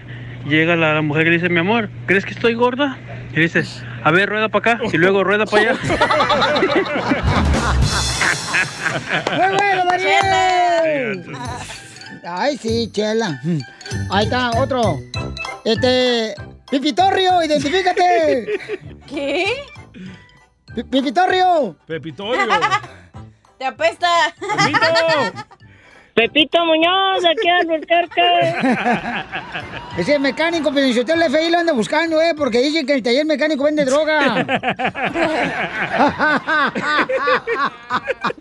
[0.47, 2.97] llega la, la mujer y le dice, mi amor, ¿crees que estoy gorda?
[3.33, 3.63] Y le dice,
[4.03, 5.79] a ver, rueda para acá y luego rueda para allá.
[9.37, 11.25] Muy bueno, Daniel.
[12.27, 13.41] Ay, sí, chela.
[14.11, 14.99] Ahí está, otro.
[15.65, 16.35] Este.
[16.71, 18.47] Pipitorrio, identifícate.
[19.07, 19.65] ¿Qué?
[20.75, 21.77] Pi- Pipitorrio.
[21.87, 22.47] Pepitorio.
[23.59, 24.35] Te apesta.
[26.15, 28.55] Pepito Muñoz, aquí a Albuquerque.
[29.99, 32.35] Ese mecánico, pero si usted el FBI lo anda buscando, ¿eh?
[32.37, 34.45] Porque dicen que el taller mecánico vende droga.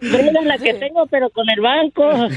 [0.02, 2.28] La que tengo, pero con el banco.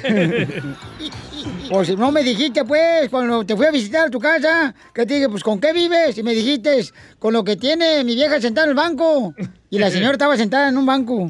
[1.70, 5.06] Pues si no me dijiste, pues, cuando te fui a visitar a tu casa, que
[5.06, 6.16] te dije, pues, ¿con qué vives?
[6.18, 6.84] Y me dijiste,
[7.18, 9.34] con lo que tiene mi vieja sentada en el banco.
[9.70, 11.28] Y la señora estaba sentada en un banco.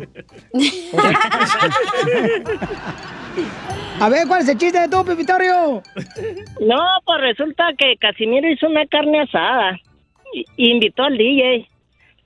[4.00, 5.82] A ver, ¿cuál es el chiste de tu, Pipitorio?
[6.60, 9.78] No, pues resulta que Casimiro hizo una carne asada
[10.32, 11.68] y y invitó al DJ.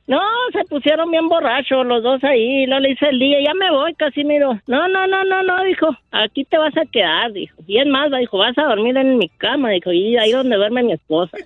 [0.07, 0.21] No,
[0.55, 2.67] se pusieron bien borrachos los dos ahí.
[2.67, 4.59] No le dice el DJ, ya me voy, Casimiro.
[4.67, 7.55] No, no, no, no, no, dijo, aquí te vas a quedar, dijo.
[7.67, 10.83] Y es más, dijo, vas a dormir en mi cama, dijo, y ahí donde duerme
[10.83, 11.37] mi esposa.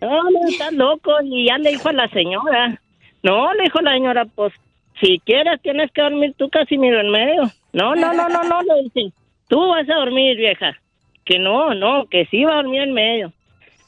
[0.00, 1.10] No, no, estás loco.
[1.24, 2.80] Y ya le dijo a la señora.
[3.22, 4.52] No, le dijo la señora, pues,
[5.00, 7.42] si quieres tienes que dormir tú, Casimiro, en medio.
[7.72, 9.12] No, no, no, no, no, le dice.
[9.48, 10.76] Tú vas a dormir, vieja.
[11.24, 13.32] Que no, no, que sí va a dormir en medio.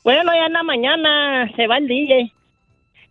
[0.04, 2.32] Bueno, ya en la mañana se va el DJ.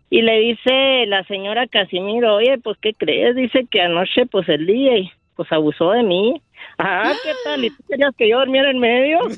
[0.10, 3.36] Y le dice la señora Casimiro, oye, pues, ¿qué crees?
[3.36, 6.41] Dice que anoche, pues, el DJ, pues, abusó de mí.
[6.78, 7.65] Ah, ¿qué tal?
[7.65, 9.19] ¿Y tú querías que yo durmiera en medio?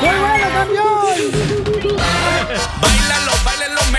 [0.00, 0.88] ¡Muy bueno, campeón!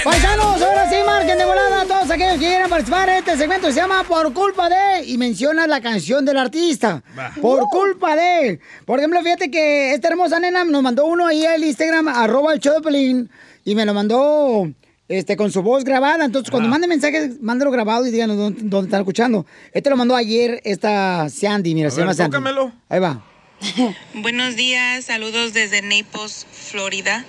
[0.04, 3.10] Paisanos, ahora sí, marquen de volada a todos aquellos que quieran participar.
[3.10, 7.04] Este segmento se llama Por culpa de y menciona la canción del artista.
[7.42, 8.60] Por culpa de.
[8.86, 12.60] Por ejemplo, fíjate que esta hermosa nena nos mandó uno ahí al Instagram, arroba el
[12.60, 13.30] show de Pelín,
[13.66, 14.70] y me lo mandó
[15.10, 16.24] este, con su voz grabada.
[16.26, 19.46] Entonces, cuando manden mensajes, mándalo grabado y díganos dónde, dónde están escuchando.
[19.74, 22.32] Este lo mandó ayer esta Sandy, mira, A se ver, llama Sandy.
[22.32, 22.72] tócamelo.
[22.88, 23.22] Ahí va.
[24.14, 27.26] Buenos días, saludos desde Naples, Florida.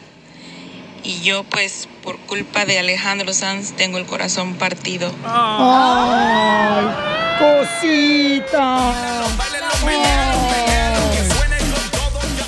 [1.03, 5.13] Y yo pues por culpa de Alejandro Sanz tengo el corazón partido.
[5.25, 6.87] ¡Ay!
[7.39, 8.93] ¡Cosita!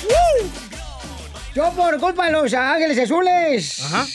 [0.05, 0.47] ¡Uh!
[1.55, 3.79] Yo por culpa de los ángeles azules.
[3.83, 4.05] Ajá.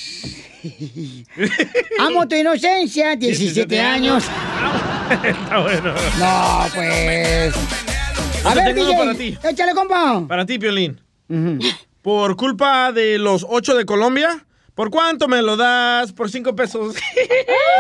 [2.01, 4.25] Amo tu inocencia, 17 años.
[5.25, 5.95] Está bueno.
[6.19, 7.55] No, pues.
[8.45, 9.39] A Yo ver, DJ, para ti.
[9.43, 10.23] échale, compa.
[10.27, 11.01] Para ti, Piolín.
[12.03, 16.13] Por culpa de los ocho de Colombia, ¿por cuánto me lo das?
[16.13, 16.95] Por cinco pesos.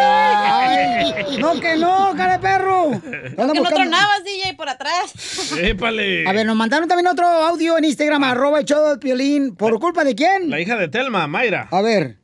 [0.00, 2.90] Ay, no, que no, cara de perro.
[3.00, 5.52] Que no tronabas, DJ, por atrás.
[5.56, 6.26] Épale.
[6.26, 9.54] A ver, nos mandaron también otro audio en Instagram, arroba el show del Piolín.
[9.54, 10.50] ¿Por culpa de quién?
[10.50, 11.68] La hija de Telma, Mayra.
[11.70, 12.16] A ver.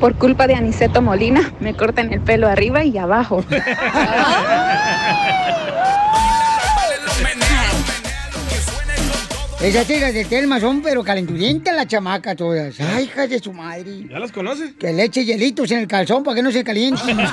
[0.00, 3.42] Por culpa de Aniceto Molina, me cortan el pelo arriba y abajo.
[9.60, 12.78] Esas chicas de Telma son pero calenturientas las chamacas todas.
[12.78, 14.06] Ay, hijas de su madre.
[14.08, 14.74] ¿Ya las conoce?
[14.74, 17.16] Que le eche hielitos en el calzón para que no se calienten.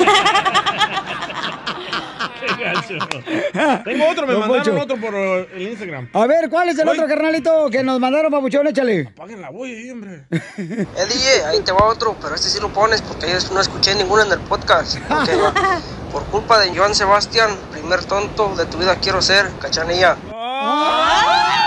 [3.84, 6.10] Tengo otro, me Don mandaron otro por el Instagram.
[6.14, 8.68] A ver, ¿cuál es el otro carnalito que nos mandaron, papuchón?
[8.68, 9.08] Échale.
[9.08, 10.26] Apaguen la bulla ahí, hombre.
[10.58, 13.96] Eh, DJ, ahí te va otro, pero este sí lo pones porque yo no escuché
[13.96, 14.98] ninguno en el podcast.
[16.12, 20.16] Por culpa de Joan Sebastián, primer tonto de tu vida quiero ser, cachanilla.
[20.24, 21.63] ¡Le gustan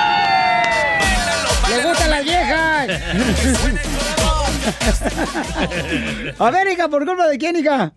[2.22, 3.01] viejas!
[6.38, 7.93] A ver, hija, ¿por culpa de quién, hija?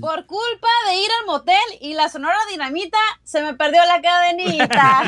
[0.00, 5.02] Por culpa de ir al motel y la sonora dinamita, se me perdió la cadenita.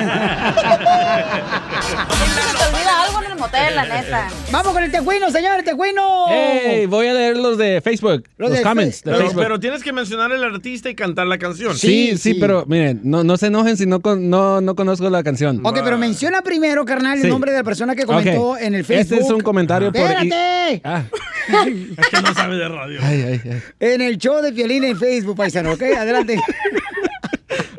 [2.10, 4.28] Siempre se te olvida algo en el motel, la neta.
[4.51, 6.26] Vamos con el tecuino, señor, el tecuino.
[6.28, 9.43] Hey, voy a leer los de Facebook, los, de comments de Pero, Facebook.
[9.43, 11.76] pero tienes que mencionar el artista y cantar la canción.
[11.76, 15.22] Sí, sí, pero miren, no, no se enojen si no, con- no, no conozco la
[15.22, 15.60] canción.
[15.64, 17.28] Ok, pero menciona primero, carnal, el Sí.
[17.28, 19.01] nombre de la persona que comentó en el Facebook.
[19.18, 20.01] Este es un comentario por...
[20.01, 20.81] ¡Espérate!
[20.96, 21.04] Ah,
[21.98, 22.98] Es que no sabe de radio.
[23.02, 23.62] ay, ay, ay.
[23.80, 25.82] En el show de violín en Facebook, paisano, ¿ok?
[25.98, 26.38] Adelante.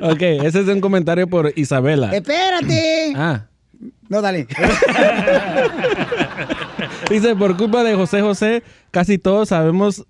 [0.01, 2.15] Ok, ese es un comentario por Isabela.
[2.15, 3.13] ¡Espérate!
[3.17, 3.47] Ah.
[4.07, 4.45] No, dale.
[7.09, 10.05] Dice, por culpa de José José, casi todos sabemos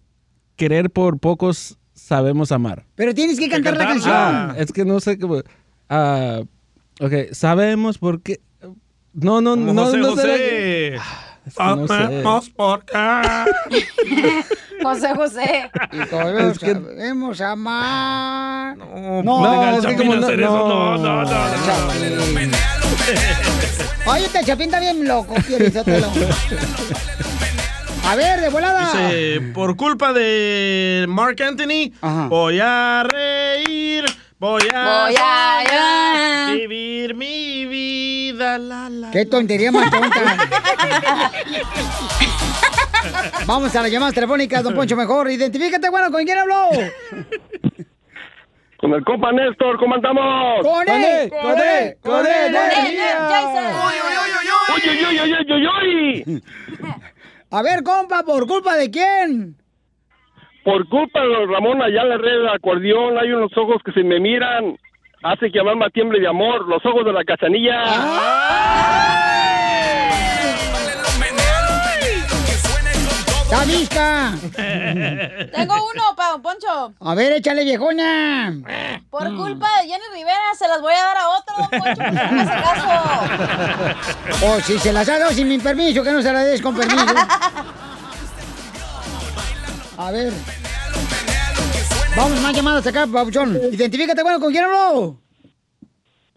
[0.55, 2.85] querer por pocos sabemos amar.
[2.95, 4.13] Pero tienes que cantar la canción.
[4.13, 5.41] Ah, es que no sé cómo...
[5.89, 6.41] Ah,
[6.99, 8.39] ok, sabemos por qué...
[9.13, 10.21] No, no, Como no, José no sé.
[10.21, 10.93] José.
[10.97, 12.93] no Sabemos por qué.
[14.83, 15.71] José José.
[15.91, 18.77] Y todos Es que- sabemos amar.
[18.77, 20.51] No, No, al es que como no- hacer eso.
[20.67, 20.97] no.
[20.97, 21.35] No, no, no.
[24.07, 25.33] Oye, este Chapín está bien loco.
[28.07, 28.91] A ver, de volada.
[28.91, 31.91] Dice, por culpa de Mark Anthony,
[32.29, 34.05] voy a reír,
[34.37, 38.14] voy a, Voy a- vivir mi vida.
[38.57, 39.11] La, la.
[39.11, 40.19] Qué tontería más tonta.
[43.45, 45.29] Vamos a las llamadas telefónicas, don Poncho, mejor.
[45.29, 46.69] Identifícate, bueno, ¿con quién habló?
[48.77, 50.65] Con el compa Néstor, ¿cómo andamos?
[50.65, 51.29] ¡Con él!
[51.29, 51.97] ¡Con él!
[52.01, 52.55] ¡Con él!
[57.51, 59.55] A ver, compa, ¿por culpa de quién?
[60.63, 64.77] Por culpa de los Ramón Ayala Herrera, acordeón, hay unos ojos que se me miran,
[65.25, 67.83] hace que mi alma tiemble de amor, los ojos de la cachanilla.
[73.43, 74.33] ¡Está visca!
[75.53, 76.93] Tengo uno Don Poncho.
[76.99, 78.53] A ver, échale, viejona.
[79.09, 82.41] Por culpa de Jenny Rivera, se las voy a dar a otro, Poncho, no me
[82.41, 82.87] hace caso.
[84.45, 86.75] O si se las ha dado sin mi permiso, que no se la des con
[86.75, 87.05] permiso.
[89.97, 90.33] A ver.
[92.17, 93.55] Vamos, más llamadas acá, Pabuchón.
[93.73, 95.17] Identifícate, bueno, ¿con quién habló?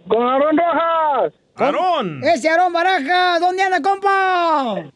[0.08, 1.32] ¡Con Aarón Rojas!
[1.54, 2.20] Aarón.
[2.24, 4.90] Ese Aarón Baraja, ¿dónde anda, compa?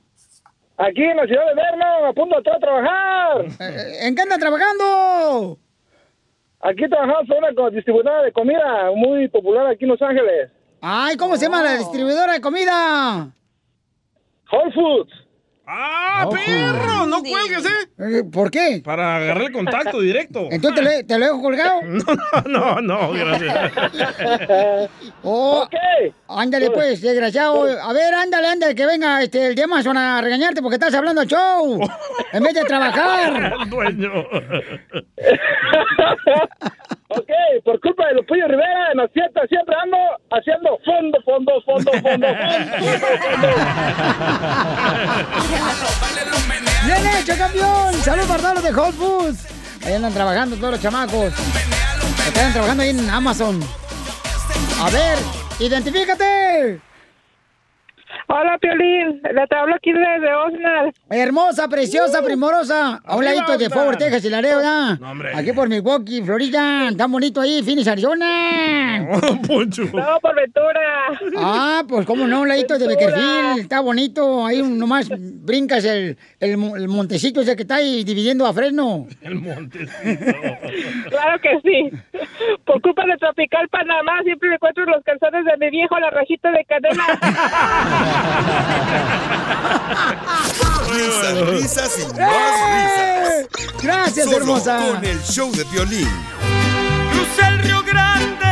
[0.78, 3.44] Aquí en la ciudad de Vernon, a punto de a trabajar.
[3.60, 5.58] Eh, ¿En qué anda trabajando?
[6.60, 10.50] Aquí trabajamos en una distribuidora de comida muy popular aquí en Los Ángeles.
[10.80, 13.32] Ay, ¿cómo se llama la distribuidora de comida?
[14.50, 15.21] Whole Foods.
[15.74, 17.06] ¡Ah, perro!
[17.06, 18.24] ¡No cuelgues, eh!
[18.30, 18.82] ¿Por qué?
[18.84, 20.46] Para agarrar el contacto directo.
[20.50, 21.80] ¿Entonces te lo, te lo dejo colgado?
[22.46, 23.72] No, no, gracias.
[25.22, 25.66] Oh,
[26.28, 27.64] Ándale pues, desgraciado.
[27.64, 31.22] A ver, ándale, ándale, que venga este, el de Amazon a regañarte porque estás hablando
[31.22, 31.80] al show.
[32.32, 33.54] En vez de trabajar.
[33.62, 34.10] El dueño.
[37.14, 37.28] Ok,
[37.64, 39.98] por culpa de Lupillo Rivera, en las fiestas siempre ando
[40.30, 42.26] haciendo fondo, fondo, fondo, fondo,
[43.28, 43.46] fondo,
[46.86, 47.94] ¡Bien hecho, campeón!
[48.02, 49.46] ¡Salud para los de Whole Foods!
[49.84, 51.34] Ahí andan trabajando todos los chamacos.
[52.26, 53.60] Están trabajando ahí en Amazon.
[54.80, 55.18] A ver,
[55.58, 56.80] identifícate.
[58.28, 59.20] Hola, Piolín.
[59.22, 60.92] Le te hablo aquí desde Osnar.
[61.10, 63.00] Hermosa, preciosa, primorosa.
[63.04, 63.68] A un ladito de.
[63.70, 64.96] Fort Texas y Laredo, ¿ya?
[65.00, 65.32] No, hombre.
[65.34, 66.88] Aquí por Milwaukee, Florida.
[66.96, 69.06] Tan bonito ahí, Phoenix, Arizona.
[69.46, 69.82] Poncho.
[69.92, 70.80] No, por Ventura.
[71.38, 73.58] Ah, pues cómo no, un ladito de Beckerfield.
[73.60, 74.46] Está bonito.
[74.46, 79.06] Ahí nomás brincas el, el, mo- el montecito ese que está ahí dividiendo a Fresno.
[79.22, 79.80] El monte.
[81.10, 81.90] Claro que sí.
[82.64, 86.50] Por culpa de Tropical Panamá, siempre le encuentro los calzones de mi viejo, la rajita
[86.50, 87.04] de cadena.
[90.92, 93.48] Risas, risas y más risas.
[93.82, 94.78] Gracias, Solo hermosa.
[94.78, 96.08] Con el show de violín.
[97.12, 98.46] Cruza el Río Grande.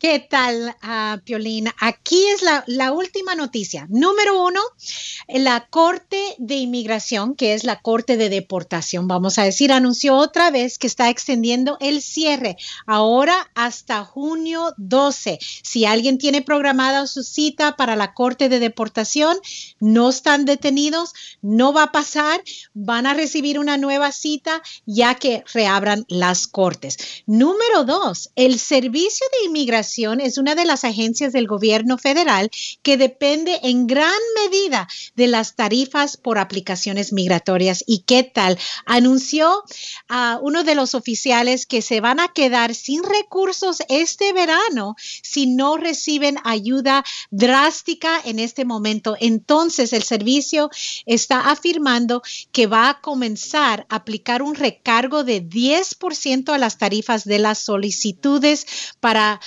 [0.00, 1.68] ¿Qué tal, ah, Piolín?
[1.78, 3.86] Aquí es la, la última noticia.
[3.90, 4.58] Número uno,
[5.28, 10.50] la Corte de Inmigración, que es la Corte de Deportación, vamos a decir, anunció otra
[10.50, 12.56] vez que está extendiendo el cierre
[12.86, 15.38] ahora hasta junio 12.
[15.62, 19.36] Si alguien tiene programada su cita para la Corte de Deportación,
[19.80, 21.12] no están detenidos,
[21.42, 26.96] no va a pasar, van a recibir una nueva cita ya que reabran las cortes.
[27.26, 32.50] Número dos, el Servicio de Inmigración es una de las agencias del gobierno federal
[32.82, 34.86] que depende en gran medida
[35.16, 37.82] de las tarifas por aplicaciones migratorias.
[37.86, 38.56] ¿Y qué tal?
[38.86, 39.64] Anunció
[40.08, 45.46] a uno de los oficiales que se van a quedar sin recursos este verano si
[45.46, 49.16] no reciben ayuda drástica en este momento.
[49.18, 50.70] Entonces, el servicio
[51.04, 52.22] está afirmando
[52.52, 57.58] que va a comenzar a aplicar un recargo de 10% a las tarifas de las
[57.58, 58.66] solicitudes
[59.00, 59.40] para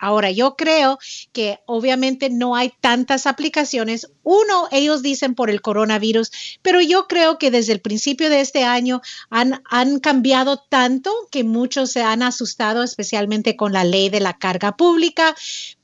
[0.00, 0.98] Ahora, yo creo
[1.32, 4.08] que obviamente no hay tantas aplicaciones.
[4.22, 6.30] Uno, ellos dicen por el coronavirus,
[6.62, 9.00] pero yo creo que desde el principio de este año
[9.30, 14.36] han, han cambiado tanto que muchos se han asustado, especialmente con la ley de la
[14.38, 15.34] carga pública,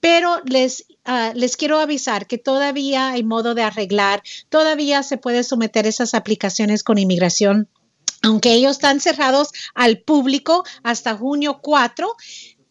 [0.01, 5.45] pero les ah, les quiero avisar que todavía hay modo de arreglar, todavía se puede
[5.45, 7.69] someter esas aplicaciones con inmigración.
[8.23, 12.13] Aunque ellos están cerrados al público hasta junio 4,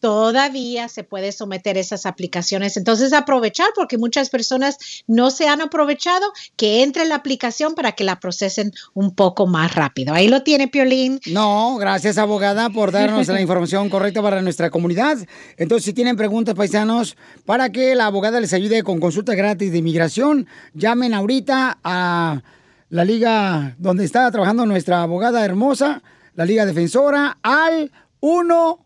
[0.00, 2.76] todavía se puede someter esas aplicaciones.
[2.76, 8.04] Entonces, aprovechar porque muchas personas no se han aprovechado que entre la aplicación para que
[8.04, 10.14] la procesen un poco más rápido.
[10.14, 11.20] Ahí lo tiene Piolín.
[11.26, 15.18] No, gracias abogada por darnos la información correcta para nuestra comunidad.
[15.56, 19.78] Entonces, si tienen preguntas, paisanos, para que la abogada les ayude con consulta gratis de
[19.78, 22.42] inmigración, llamen ahorita a
[22.88, 26.02] la liga donde está trabajando nuestra abogada hermosa,
[26.34, 27.90] la Liga Defensora, al
[28.20, 28.85] 1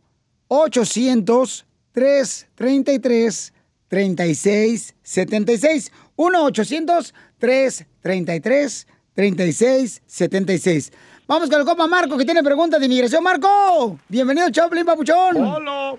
[0.52, 3.54] 800 333
[3.86, 10.92] 3676 1 800 333 3676
[11.28, 13.22] Vamos con el copa Marco que tiene preguntas de inmigración.
[13.22, 15.36] Marco, bienvenido Choplin Papuchón.
[15.36, 15.94] Hola.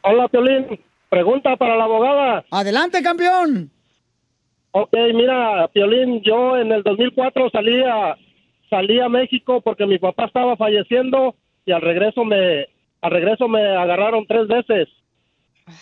[0.00, 0.80] Hola, Piolín.
[1.10, 2.42] Pregunta para la abogada.
[2.50, 3.70] Adelante, campeón.
[4.70, 8.16] Ok, mira, Piolín, yo en el 2004 salí a,
[8.70, 11.34] salí a México porque mi papá estaba falleciendo
[11.66, 12.68] y al regreso me,
[13.06, 14.88] al regreso me agarraron tres veces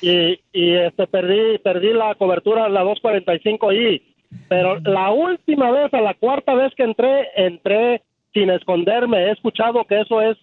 [0.01, 4.03] y, y este perdí, perdí la cobertura la 245i.
[4.49, 8.03] Pero la última vez, a la cuarta vez que entré, entré
[8.33, 9.27] sin esconderme.
[9.27, 10.37] He escuchado que eso es,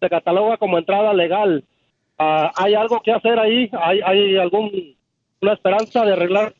[0.00, 1.64] se cataloga como entrada legal.
[2.18, 3.70] Ah, ¿Hay algo que hacer ahí?
[3.80, 4.96] ¿Hay, hay algún,
[5.40, 6.54] una esperanza de arreglar?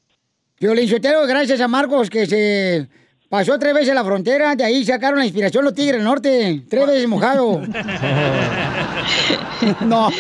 [0.61, 2.89] Violín Sotelo, gracias a Marcos que se
[3.35, 6.87] pasó tres veces la frontera, de ahí sacaron la inspiración los Tigres del Norte, tres
[6.87, 7.61] veces mojado.
[9.81, 10.09] no.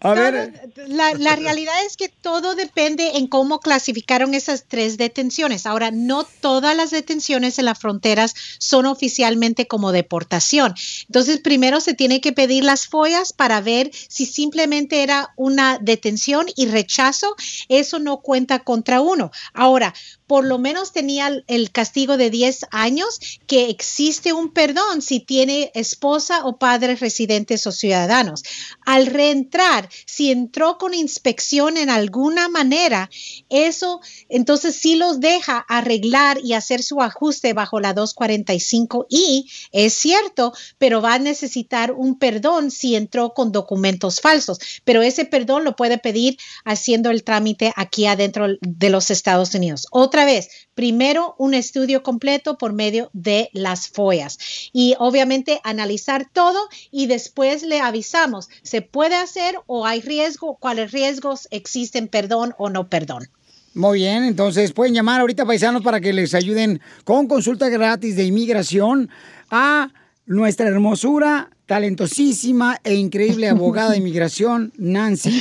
[0.00, 5.66] A ver, La, la realidad es que todo depende en cómo clasificaron esas tres detenciones.
[5.66, 10.74] Ahora, no todas las detenciones en las fronteras son oficialmente como deportación.
[11.08, 16.46] Entonces, primero se tiene que pedir las follas para ver si simplemente era una detención
[16.56, 17.36] y rechazo.
[17.68, 19.30] Eso no cuenta contra uno.
[19.52, 19.92] Ahora,
[20.30, 25.72] por lo menos tenía el- castigo de 10 años, que existe un perdón si tiene
[25.74, 28.44] esposa o padres residentes o ciudadanos.
[28.90, 33.08] Al reentrar, si entró con inspección en alguna manera,
[33.48, 40.52] eso entonces sí los deja arreglar y hacer su ajuste bajo la 245i, es cierto,
[40.78, 45.76] pero va a necesitar un perdón si entró con documentos falsos, pero ese perdón lo
[45.76, 49.86] puede pedir haciendo el trámite aquí adentro de los Estados Unidos.
[49.92, 54.38] Otra vez, primero un estudio completo por medio de las follas
[54.72, 60.56] y obviamente analizar todo y después le avisamos, ¿se puede hacer o hay riesgo?
[60.58, 62.08] ¿Cuáles riesgos existen?
[62.08, 63.28] Perdón o no perdón.
[63.74, 68.24] Muy bien, entonces pueden llamar ahorita paisanos para que les ayuden con consulta gratis de
[68.24, 69.08] inmigración
[69.48, 69.92] a
[70.26, 75.40] nuestra hermosura, talentosísima e increíble abogada de inmigración, Nancy,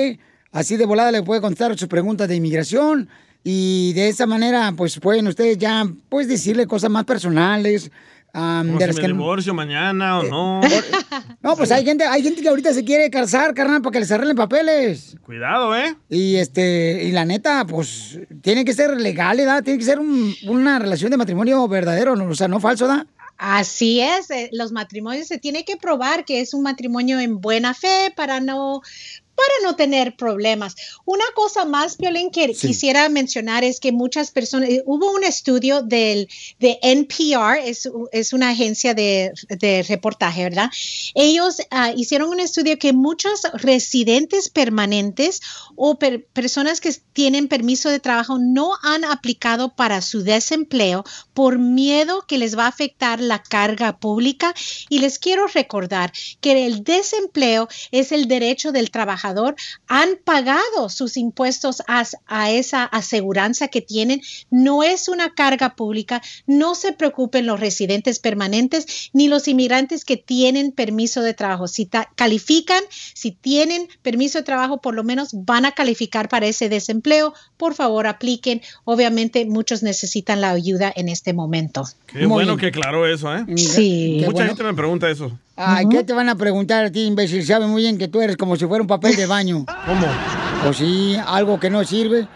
[0.52, 3.08] Así de volada le puede contestar sus preguntas de inmigración
[3.44, 7.92] y de esa manera pues pueden ustedes ya pues decirle cosas más personales.
[8.34, 10.62] Como de si las me que no- divorcio mañana o no.
[11.42, 14.12] no, pues hay gente, hay gente que ahorita se quiere casar, carnal, para que les
[14.12, 15.18] arreglen papeles.
[15.24, 15.96] Cuidado, ¿eh?
[16.10, 19.64] Y este, y la neta, pues, tiene que ser legal, ¿verdad?
[19.64, 23.08] Tiene que ser un- una relación de matrimonio verdadero, o sea, no falso, ¿verdad?
[23.38, 27.76] Así es, eh, los matrimonios se tiene que probar que es un matrimonio en buena
[27.76, 28.82] fe para no
[29.38, 30.76] para no tener problemas.
[31.06, 35.84] Una cosa más, Violín, que quisiera mencionar es que muchas personas, eh, hubo un estudio
[35.84, 36.28] del,
[36.60, 40.70] de NPR, es, es una agencia de, de reportaje, ¿verdad?
[41.14, 45.40] Ellos ah, hicieron un estudio que muchos residentes permanentes
[45.76, 51.04] o per- personas que tienen permiso de trabajo no han aplicado para su desempleo
[51.36, 54.54] por miedo que les va a afectar la carga pública.
[54.90, 56.12] Y les quiero recordar
[56.42, 59.27] que el desempleo es el derecho del trabajador.
[59.88, 64.22] Han pagado sus impuestos a, a esa aseguranza que tienen.
[64.50, 66.22] No es una carga pública.
[66.46, 71.68] No se preocupen los residentes permanentes ni los inmigrantes que tienen permiso de trabajo.
[71.68, 72.84] Si ta- califican,
[73.14, 77.34] si tienen permiso de trabajo, por lo menos van a calificar para ese desempleo.
[77.58, 78.62] Por favor, apliquen.
[78.84, 81.88] Obviamente, muchos necesitan la ayuda en este momento.
[82.08, 83.46] Qué bueno que aclaró eso, ¿eh?
[83.58, 84.18] Sí.
[84.20, 84.48] Mucha bueno.
[84.50, 85.38] gente me pregunta eso.
[85.58, 87.46] Ay, ¿qué te van a preguntar a ti, imbécil?
[87.46, 89.66] Saben muy bien que tú eres como si fuera un papel de baño.
[89.86, 90.08] ¿Cómo?
[90.70, 92.28] O sí, algo que no sirve.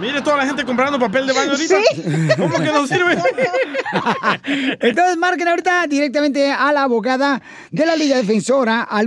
[0.00, 1.76] Mire toda la gente comprando papel de baño ahorita.
[2.36, 3.16] ¿Cómo que no sirve?
[4.80, 7.40] Entonces marquen ahorita directamente a la abogada
[7.70, 9.06] de la Liga Defensora al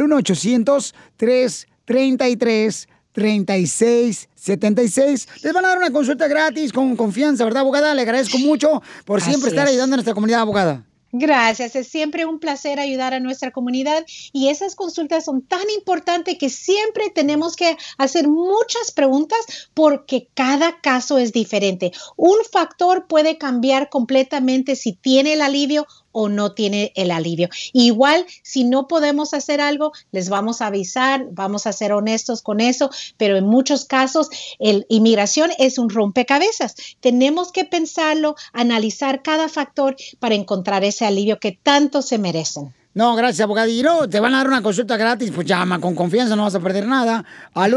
[3.17, 5.27] 1-800-333-3676.
[5.43, 7.93] Les van a dar una consulta gratis con confianza, ¿verdad, abogada?
[7.93, 9.71] Le agradezco mucho por siempre Así estar es.
[9.73, 10.83] ayudando a nuestra comunidad, abogada.
[11.19, 16.37] Gracias, es siempre un placer ayudar a nuestra comunidad y esas consultas son tan importantes
[16.37, 19.39] que siempre tenemos que hacer muchas preguntas
[19.73, 21.91] porque cada caso es diferente.
[22.17, 25.87] Un factor puede cambiar completamente si tiene el alivio
[26.19, 27.47] o no tiene el alivio.
[27.73, 32.59] Igual, si no podemos hacer algo, les vamos a avisar, vamos a ser honestos con
[32.59, 36.73] eso, pero en muchos casos, el inmigración es un rompecabezas.
[37.01, 42.73] Tenemos que pensarlo, analizar cada factor para encontrar ese alivio que tanto se merecen.
[42.95, 43.47] No, gracias,
[43.83, 46.59] no, te van a dar una consulta gratis, pues llama con confianza, no vas a
[46.59, 47.23] perder nada.
[47.53, 47.75] Al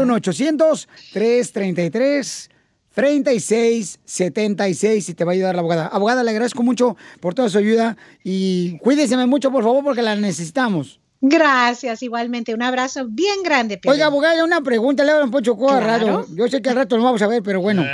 [2.95, 5.87] 1-800-333-3676 y te va a ayudar la abogada.
[5.87, 10.15] Abogada, le agradezco mucho por toda su ayuda y cuídese mucho, por favor, porque la
[10.15, 10.99] necesitamos.
[11.23, 12.51] Gracias, igualmente.
[12.55, 13.77] Un abrazo bien grande.
[13.77, 13.93] Piolín.
[13.93, 15.85] Oiga, abogada, una pregunta, le hablo un poco Claro.
[15.85, 16.25] raro.
[16.35, 17.85] Yo sé que al rato lo vamos a ver, pero bueno.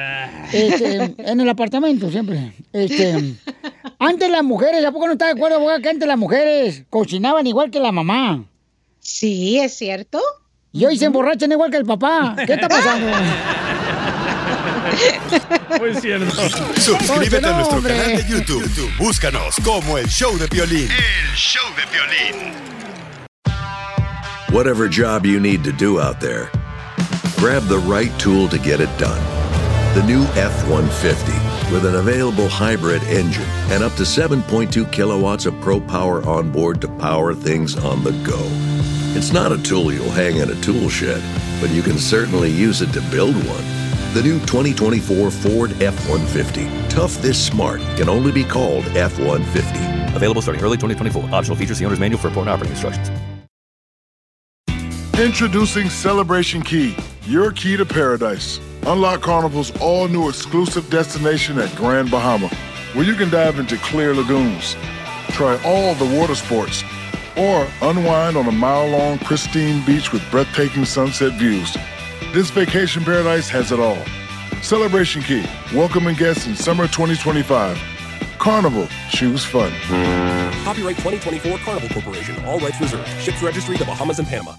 [0.53, 2.53] Este, en el apartamento siempre.
[2.71, 3.35] Este,
[3.99, 7.45] antes las mujeres, ¿a poco no está de acuerdo, abogada, que antes las mujeres cocinaban
[7.45, 8.45] igual que la mamá?
[9.01, 10.21] Sí, es cierto.
[10.71, 12.33] Y hoy se emborrachan igual que el papá.
[12.45, 13.07] ¿Qué está pasando?
[15.79, 16.31] Muy cierto.
[16.79, 17.95] Suscríbete a nuestro hombre.
[17.95, 18.63] canal de YouTube.
[18.63, 20.89] YouTube, Búscanos como El Show de Violín.
[20.89, 22.53] El show de violín.
[24.51, 26.49] Whatever job you need to do out there,
[27.37, 29.21] grab the right tool to get it done.
[29.93, 35.81] The new F-150 with an available hybrid engine and up to 7.2 kilowatts of pro
[35.81, 38.39] power on board to power things on the go.
[39.17, 41.21] It's not a tool you'll hang in a tool shed,
[41.59, 43.86] but you can certainly use it to build one.
[44.13, 46.89] The new 2024 Ford F-150.
[46.89, 50.15] Tough this smart can only be called F-150.
[50.15, 51.35] Available starting early 2024.
[51.35, 53.11] Optional features the owner's manual for important operating instructions.
[55.19, 58.61] Introducing Celebration Key, your key to paradise.
[58.84, 62.47] Unlock Carnival's all new exclusive destination at Grand Bahama,
[62.93, 64.77] where you can dive into clear lagoons,
[65.31, 66.81] try all the water sports,
[67.35, 71.75] or unwind on a mile long pristine beach with breathtaking sunset views.
[72.33, 73.97] This vacation paradise has it all.
[74.61, 77.79] Celebration Key, welcoming guests in summer 2025.
[78.37, 79.71] Carnival, choose fun.
[80.63, 82.43] Copyright 2024 Carnival Corporation.
[82.45, 83.07] All rights reserved.
[83.21, 84.55] Ships registry the Bahamas and Panama.